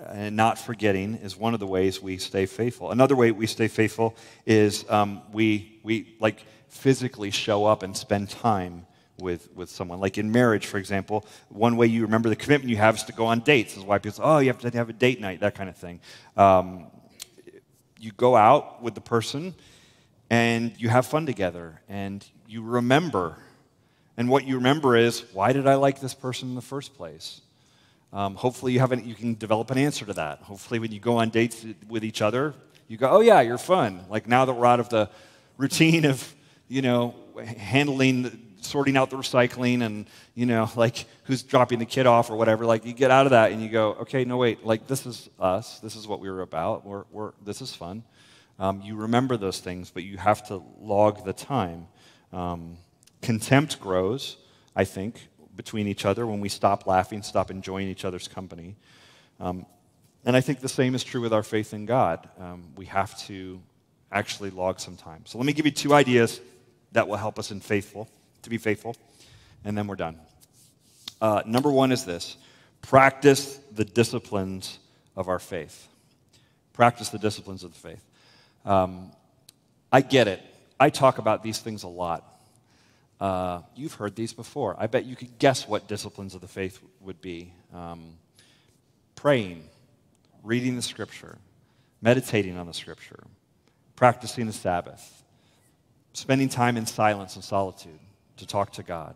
and 0.08 0.36
not 0.36 0.58
forgetting 0.58 1.16
is 1.16 1.36
one 1.36 1.54
of 1.54 1.60
the 1.60 1.68
ways 1.68 2.02
we 2.02 2.18
stay 2.18 2.46
faithful. 2.46 2.92
Another 2.92 3.16
way 3.16 3.32
we 3.32 3.48
stay 3.48 3.68
faithful 3.68 4.16
is 4.46 4.86
um, 4.90 5.22
we, 5.32 5.80
we 5.84 6.16
like 6.20 6.46
physically 6.68 7.32
show 7.32 7.66
up 7.66 7.84
and 7.84 7.96
spend 7.96 8.30
time 8.30 8.86
with, 9.18 9.50
with 9.56 9.70
someone. 9.70 10.00
Like 10.00 10.18
in 10.18 10.32
marriage, 10.32 10.66
for 10.66 10.78
example, 10.78 11.26
one 11.50 11.76
way 11.78 11.88
you 11.88 12.04
remember 12.04 12.30
the 12.30 12.36
commitment 12.36 12.70
you 12.70 12.78
have 12.78 12.96
is 12.96 13.04
to 13.04 13.14
go 13.14 13.26
on 13.26 13.42
dates. 13.42 13.74
This 13.74 13.84
is 13.84 13.88
why 13.88 13.98
people 13.98 14.18
say, 14.18 14.24
oh, 14.24 14.40
you 14.40 14.48
have 14.48 14.60
to 14.60 14.70
have 14.72 14.90
a 14.90 14.94
date 14.94 15.20
night, 15.20 15.42
that 15.42 15.56
kind 15.56 15.70
of 15.70 15.78
thing. 15.78 16.00
Um, 16.38 16.88
you 18.00 18.12
go 18.12 18.36
out 18.36 18.82
with 18.82 18.96
the 18.96 19.02
person 19.02 19.54
and 20.30 20.74
you 20.78 20.90
have 20.90 21.06
fun 21.06 21.26
together 21.26 21.82
and 21.90 22.26
you 22.48 22.62
remember. 22.62 23.38
And 24.16 24.30
what 24.30 24.46
you 24.46 24.56
remember 24.56 24.96
is, 24.96 25.24
why 25.34 25.54
did 25.54 25.68
I 25.68 25.76
like 25.76 26.00
this 26.00 26.14
person 26.14 26.50
in 26.50 26.56
the 26.56 26.62
first 26.62 26.96
place? 26.96 27.42
Um, 28.12 28.36
hopefully, 28.36 28.74
you, 28.74 28.80
have 28.80 29.06
you 29.06 29.16
can 29.16 29.36
develop 29.36 29.70
an 29.72 29.78
answer 29.78 30.06
to 30.06 30.14
that. 30.14 30.40
Hopefully, 30.40 30.80
when 30.80 30.92
you 30.92 31.00
go 31.00 31.18
on 31.18 31.30
dates 31.30 31.66
with 31.88 32.04
each 32.04 32.22
other, 32.22 32.54
you 32.88 32.98
go, 32.98 33.08
oh, 33.10 33.22
yeah, 33.22 33.42
you're 33.42 33.60
fun. 33.60 34.04
Like 34.10 34.28
now 34.28 34.46
that 34.46 34.54
we're 34.54 34.66
out 34.66 34.80
of 34.80 34.90
the 34.90 35.10
routine 35.58 36.06
of, 36.06 36.36
you 36.68 36.82
know, 36.82 37.14
handling, 37.58 38.56
sorting 38.62 38.98
out 38.98 39.12
the 39.12 39.16
recycling 39.16 39.84
and, 39.84 40.08
you 40.34 40.48
know, 40.48 40.70
like 40.76 41.06
who's 41.26 41.44
dropping 41.44 41.78
the 41.78 41.86
kid 41.86 42.08
off 42.08 42.32
or 42.32 42.36
whatever, 42.36 42.66
like 42.66 42.86
you 42.86 42.94
get 42.94 43.12
out 43.12 43.28
of 43.28 43.30
that 43.30 43.52
and 43.52 43.62
you 43.62 43.70
go, 43.70 43.92
okay, 44.02 44.26
no, 44.26 44.38
wait, 44.38 44.66
like 44.66 44.88
this 44.88 45.06
is 45.06 45.30
us. 45.40 45.80
This 45.80 45.96
is 45.96 46.08
what 46.08 46.20
we 46.20 46.32
were 46.32 46.42
about. 46.42 46.84
We're, 46.84 47.04
we're, 47.12 47.32
this 47.46 47.62
is 47.62 47.76
fun. 47.76 48.04
Um, 48.58 48.82
you 48.82 48.96
remember 48.96 49.38
those 49.38 49.60
things, 49.60 49.92
but 49.92 50.04
you 50.04 50.18
have 50.18 50.48
to 50.48 50.62
log 50.82 51.24
the 51.24 51.34
time. 51.34 51.88
Um, 52.34 52.78
contempt 53.22 53.80
grows, 53.80 54.38
I 54.76 54.84
think, 54.84 55.28
between 55.60 55.90
each 55.90 56.06
other 56.06 56.26
when 56.26 56.40
we 56.40 56.48
stop 56.48 56.88
laughing, 56.88 57.22
stop 57.22 57.52
enjoying 57.52 57.90
each 57.90 58.06
other's 58.06 58.30
company. 58.30 58.78
Um, 59.42 59.66
and 60.24 60.34
I 60.34 60.40
think 60.40 60.62
the 60.62 60.70
same 60.70 60.96
is 60.96 61.04
true 61.04 61.20
with 61.20 61.34
our 61.34 61.44
faith 61.44 61.74
in 61.74 61.86
God. 61.86 62.30
Um, 62.40 62.72
we 62.78 62.86
have 62.86 63.20
to 63.28 63.60
actually 64.10 64.52
log 64.52 64.80
some 64.80 64.96
time. 64.96 65.24
So 65.26 65.38
let 65.38 65.46
me 65.46 65.52
give 65.52 65.66
you 65.66 65.74
two 65.74 65.94
ideas 65.94 66.40
that 66.94 67.10
will 67.10 67.18
help 67.18 67.38
us 67.38 67.52
in 67.52 67.60
faithful, 67.60 68.08
to 68.44 68.50
be 68.50 68.58
faithful, 68.58 68.96
and 69.66 69.78
then 69.78 69.86
we're 69.88 69.98
done. 69.98 70.18
Uh, 71.20 71.42
number 71.46 71.70
one 71.70 71.92
is 71.92 72.06
this 72.06 72.38
practice 72.82 73.60
the 73.76 73.84
disciplines 73.84 74.80
of 75.18 75.28
our 75.28 75.40
faith. 75.40 75.90
Practice 76.72 77.10
the 77.10 77.20
disciplines 77.20 77.66
of 77.66 77.74
the 77.74 77.80
faith. 77.80 78.06
Um, 78.64 79.12
I 79.92 80.00
get 80.00 80.30
it. 80.30 80.42
I 80.80 80.90
talk 80.90 81.18
about 81.18 81.44
these 81.44 81.60
things 81.60 81.84
a 81.84 81.90
lot. 81.90 82.29
Uh, 83.20 83.62
you've 83.76 83.94
heard 83.94 84.16
these 84.16 84.34
before. 84.34 84.76
I 84.80 84.88
bet 84.88 85.06
you 85.06 85.16
could 85.16 85.38
guess 85.40 85.68
what 85.68 85.88
disciplines 85.88 86.36
of 86.36 86.42
the 86.42 86.48
faith 86.48 86.80
would 87.02 87.20
be 87.20 87.54
um, 87.74 88.18
praying, 89.16 89.64
reading 90.44 90.76
the 90.76 90.82
scripture, 90.82 91.38
meditating 92.02 92.58
on 92.58 92.66
the 92.66 92.74
scripture, 92.74 93.24
practicing 93.96 94.46
the 94.46 94.54
Sabbath, 94.54 95.24
spending 96.14 96.48
time 96.48 96.78
in 96.78 96.86
silence 96.86 97.36
and 97.36 97.44
solitude 97.44 98.00
to 98.38 98.48
talk 98.48 98.72
to 98.74 98.84
God, 98.84 99.16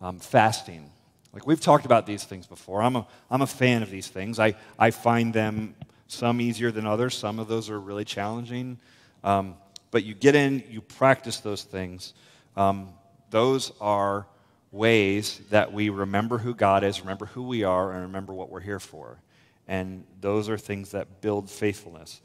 um, 0.00 0.20
fasting. 0.20 0.88
Like 1.32 1.44
we've 1.44 1.60
talked 1.60 1.84
about 1.84 2.06
these 2.06 2.22
things 2.22 2.46
before. 2.46 2.82
I'm 2.82 2.94
a, 2.94 3.06
I'm 3.30 3.42
a 3.42 3.46
fan 3.46 3.82
of 3.82 3.90
these 3.90 4.06
things. 4.06 4.38
I, 4.38 4.54
I 4.78 4.92
find 4.92 5.34
them 5.34 5.74
some 6.06 6.40
easier 6.40 6.70
than 6.70 6.86
others. 6.86 7.16
Some 7.16 7.40
of 7.40 7.48
those 7.48 7.68
are 7.68 7.80
really 7.80 8.04
challenging. 8.04 8.78
Um, 9.24 9.56
but 9.90 10.04
you 10.04 10.14
get 10.14 10.36
in, 10.36 10.62
you 10.70 10.80
practice 10.80 11.38
those 11.38 11.64
things. 11.64 12.14
Um, 12.56 12.90
those 13.30 13.72
are 13.80 14.26
ways 14.72 15.40
that 15.50 15.72
we 15.72 15.88
remember 15.88 16.38
who 16.38 16.54
God 16.54 16.84
is, 16.84 17.00
remember 17.00 17.26
who 17.26 17.42
we 17.42 17.64
are, 17.64 17.92
and 17.92 18.02
remember 18.02 18.32
what 18.32 18.50
we're 18.50 18.60
here 18.60 18.80
for. 18.80 19.20
And 19.66 20.04
those 20.20 20.48
are 20.48 20.58
things 20.58 20.90
that 20.92 21.20
build 21.20 21.50
faithfulness. 21.50 22.20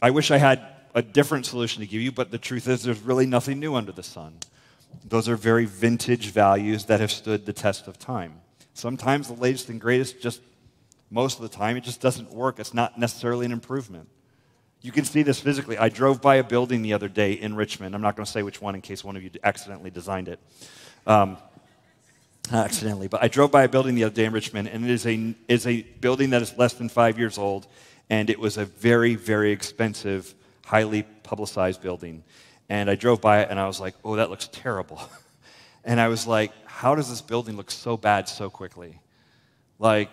I 0.00 0.10
wish 0.10 0.30
I 0.30 0.38
had 0.38 0.64
a 0.94 1.02
different 1.02 1.46
solution 1.46 1.80
to 1.80 1.86
give 1.86 2.00
you, 2.00 2.12
but 2.12 2.30
the 2.30 2.38
truth 2.38 2.68
is 2.68 2.82
there's 2.82 3.00
really 3.00 3.26
nothing 3.26 3.60
new 3.60 3.74
under 3.74 3.92
the 3.92 4.02
sun. 4.02 4.38
Those 5.04 5.28
are 5.28 5.36
very 5.36 5.64
vintage 5.64 6.30
values 6.30 6.86
that 6.86 7.00
have 7.00 7.10
stood 7.10 7.44
the 7.44 7.52
test 7.52 7.86
of 7.86 7.98
time. 7.98 8.40
Sometimes 8.74 9.28
the 9.28 9.34
latest 9.34 9.68
and 9.68 9.80
greatest 9.80 10.20
just 10.20 10.40
most 11.10 11.36
of 11.36 11.42
the 11.42 11.56
time 11.56 11.76
it 11.76 11.84
just 11.84 12.00
doesn't 12.00 12.32
work. 12.32 12.58
It's 12.58 12.74
not 12.74 12.98
necessarily 12.98 13.46
an 13.46 13.52
improvement. 13.52 14.08
You 14.82 14.92
can 14.92 15.04
see 15.04 15.22
this 15.22 15.40
physically. 15.40 15.78
I 15.78 15.88
drove 15.88 16.22
by 16.22 16.36
a 16.36 16.44
building 16.44 16.82
the 16.82 16.92
other 16.92 17.08
day 17.08 17.32
in 17.32 17.54
Richmond. 17.56 17.94
I'm 17.94 18.02
not 18.02 18.16
going 18.16 18.26
to 18.26 18.30
say 18.30 18.42
which 18.42 18.60
one 18.60 18.74
in 18.74 18.82
case 18.82 19.02
one 19.02 19.16
of 19.16 19.22
you 19.22 19.30
accidentally 19.42 19.90
designed 19.90 20.28
it. 20.28 20.38
Um, 21.06 21.38
accidentally, 22.52 23.08
but 23.08 23.22
I 23.22 23.28
drove 23.28 23.50
by 23.50 23.64
a 23.64 23.68
building 23.68 23.94
the 23.94 24.04
other 24.04 24.14
day 24.14 24.24
in 24.24 24.32
Richmond, 24.32 24.68
and 24.68 24.84
it 24.84 24.90
is 24.90 25.06
a, 25.06 25.34
is 25.48 25.66
a 25.66 25.82
building 25.82 26.30
that 26.30 26.42
is 26.42 26.56
less 26.56 26.74
than 26.74 26.88
five 26.88 27.18
years 27.18 27.38
old, 27.38 27.66
and 28.10 28.30
it 28.30 28.38
was 28.38 28.56
a 28.56 28.64
very, 28.64 29.14
very 29.14 29.50
expensive, 29.50 30.34
highly 30.64 31.02
publicized 31.22 31.82
building. 31.82 32.22
And 32.68 32.90
I 32.90 32.94
drove 32.94 33.20
by 33.20 33.40
it, 33.40 33.48
and 33.50 33.58
I 33.58 33.66
was 33.66 33.80
like, 33.80 33.94
oh, 34.04 34.16
that 34.16 34.30
looks 34.30 34.48
terrible. 34.52 35.00
and 35.84 36.00
I 36.00 36.08
was 36.08 36.26
like, 36.26 36.52
how 36.64 36.94
does 36.94 37.08
this 37.08 37.22
building 37.22 37.56
look 37.56 37.70
so 37.70 37.96
bad 37.96 38.28
so 38.28 38.50
quickly? 38.50 39.00
Like, 39.78 40.10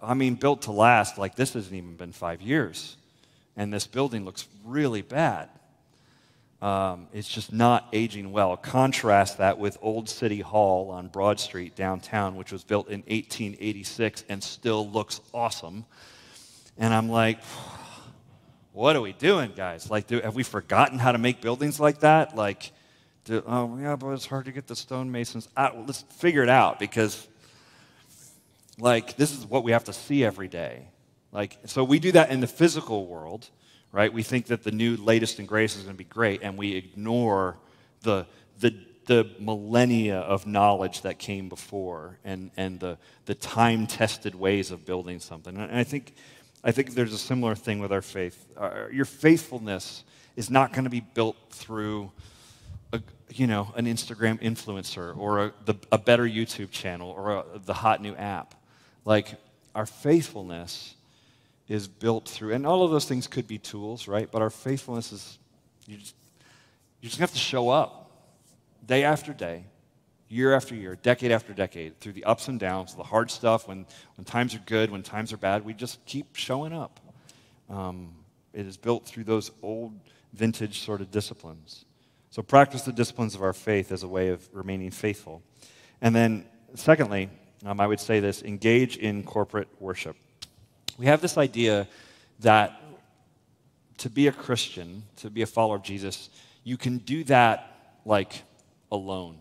I 0.00 0.14
mean, 0.14 0.34
built 0.34 0.62
to 0.62 0.72
last, 0.72 1.18
like 1.18 1.34
this 1.34 1.54
hasn't 1.54 1.74
even 1.74 1.96
been 1.96 2.12
five 2.12 2.40
years. 2.40 2.96
And 3.56 3.72
this 3.72 3.86
building 3.86 4.24
looks 4.24 4.48
really 4.64 5.02
bad. 5.02 5.48
Um, 6.62 7.08
it's 7.12 7.26
just 7.26 7.52
not 7.52 7.88
aging 7.92 8.30
well. 8.30 8.56
Contrast 8.56 9.38
that 9.38 9.58
with 9.58 9.76
Old 9.82 10.08
City 10.08 10.40
Hall 10.40 10.90
on 10.90 11.08
Broad 11.08 11.40
Street 11.40 11.74
downtown, 11.74 12.36
which 12.36 12.52
was 12.52 12.62
built 12.62 12.86
in 12.86 13.00
1886 13.00 14.24
and 14.28 14.42
still 14.42 14.88
looks 14.88 15.20
awesome. 15.34 15.84
And 16.78 16.94
I'm 16.94 17.08
like, 17.08 17.40
what 18.72 18.94
are 18.94 19.00
we 19.00 19.12
doing, 19.12 19.52
guys? 19.56 19.90
Like, 19.90 20.06
do, 20.06 20.20
have 20.20 20.36
we 20.36 20.44
forgotten 20.44 21.00
how 21.00 21.10
to 21.10 21.18
make 21.18 21.40
buildings 21.40 21.80
like 21.80 21.98
that? 22.00 22.36
Like, 22.36 22.70
do, 23.24 23.42
oh, 23.44 23.76
yeah, 23.80 23.96
but 23.96 24.10
it's 24.10 24.26
hard 24.26 24.44
to 24.44 24.52
get 24.52 24.68
the 24.68 24.76
stonemasons. 24.76 25.48
Let's 25.56 26.02
figure 26.02 26.44
it 26.44 26.48
out 26.48 26.78
because, 26.78 27.26
like, 28.78 29.16
this 29.16 29.36
is 29.36 29.44
what 29.46 29.64
we 29.64 29.72
have 29.72 29.84
to 29.84 29.92
see 29.92 30.24
every 30.24 30.48
day. 30.48 30.86
Like, 31.32 31.58
so 31.64 31.82
we 31.82 31.98
do 31.98 32.12
that 32.12 32.30
in 32.30 32.40
the 32.40 32.46
physical 32.46 33.06
world 33.06 33.48
right? 33.92 34.12
We 34.12 34.22
think 34.22 34.46
that 34.46 34.64
the 34.64 34.70
new, 34.72 34.96
latest, 34.96 35.38
and 35.38 35.46
greatest 35.46 35.76
is 35.76 35.82
going 35.84 35.94
to 35.94 35.98
be 35.98 36.04
great, 36.04 36.40
and 36.42 36.56
we 36.56 36.74
ignore 36.74 37.58
the, 38.00 38.26
the, 38.58 38.74
the 39.04 39.30
millennia 39.38 40.18
of 40.18 40.46
knowledge 40.46 41.02
that 41.02 41.18
came 41.18 41.48
before 41.48 42.18
and, 42.24 42.50
and 42.56 42.80
the, 42.80 42.98
the 43.26 43.34
time 43.34 43.86
tested 43.86 44.34
ways 44.34 44.70
of 44.70 44.86
building 44.86 45.20
something. 45.20 45.56
And 45.56 45.76
I 45.76 45.84
think, 45.84 46.14
I 46.64 46.72
think 46.72 46.94
there's 46.94 47.12
a 47.12 47.18
similar 47.18 47.54
thing 47.54 47.78
with 47.78 47.92
our 47.92 48.02
faith. 48.02 48.48
Our, 48.56 48.90
your 48.90 49.04
faithfulness 49.04 50.04
is 50.36 50.48
not 50.48 50.72
going 50.72 50.84
to 50.84 50.90
be 50.90 51.00
built 51.00 51.36
through. 51.50 52.10
A, 52.94 53.00
you 53.30 53.46
know, 53.46 53.72
an 53.76 53.86
Instagram 53.86 54.38
influencer 54.42 55.16
or 55.16 55.46
a, 55.46 55.52
the, 55.64 55.74
a 55.90 55.96
better 55.96 56.24
YouTube 56.24 56.70
channel 56.70 57.10
or 57.10 57.38
a, 57.38 57.44
the 57.64 57.72
hot 57.72 58.02
new 58.02 58.14
app. 58.14 58.54
Like, 59.06 59.34
our 59.74 59.86
faithfulness 59.86 60.94
is 61.72 61.88
built 61.88 62.28
through, 62.28 62.52
and 62.52 62.66
all 62.66 62.84
of 62.84 62.90
those 62.90 63.06
things 63.06 63.26
could 63.26 63.48
be 63.48 63.56
tools, 63.56 64.06
right? 64.06 64.30
But 64.30 64.42
our 64.42 64.50
faithfulness 64.50 65.10
is, 65.10 65.38
you 65.86 65.96
just, 65.96 66.14
you 67.00 67.08
just 67.08 67.20
have 67.20 67.32
to 67.32 67.38
show 67.38 67.70
up 67.70 68.10
day 68.84 69.04
after 69.04 69.32
day, 69.32 69.64
year 70.28 70.54
after 70.54 70.74
year, 70.74 70.96
decade 71.02 71.32
after 71.32 71.54
decade, 71.54 71.98
through 71.98 72.12
the 72.12 72.24
ups 72.24 72.48
and 72.48 72.60
downs, 72.60 72.94
the 72.94 73.02
hard 73.02 73.30
stuff, 73.30 73.68
when, 73.68 73.86
when 74.16 74.24
times 74.26 74.54
are 74.54 74.62
good, 74.66 74.90
when 74.90 75.02
times 75.02 75.32
are 75.32 75.38
bad, 75.38 75.64
we 75.64 75.72
just 75.72 76.04
keep 76.04 76.36
showing 76.36 76.74
up. 76.74 77.00
Um, 77.70 78.16
it 78.52 78.66
is 78.66 78.76
built 78.76 79.06
through 79.06 79.24
those 79.24 79.50
old, 79.62 79.98
vintage 80.34 80.80
sort 80.80 81.00
of 81.00 81.10
disciplines. 81.10 81.86
So 82.28 82.42
practice 82.42 82.82
the 82.82 82.92
disciplines 82.92 83.34
of 83.34 83.42
our 83.42 83.54
faith 83.54 83.92
as 83.92 84.02
a 84.02 84.08
way 84.08 84.28
of 84.28 84.46
remaining 84.52 84.90
faithful. 84.90 85.42
And 86.02 86.14
then, 86.14 86.44
secondly, 86.74 87.30
um, 87.64 87.80
I 87.80 87.86
would 87.86 88.00
say 88.00 88.20
this 88.20 88.42
engage 88.42 88.98
in 88.98 89.24
corporate 89.24 89.68
worship. 89.80 90.16
We 90.98 91.06
have 91.06 91.20
this 91.20 91.38
idea 91.38 91.88
that 92.40 92.80
to 93.98 94.10
be 94.10 94.26
a 94.26 94.32
Christian, 94.32 95.04
to 95.16 95.30
be 95.30 95.42
a 95.42 95.46
follower 95.46 95.76
of 95.76 95.82
Jesus, 95.82 96.28
you 96.64 96.76
can 96.76 96.98
do 96.98 97.24
that 97.24 97.98
like 98.04 98.42
alone. 98.90 99.38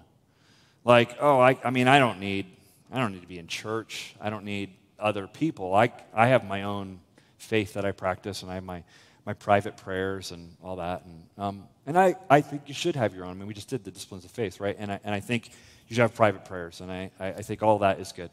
Like, 0.83 1.17
oh, 1.19 1.39
I, 1.39 1.57
I 1.63 1.69
mean, 1.69 1.87
I 1.87 1.99
don't 1.99 2.19
need, 2.19 2.45
I 2.91 2.99
don't 2.99 3.11
need 3.13 3.21
to 3.21 3.27
be 3.27 3.39
in 3.39 3.47
church. 3.47 4.15
I 4.19 4.29
don't 4.29 4.45
need 4.45 4.73
other 4.99 5.27
people. 5.27 5.73
I, 5.73 5.91
I 6.13 6.27
have 6.27 6.45
my 6.45 6.63
own 6.63 6.99
faith 7.37 7.73
that 7.73 7.85
I 7.85 7.91
practice, 7.91 8.43
and 8.43 8.51
I 8.51 8.55
have 8.55 8.63
my, 8.63 8.83
my 9.25 9.33
private 9.33 9.77
prayers 9.77 10.31
and 10.31 10.55
all 10.63 10.77
that. 10.77 11.05
And, 11.05 11.23
um, 11.37 11.63
and 11.85 11.97
I, 11.97 12.15
I 12.29 12.41
think 12.41 12.63
you 12.67 12.73
should 12.73 12.95
have 12.95 13.15
your 13.15 13.25
own. 13.25 13.31
I 13.31 13.33
mean, 13.33 13.47
we 13.47 13.53
just 13.53 13.69
did 13.69 13.83
the 13.83 13.91
disciplines 13.91 14.25
of 14.25 14.31
faith, 14.31 14.59
right? 14.59 14.75
And 14.77 14.91
I, 14.91 14.99
and 15.03 15.13
I 15.13 15.19
think 15.19 15.49
you 15.87 15.95
should 15.95 16.01
have 16.01 16.13
private 16.13 16.45
prayers, 16.45 16.81
and 16.81 16.91
I, 16.91 17.11
I 17.19 17.41
think 17.41 17.63
all 17.63 17.79
that 17.79 17.99
is 17.99 18.11
good. 18.11 18.29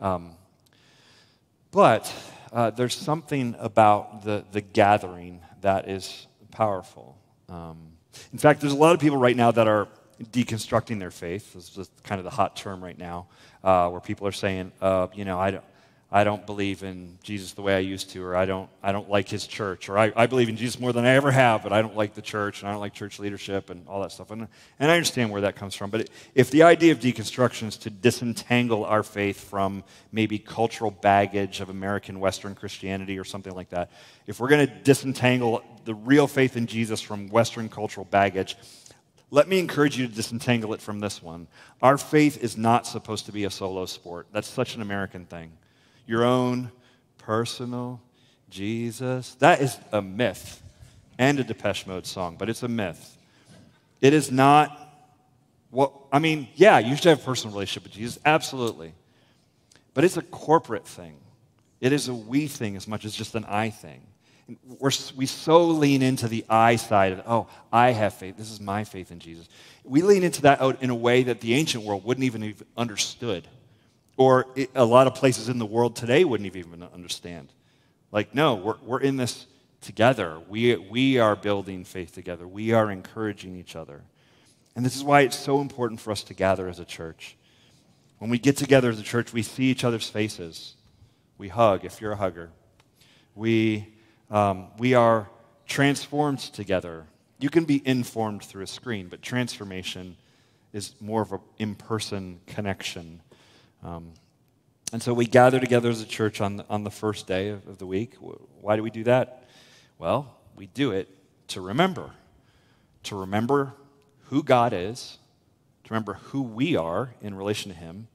Um, 0.00 0.32
but 1.70 2.12
uh, 2.52 2.70
there's 2.70 2.94
something 2.94 3.54
about 3.58 4.22
the, 4.22 4.44
the 4.52 4.60
gathering 4.60 5.40
that 5.60 5.88
is 5.88 6.26
powerful. 6.50 7.18
Um, 7.48 7.92
in 8.32 8.38
fact, 8.38 8.60
there's 8.60 8.72
a 8.72 8.76
lot 8.76 8.94
of 8.94 9.00
people 9.00 9.18
right 9.18 9.36
now 9.36 9.50
that 9.50 9.68
are 9.68 9.88
deconstructing 10.22 10.98
their 10.98 11.10
faith. 11.10 11.52
This 11.52 11.76
is 11.76 11.90
kind 12.02 12.18
of 12.18 12.24
the 12.24 12.30
hot 12.30 12.56
term 12.56 12.82
right 12.82 12.98
now, 12.98 13.28
uh, 13.62 13.88
where 13.90 14.00
people 14.00 14.26
are 14.26 14.32
saying, 14.32 14.72
uh, 14.80 15.08
you 15.14 15.24
know, 15.24 15.38
I 15.38 15.52
don't, 15.52 15.64
I 16.10 16.24
don't 16.24 16.46
believe 16.46 16.82
in 16.82 17.18
Jesus 17.22 17.52
the 17.52 17.60
way 17.60 17.76
I 17.76 17.80
used 17.80 18.10
to, 18.10 18.24
or 18.24 18.34
I 18.34 18.46
don't, 18.46 18.70
I 18.82 18.92
don't 18.92 19.10
like 19.10 19.28
his 19.28 19.46
church, 19.46 19.90
or 19.90 19.98
I, 19.98 20.10
I 20.16 20.26
believe 20.26 20.48
in 20.48 20.56
Jesus 20.56 20.80
more 20.80 20.90
than 20.90 21.04
I 21.04 21.10
ever 21.10 21.30
have, 21.30 21.62
but 21.62 21.70
I 21.70 21.82
don't 21.82 21.96
like 21.96 22.14
the 22.14 22.22
church, 22.22 22.60
and 22.60 22.68
I 22.68 22.72
don't 22.72 22.80
like 22.80 22.94
church 22.94 23.18
leadership, 23.18 23.68
and 23.68 23.86
all 23.86 24.00
that 24.00 24.12
stuff. 24.12 24.30
And, 24.30 24.48
and 24.78 24.90
I 24.90 24.94
understand 24.94 25.30
where 25.30 25.42
that 25.42 25.54
comes 25.54 25.74
from. 25.74 25.90
But 25.90 26.08
if 26.34 26.50
the 26.50 26.62
idea 26.62 26.92
of 26.92 27.00
deconstruction 27.00 27.68
is 27.68 27.76
to 27.78 27.90
disentangle 27.90 28.86
our 28.86 29.02
faith 29.02 29.50
from 29.50 29.84
maybe 30.10 30.38
cultural 30.38 30.90
baggage 30.90 31.60
of 31.60 31.68
American 31.68 32.20
Western 32.20 32.54
Christianity 32.54 33.18
or 33.18 33.24
something 33.24 33.54
like 33.54 33.68
that, 33.70 33.90
if 34.26 34.40
we're 34.40 34.48
going 34.48 34.66
to 34.66 34.74
disentangle 34.74 35.62
the 35.84 35.94
real 35.94 36.26
faith 36.26 36.56
in 36.56 36.66
Jesus 36.66 37.02
from 37.02 37.28
Western 37.28 37.68
cultural 37.68 38.06
baggage, 38.06 38.56
let 39.30 39.46
me 39.46 39.58
encourage 39.58 39.98
you 39.98 40.08
to 40.08 40.14
disentangle 40.14 40.72
it 40.72 40.80
from 40.80 41.00
this 41.00 41.22
one. 41.22 41.48
Our 41.82 41.98
faith 41.98 42.42
is 42.42 42.56
not 42.56 42.86
supposed 42.86 43.26
to 43.26 43.32
be 43.32 43.44
a 43.44 43.50
solo 43.50 43.84
sport. 43.84 44.26
That's 44.32 44.48
such 44.48 44.74
an 44.74 44.80
American 44.80 45.26
thing 45.26 45.52
your 46.08 46.24
own 46.24 46.72
personal 47.18 48.00
Jesus. 48.50 49.34
That 49.36 49.60
is 49.60 49.78
a 49.92 50.02
myth 50.02 50.60
and 51.18 51.38
a 51.38 51.44
Depeche 51.44 51.86
Mode 51.86 52.06
song, 52.06 52.36
but 52.36 52.48
it's 52.48 52.64
a 52.64 52.68
myth. 52.68 53.16
It 54.00 54.14
is 54.14 54.32
not 54.32 54.76
what, 55.70 55.92
I 56.10 56.18
mean, 56.18 56.48
yeah, 56.54 56.78
you 56.78 56.96
should 56.96 57.04
have 57.04 57.20
a 57.20 57.24
personal 57.24 57.54
relationship 57.54 57.84
with 57.84 57.92
Jesus, 57.92 58.18
absolutely. 58.24 58.94
But 59.92 60.04
it's 60.04 60.16
a 60.16 60.22
corporate 60.22 60.86
thing. 60.86 61.16
It 61.80 61.92
is 61.92 62.08
a 62.08 62.14
we 62.14 62.46
thing 62.46 62.74
as 62.74 62.88
much 62.88 63.04
as 63.04 63.14
just 63.14 63.34
an 63.34 63.44
I 63.44 63.70
thing. 63.70 64.00
We're, 64.80 64.90
we 65.14 65.26
so 65.26 65.66
lean 65.66 66.00
into 66.00 66.26
the 66.26 66.44
I 66.48 66.76
side 66.76 67.12
of, 67.12 67.22
oh, 67.26 67.48
I 67.70 67.90
have 67.90 68.14
faith. 68.14 68.38
This 68.38 68.50
is 68.50 68.60
my 68.60 68.84
faith 68.84 69.12
in 69.12 69.18
Jesus. 69.18 69.46
We 69.84 70.00
lean 70.00 70.22
into 70.22 70.42
that 70.42 70.62
out 70.62 70.82
in 70.82 70.88
a 70.88 70.94
way 70.94 71.24
that 71.24 71.42
the 71.42 71.52
ancient 71.52 71.84
world 71.84 72.02
wouldn't 72.04 72.24
even 72.24 72.40
have 72.40 72.62
understood 72.74 73.46
or 74.18 74.46
a 74.74 74.84
lot 74.84 75.06
of 75.06 75.14
places 75.14 75.48
in 75.48 75.58
the 75.58 75.64
world 75.64 75.94
today 75.94 76.24
wouldn't 76.24 76.54
even 76.54 76.82
understand. 76.82 77.52
Like, 78.10 78.34
no, 78.34 78.56
we're, 78.56 78.76
we're 78.82 79.00
in 79.00 79.16
this 79.16 79.46
together. 79.80 80.40
We, 80.48 80.76
we 80.76 81.18
are 81.18 81.36
building 81.36 81.84
faith 81.84 82.12
together. 82.12 82.46
We 82.46 82.72
are 82.72 82.90
encouraging 82.90 83.56
each 83.56 83.76
other. 83.76 84.02
And 84.74 84.84
this 84.84 84.96
is 84.96 85.04
why 85.04 85.20
it's 85.20 85.38
so 85.38 85.60
important 85.60 86.00
for 86.00 86.10
us 86.10 86.24
to 86.24 86.34
gather 86.34 86.68
as 86.68 86.80
a 86.80 86.84
church. 86.84 87.36
When 88.18 88.28
we 88.28 88.40
get 88.40 88.56
together 88.56 88.90
as 88.90 88.98
a 88.98 89.04
church, 89.04 89.32
we 89.32 89.42
see 89.42 89.64
each 89.64 89.84
other's 89.84 90.10
faces. 90.10 90.74
We 91.38 91.46
hug, 91.46 91.84
if 91.84 92.00
you're 92.00 92.12
a 92.12 92.16
hugger. 92.16 92.50
We, 93.36 93.86
um, 94.32 94.66
we 94.78 94.94
are 94.94 95.30
transformed 95.68 96.40
together. 96.40 97.06
You 97.38 97.50
can 97.50 97.64
be 97.64 97.86
informed 97.86 98.42
through 98.42 98.64
a 98.64 98.66
screen, 98.66 99.06
but 99.06 99.22
transformation 99.22 100.16
is 100.72 100.94
more 101.00 101.22
of 101.22 101.32
an 101.32 101.40
in 101.58 101.76
person 101.76 102.40
connection 102.48 103.20
um, 103.82 104.12
and 104.92 105.02
so 105.02 105.12
we 105.12 105.26
gather 105.26 105.60
together 105.60 105.90
as 105.90 106.00
a 106.00 106.06
church 106.06 106.40
on 106.40 106.62
on 106.70 106.84
the 106.84 106.90
first 106.90 107.26
day 107.26 107.48
of, 107.48 107.66
of 107.66 107.78
the 107.78 107.86
week. 107.86 108.14
Why 108.60 108.76
do 108.76 108.82
we 108.82 108.90
do 108.90 109.04
that? 109.04 109.44
Well, 109.98 110.34
we 110.56 110.66
do 110.66 110.92
it 110.92 111.08
to 111.48 111.60
remember. 111.60 112.10
To 113.04 113.16
remember 113.16 113.74
who 114.24 114.42
God 114.42 114.72
is, 114.72 115.18
to 115.84 115.94
remember 115.94 116.14
who 116.14 116.42
we 116.42 116.76
are 116.76 117.14
in 117.22 117.34
relation 117.34 117.72
to 117.72 117.76
Him, 117.76 118.08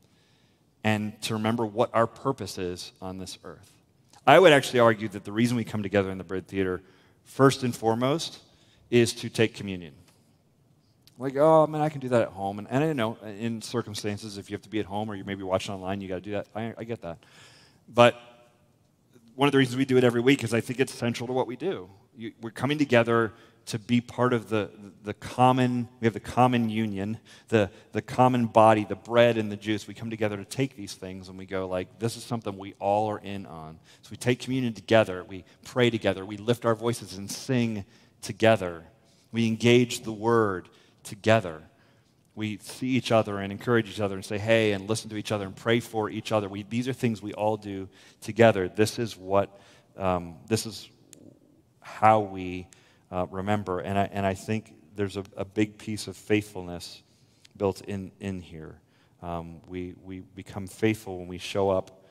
and 0.84 1.20
to 1.24 1.34
remember 1.34 1.66
what 1.66 1.89
our 1.93 2.07
purpose 2.07 2.57
is 2.57 2.91
on 3.01 3.18
this 3.18 3.38
earth. 3.43 3.72
I 4.26 4.39
would 4.39 4.53
actually 4.53 4.80
argue 4.80 5.07
that 5.09 5.24
the 5.24 5.32
reason 5.32 5.57
we 5.57 5.64
come 5.64 5.84
together 5.84 6.11
in 6.11 6.18
the 6.18 6.24
Byrd 6.24 6.47
Theater, 6.47 6.82
first 7.24 7.64
and 7.64 7.76
foremost, 7.76 8.39
is 8.89 9.14
to 9.14 9.30
take 9.30 9.53
communion. 9.53 9.93
Like, 11.20 11.36
oh, 11.38 11.68
man, 11.68 11.82
I 11.82 11.89
can 11.89 12.01
do 12.01 12.09
that 12.09 12.22
at 12.24 12.30
home. 12.30 12.59
And, 12.59 12.68
and 12.70 12.84
I 12.84 12.93
know 12.93 13.18
uh, 13.24 13.28
in 13.28 13.61
circumstances, 13.61 14.38
if 14.38 14.49
you 14.49 14.55
have 14.55 14.64
to 14.64 14.70
be 14.70 14.80
at 14.80 14.86
home 14.86 15.09
or 15.09 15.16
you're 15.16 15.26
maybe 15.26 15.43
watching 15.43 15.74
online, 15.74 16.01
you 16.01 16.07
got 16.07 16.16
to 16.16 16.22
do 16.22 16.32
that. 16.32 16.47
I, 16.55 16.74
I 16.78 16.84
get 16.84 17.01
that. 17.01 17.20
But 17.88 18.20
one 19.36 19.47
of 19.47 19.51
the 19.51 19.57
reasons 19.57 19.78
we 19.78 19.86
do 19.86 19.97
it 19.97 20.03
every 20.03 20.22
week 20.22 20.43
is 20.43 20.53
I 20.53 20.61
think 20.61 20.80
it's 20.80 20.93
central 20.93 21.28
to 21.28 21.34
what 21.34 21.47
we 21.47 21.55
do. 21.55 21.89
You, 22.16 22.34
we're 22.41 22.51
coming 22.51 22.78
together 22.78 23.34
to 23.66 23.80
be 23.80 24.01
part 24.01 24.34
of 24.34 24.49
the, 24.49 24.70
the 25.03 25.14
common, 25.14 25.88
we 26.01 26.05
have 26.05 26.14
the 26.14 26.20
common 26.20 26.70
union, 26.70 27.18
the, 27.47 27.70
the 27.93 28.01
common 28.01 28.45
body, 28.45 28.84
the 28.84 28.95
bread 28.95 29.38
and 29.38 29.51
the 29.51 29.55
juice. 29.55 29.88
We 29.88 29.93
come 29.93 30.09
together 30.09 30.36
to 30.38 30.45
take 30.45 30.76
these 30.76 30.93
things 30.93 31.30
and 31.30 31.38
we 31.38 31.45
go 31.45 31.68
like, 31.68 31.99
this 31.99 32.18
is 32.18 32.24
something 32.24 32.57
we 32.57 32.74
all 32.80 33.09
are 33.09 33.20
in 33.20 33.45
on. 33.45 33.80
So 34.01 34.09
we 34.11 34.18
take 34.18 34.39
communion 34.39 34.74
together, 34.74 35.24
we 35.24 35.45
pray 35.64 35.89
together, 35.89 36.26
we 36.26 36.38
lift 36.38 36.66
our 36.66 36.76
voices 36.76 37.18
and 37.18 37.32
sing 37.32 37.86
together. 38.22 38.84
We 39.32 39.47
engage 39.47 40.01
the 40.01 40.11
word 40.11 40.70
together. 41.04 41.62
We 42.36 42.58
see 42.58 42.88
each 42.88 43.12
other 43.12 43.38
and 43.38 43.51
encourage 43.51 43.89
each 43.89 43.99
other 43.99 44.16
and 44.16 44.26
say, 44.26 44.38
hey, 44.38 44.72
and 44.72 44.89
listen 44.89 45.10
to 45.12 45.18
each 45.18 45.32
other 45.32 45.45
and 45.45 45.56
pray 45.56 45.80
for 45.80 46.10
each 46.10 46.32
other. 46.32 46.49
We, 46.49 46.64
these 46.64 46.88
are 46.88 46.93
things 46.93 47.22
we 47.22 47.34
all 47.34 47.58
do 47.58 47.88
together. 48.22 48.68
This 48.68 48.97
is 48.97 49.16
what, 49.16 49.60
um, 49.97 50.38
this 50.47 50.66
is 50.66 50.89
how 51.80 52.22
we 52.22 52.68
uh, 53.12 53.28
remember. 53.30 53.80
And 53.80 53.99
I, 53.99 54.10
and 54.12 54.26
I 54.26 54.34
think 54.34 54.74
there's 54.95 55.18
a, 55.18 55.24
a 55.38 55.45
big 55.45 55.78
piece 55.78 56.08
of 56.08 56.18
faithfulness 56.18 57.04
built 57.56 57.82
in, 57.82 58.12
in 58.20 58.41
here. 58.41 58.80
Um, 59.22 59.62
we, 59.68 59.95
we 60.04 60.22
become 60.22 60.68
faithful 60.68 61.20
when 61.20 61.28
we 61.28 61.38
show 61.38 61.70
up 61.70 62.04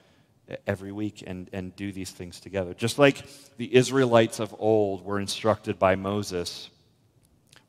every 0.66 0.92
week 0.92 1.24
and, 1.26 1.48
and 1.52 1.74
do 1.76 1.92
these 1.92 2.10
things 2.10 2.40
together. 2.40 2.74
Just 2.74 2.98
like 2.98 3.24
the 3.56 3.74
Israelites 3.74 4.40
of 4.40 4.54
old 4.58 5.04
were 5.04 5.20
instructed 5.20 5.78
by 5.78 5.94
Moses 5.94 6.70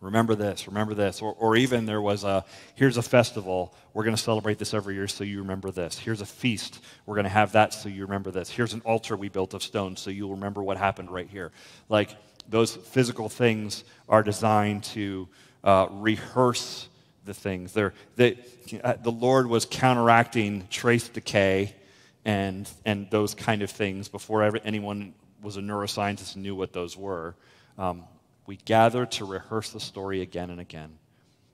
remember 0.03 0.35
this, 0.35 0.67
remember 0.67 0.93
this. 0.93 1.21
Or, 1.21 1.33
or 1.33 1.55
even 1.55 1.85
there 1.85 2.01
was 2.01 2.23
a, 2.23 2.45
here's 2.75 2.97
a 2.97 3.01
festival, 3.01 3.73
we're 3.93 4.03
going 4.03 4.15
to 4.15 4.21
celebrate 4.21 4.59
this 4.59 4.73
every 4.73 4.95
year 4.95 5.07
so 5.07 5.23
you 5.23 5.39
remember 5.39 5.71
this. 5.71 5.97
Here's 5.97 6.21
a 6.21 6.25
feast, 6.25 6.83
we're 7.05 7.15
going 7.15 7.25
to 7.25 7.29
have 7.29 7.53
that 7.53 7.73
so 7.73 7.89
you 7.89 8.03
remember 8.03 8.31
this. 8.31 8.49
Here's 8.49 8.73
an 8.73 8.81
altar 8.85 9.15
we 9.15 9.29
built 9.29 9.53
of 9.53 9.63
stone 9.63 9.95
so 9.95 10.09
you'll 10.09 10.31
remember 10.31 10.61
what 10.61 10.77
happened 10.77 11.09
right 11.09 11.27
here. 11.27 11.51
Like 11.89 12.15
those 12.49 12.75
physical 12.75 13.29
things 13.29 13.83
are 14.09 14.23
designed 14.23 14.83
to 14.83 15.27
uh, 15.63 15.87
rehearse 15.89 16.89
the 17.25 17.33
things. 17.33 17.73
They, 17.73 18.37
uh, 18.83 18.93
the 19.01 19.11
Lord 19.11 19.47
was 19.47 19.65
counteracting 19.65 20.67
trace 20.69 21.07
decay 21.07 21.73
and, 22.25 22.69
and 22.85 23.09
those 23.09 23.35
kind 23.35 23.61
of 23.61 23.71
things 23.71 24.07
before 24.09 24.43
ever, 24.43 24.59
anyone 24.63 25.13
was 25.41 25.57
a 25.57 25.61
neuroscientist 25.61 26.35
and 26.35 26.43
knew 26.43 26.55
what 26.55 26.73
those 26.73 26.95
were. 26.95 27.35
Um, 27.77 28.03
we 28.45 28.57
gather 28.57 29.05
to 29.05 29.25
rehearse 29.25 29.69
the 29.69 29.79
story 29.79 30.21
again 30.21 30.49
and 30.49 30.59
again. 30.59 30.97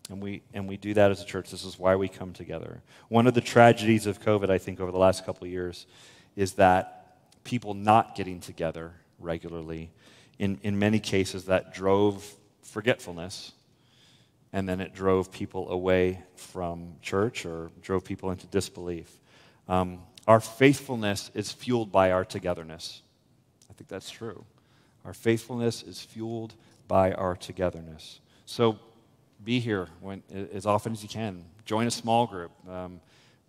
And 0.09 0.21
we, 0.21 0.41
and 0.53 0.67
we 0.67 0.77
do 0.77 0.95
that 0.95 1.11
as 1.11 1.21
a 1.21 1.25
church. 1.25 1.51
This 1.51 1.63
is 1.63 1.77
why 1.77 1.95
we 1.95 2.07
come 2.07 2.33
together. 2.33 2.81
One 3.09 3.27
of 3.27 3.35
the 3.35 3.41
tragedies 3.41 4.07
of 4.07 4.19
COVID, 4.19 4.49
I 4.49 4.57
think, 4.57 4.79
over 4.79 4.91
the 4.91 4.97
last 4.97 5.25
couple 5.25 5.45
of 5.45 5.51
years 5.51 5.85
is 6.35 6.53
that 6.53 7.17
people 7.43 7.75
not 7.75 8.15
getting 8.15 8.39
together 8.39 8.93
regularly, 9.19 9.91
in, 10.39 10.59
in 10.63 10.79
many 10.79 10.99
cases, 10.99 11.45
that 11.45 11.73
drove 11.73 12.25
forgetfulness. 12.63 13.51
And 14.51 14.67
then 14.67 14.81
it 14.81 14.95
drove 14.95 15.31
people 15.31 15.69
away 15.69 16.23
from 16.35 16.95
church 17.03 17.45
or 17.45 17.69
drove 17.83 18.03
people 18.03 18.31
into 18.31 18.47
disbelief. 18.47 19.11
Um, 19.67 19.99
our 20.27 20.39
faithfulness 20.39 21.29
is 21.35 21.51
fueled 21.51 21.91
by 21.91 22.11
our 22.11 22.25
togetherness. 22.25 23.03
I 23.69 23.73
think 23.73 23.89
that's 23.89 24.09
true. 24.09 24.43
Our 25.05 25.13
faithfulness 25.13 25.83
is 25.83 26.01
fueled 26.01 26.55
by 26.89 27.13
our 27.13 27.37
togetherness. 27.37 28.19
So 28.45 28.79
be 29.41 29.61
here 29.61 29.87
when, 30.01 30.23
as 30.51 30.65
often 30.65 30.91
as 30.91 31.01
you 31.01 31.07
can. 31.07 31.45
Join 31.63 31.87
a 31.87 31.91
small 31.91 32.27
group. 32.27 32.51
Um, 32.67 32.99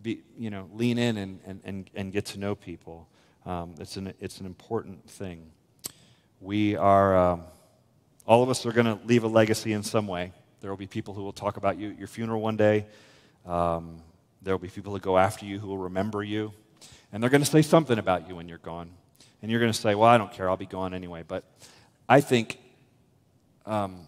be, 0.01 0.21
you 0.39 0.51
know, 0.51 0.69
lean 0.73 0.99
in 0.99 1.17
and, 1.17 1.41
and, 1.47 1.61
and, 1.65 1.91
and 1.97 2.13
get 2.13 2.27
to 2.27 2.39
know 2.39 2.55
people. 2.55 3.09
Um, 3.47 3.75
it's, 3.81 3.97
an, 3.97 4.13
it's 4.21 4.39
an 4.41 4.47
important 4.47 5.11
thing. 5.11 5.51
We 6.41 6.77
are, 6.77 7.17
um, 7.17 7.43
all 8.27 8.43
of 8.43 8.51
us 8.51 8.65
are 8.67 8.73
going 8.73 8.87
to 8.87 8.99
leave 9.07 9.25
a 9.25 9.29
legacy 9.29 9.73
in 9.73 9.83
some 9.83 10.07
way. 10.07 10.33
There 10.61 10.71
will 10.71 10.77
be 10.77 10.87
people 10.87 11.15
who 11.15 11.23
will 11.23 11.33
talk 11.33 11.57
about 11.57 11.79
you 11.79 11.91
at 11.91 11.99
your 11.99 12.09
funeral 12.09 12.43
one 12.43 12.57
day. 12.57 12.87
Um, 13.47 14.03
there 14.43 14.55
will 14.55 14.59
be 14.59 14.69
people 14.69 14.93
who 14.93 15.01
go 15.01 15.17
after 15.17 15.47
you 15.47 15.59
who 15.59 15.69
will 15.69 15.79
remember 15.79 16.23
you. 16.23 16.53
And 17.13 17.23
they're 17.23 17.31
going 17.31 17.43
to 17.43 17.51
say 17.51 17.63
something 17.63 17.99
about 17.99 18.29
you 18.29 18.37
when 18.37 18.49
you're 18.49 18.59
gone. 18.59 18.91
And 19.41 19.51
you're 19.51 19.61
going 19.61 19.73
to 19.73 19.79
say, 19.79 19.95
well, 19.95 20.09
I 20.09 20.19
don't 20.19 20.33
care. 20.33 20.49
I'll 20.49 20.59
be 20.59 20.67
gone 20.67 20.93
anyway. 20.93 21.25
But 21.27 21.45
I 22.07 22.21
think 22.21 22.59
um, 23.67 24.07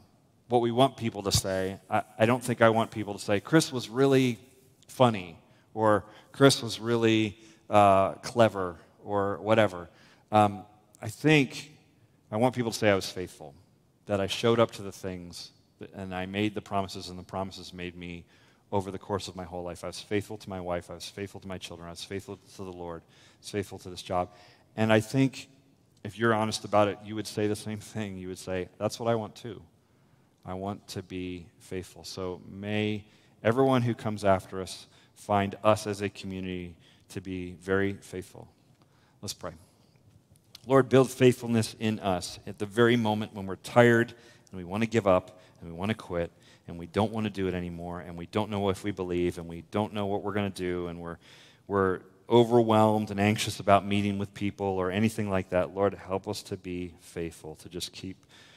what 0.49 0.61
we 0.61 0.71
want 0.71 0.97
people 0.97 1.23
to 1.23 1.33
say. 1.33 1.79
I, 1.89 2.03
I 2.19 2.27
don't 2.27 2.43
think 2.43 2.61
I 2.61 2.69
want 2.69 2.91
people 2.91 3.15
to 3.15 3.21
say, 3.21 3.41
Chris 3.41 3.73
was 3.73 3.89
really 3.89 4.39
funny, 4.89 5.39
or 5.75 6.05
Chris 6.33 6.63
was 6.63 6.79
really 6.79 7.39
uh, 7.71 8.13
clever, 8.15 8.77
or 9.05 9.39
whatever. 9.39 9.89
Um, 10.31 10.65
I 11.01 11.09
think 11.09 11.73
I 12.31 12.37
want 12.37 12.55
people 12.55 12.71
to 12.71 12.79
say 12.79 12.91
I 12.91 12.95
was 12.95 13.11
faithful, 13.11 13.55
that 14.07 14.21
I 14.21 14.27
showed 14.27 14.61
up 14.61 14.71
to 14.73 14.83
the 14.83 14.93
things, 14.93 15.51
and 15.95 16.15
I 16.15 16.27
made 16.27 16.55
the 16.55 16.61
promises, 16.61 17.09
and 17.09 17.19
the 17.19 17.23
promises 17.25 17.73
made 17.73 17.97
me 17.97 18.25
over 18.71 18.91
the 18.91 18.99
course 18.99 19.29
of 19.29 19.37
my 19.37 19.45
whole 19.45 19.63
life. 19.63 19.85
I 19.85 19.89
was 19.89 20.01
faithful 20.01 20.39
to 20.39 20.49
my 20.49 20.61
wife, 20.61 20.91
I 20.91 20.95
was 20.95 21.09
faithful 21.09 21.41
to 21.41 21.49
my 21.49 21.59
children, 21.59 21.89
I 21.89 21.93
was 21.93 22.05
faithful 22.05 22.39
to 22.57 22.65
the 22.65 22.73
Lord, 22.73 23.03
I 23.03 23.41
was 23.41 23.51
faithful 23.51 23.79
to 23.81 23.91
this 23.91 24.03
job. 24.03 24.31
And 24.77 24.93
I 24.93 25.01
think 25.01 25.49
if 26.05 26.19
you're 26.19 26.35
honest 26.35 26.65
about 26.65 26.89
it, 26.89 26.99
you 27.05 27.15
would 27.15 27.27
say 27.27 27.47
the 27.47 27.57
same 27.57 27.79
thing. 27.79 28.19
You 28.19 28.29
would 28.29 28.39
say, 28.39 28.69
That's 28.79 28.99
what 28.99 29.09
I 29.09 29.15
want 29.15 29.35
too. 29.35 29.63
I 30.45 30.55
want 30.55 30.87
to 30.89 31.03
be 31.03 31.47
faithful. 31.61 32.05
So 32.05 32.41
may 32.51 33.05
everyone 33.45 33.83
who 33.83 33.95
comes 33.95 34.25
after 34.25 34.61
us 34.61 34.87
find 35.15 35.55
us 35.63 35.87
as 35.87 36.03
a 36.03 36.09
community 36.09 36.75
to 37.11 37.21
be 37.21 37.53
very 37.61 37.95
faithful. 37.95 38.49
Let's 39.21 39.35
pray. 39.35 39.53
Lord, 40.67 40.89
build 40.89 41.11
faithfulness 41.11 41.77
in 41.79 42.01
us 42.01 42.39
at 42.47 42.59
the 42.59 42.67
very 42.67 42.97
moment 42.97 43.35
when 43.35 43.47
we're 43.47 43.57
tired 43.57 44.15
and 44.51 44.59
we 44.59 44.65
want 44.65 44.83
to 44.83 44.89
give 44.89 45.07
up 45.07 45.41
and 45.61 45.71
we 45.71 45.77
want 45.77 45.91
to 45.91 45.95
quit 45.95 46.31
and 46.67 46.79
we 46.79 46.87
don't 46.87 47.13
want 47.13 47.25
to 47.25 47.31
do 47.31 47.47
it 47.49 47.55
anymore 47.55 48.01
and 48.01 48.17
we 48.17 48.27
don't 48.27 48.51
know 48.51 48.69
if 48.69 48.85
we 48.85 48.91
believe 48.91 49.39
and 49.39 49.49
we 49.49 49.63
don't 49.71 49.93
know 49.93 50.07
what 50.07 50.23
we're 50.23 50.33
going 50.33 50.51
to 50.51 50.63
do 50.63 50.87
and 50.87 51.01
we're, 51.01 51.19
we're 51.67 52.01
overwhelmed 52.29 53.11
and 53.11 53.21
anxious 53.21 53.61
about 53.61 53.87
meeting 53.87 54.19
with 54.19 54.33
people 54.35 54.67
or 54.67 54.91
anything 54.91 55.29
like 55.31 55.51
that, 55.51 55.75
Lord, 55.75 55.95
help 55.95 56.29
us 56.29 56.43
to 56.45 56.57
be 56.57 56.95
faithful, 57.01 57.55
to 57.57 57.69
just 57.69 57.93
keep 57.93 58.17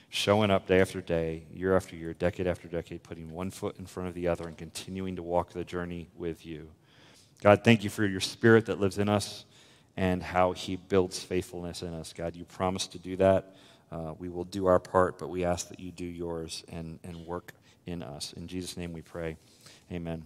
showing 0.10 0.52
up 0.52 0.68
day 0.68 0.80
after 0.80 1.02
day, 1.02 1.44
year 1.54 1.76
after 1.76 1.96
year, 1.96 2.14
decade 2.14 2.48
after 2.48 2.68
decade, 2.68 3.04
putting 3.04 3.32
one 3.32 3.52
foot 3.52 3.78
in 3.80 3.86
front 3.86 4.08
of 4.08 4.16
the 4.16 4.28
other 4.28 4.48
and 4.48 4.58
continuing 4.58 5.16
to 5.16 5.24
walk 5.24 5.52
the 5.52 5.64
journey 5.64 6.08
with 6.16 6.46
you. 6.46 6.70
God, 7.42 7.64
thank 7.64 7.84
you 7.84 7.90
for 7.90 8.06
your 8.06 8.22
spirit 8.22 8.68
that 8.68 8.80
lives 8.80 8.98
in 8.98 9.10
us 9.10 9.46
and 9.98 10.22
how 10.24 10.52
he 10.54 10.76
builds 10.76 11.22
faithfulness 11.22 11.82
in 11.82 11.94
us. 11.94 12.14
God, 12.14 12.36
you 12.36 12.46
promised 12.46 12.92
to 12.94 13.00
do 13.00 13.16
that. 13.18 13.56
Uh, 13.92 14.14
we 14.18 14.30
will 14.30 14.44
do 14.44 14.66
our 14.66 14.80
part, 14.80 15.20
but 15.20 15.30
we 15.30 15.46
ask 15.46 15.70
that 15.70 15.80
you 15.80 15.92
do 15.92 16.06
yours 16.06 16.64
and, 16.70 17.00
and 17.04 17.26
work 17.26 17.54
in 17.86 18.02
us. 18.02 18.34
In 18.34 18.48
Jesus' 18.48 18.78
name 18.78 18.94
we 18.94 19.02
pray. 19.02 19.38
Amen. 19.92 20.26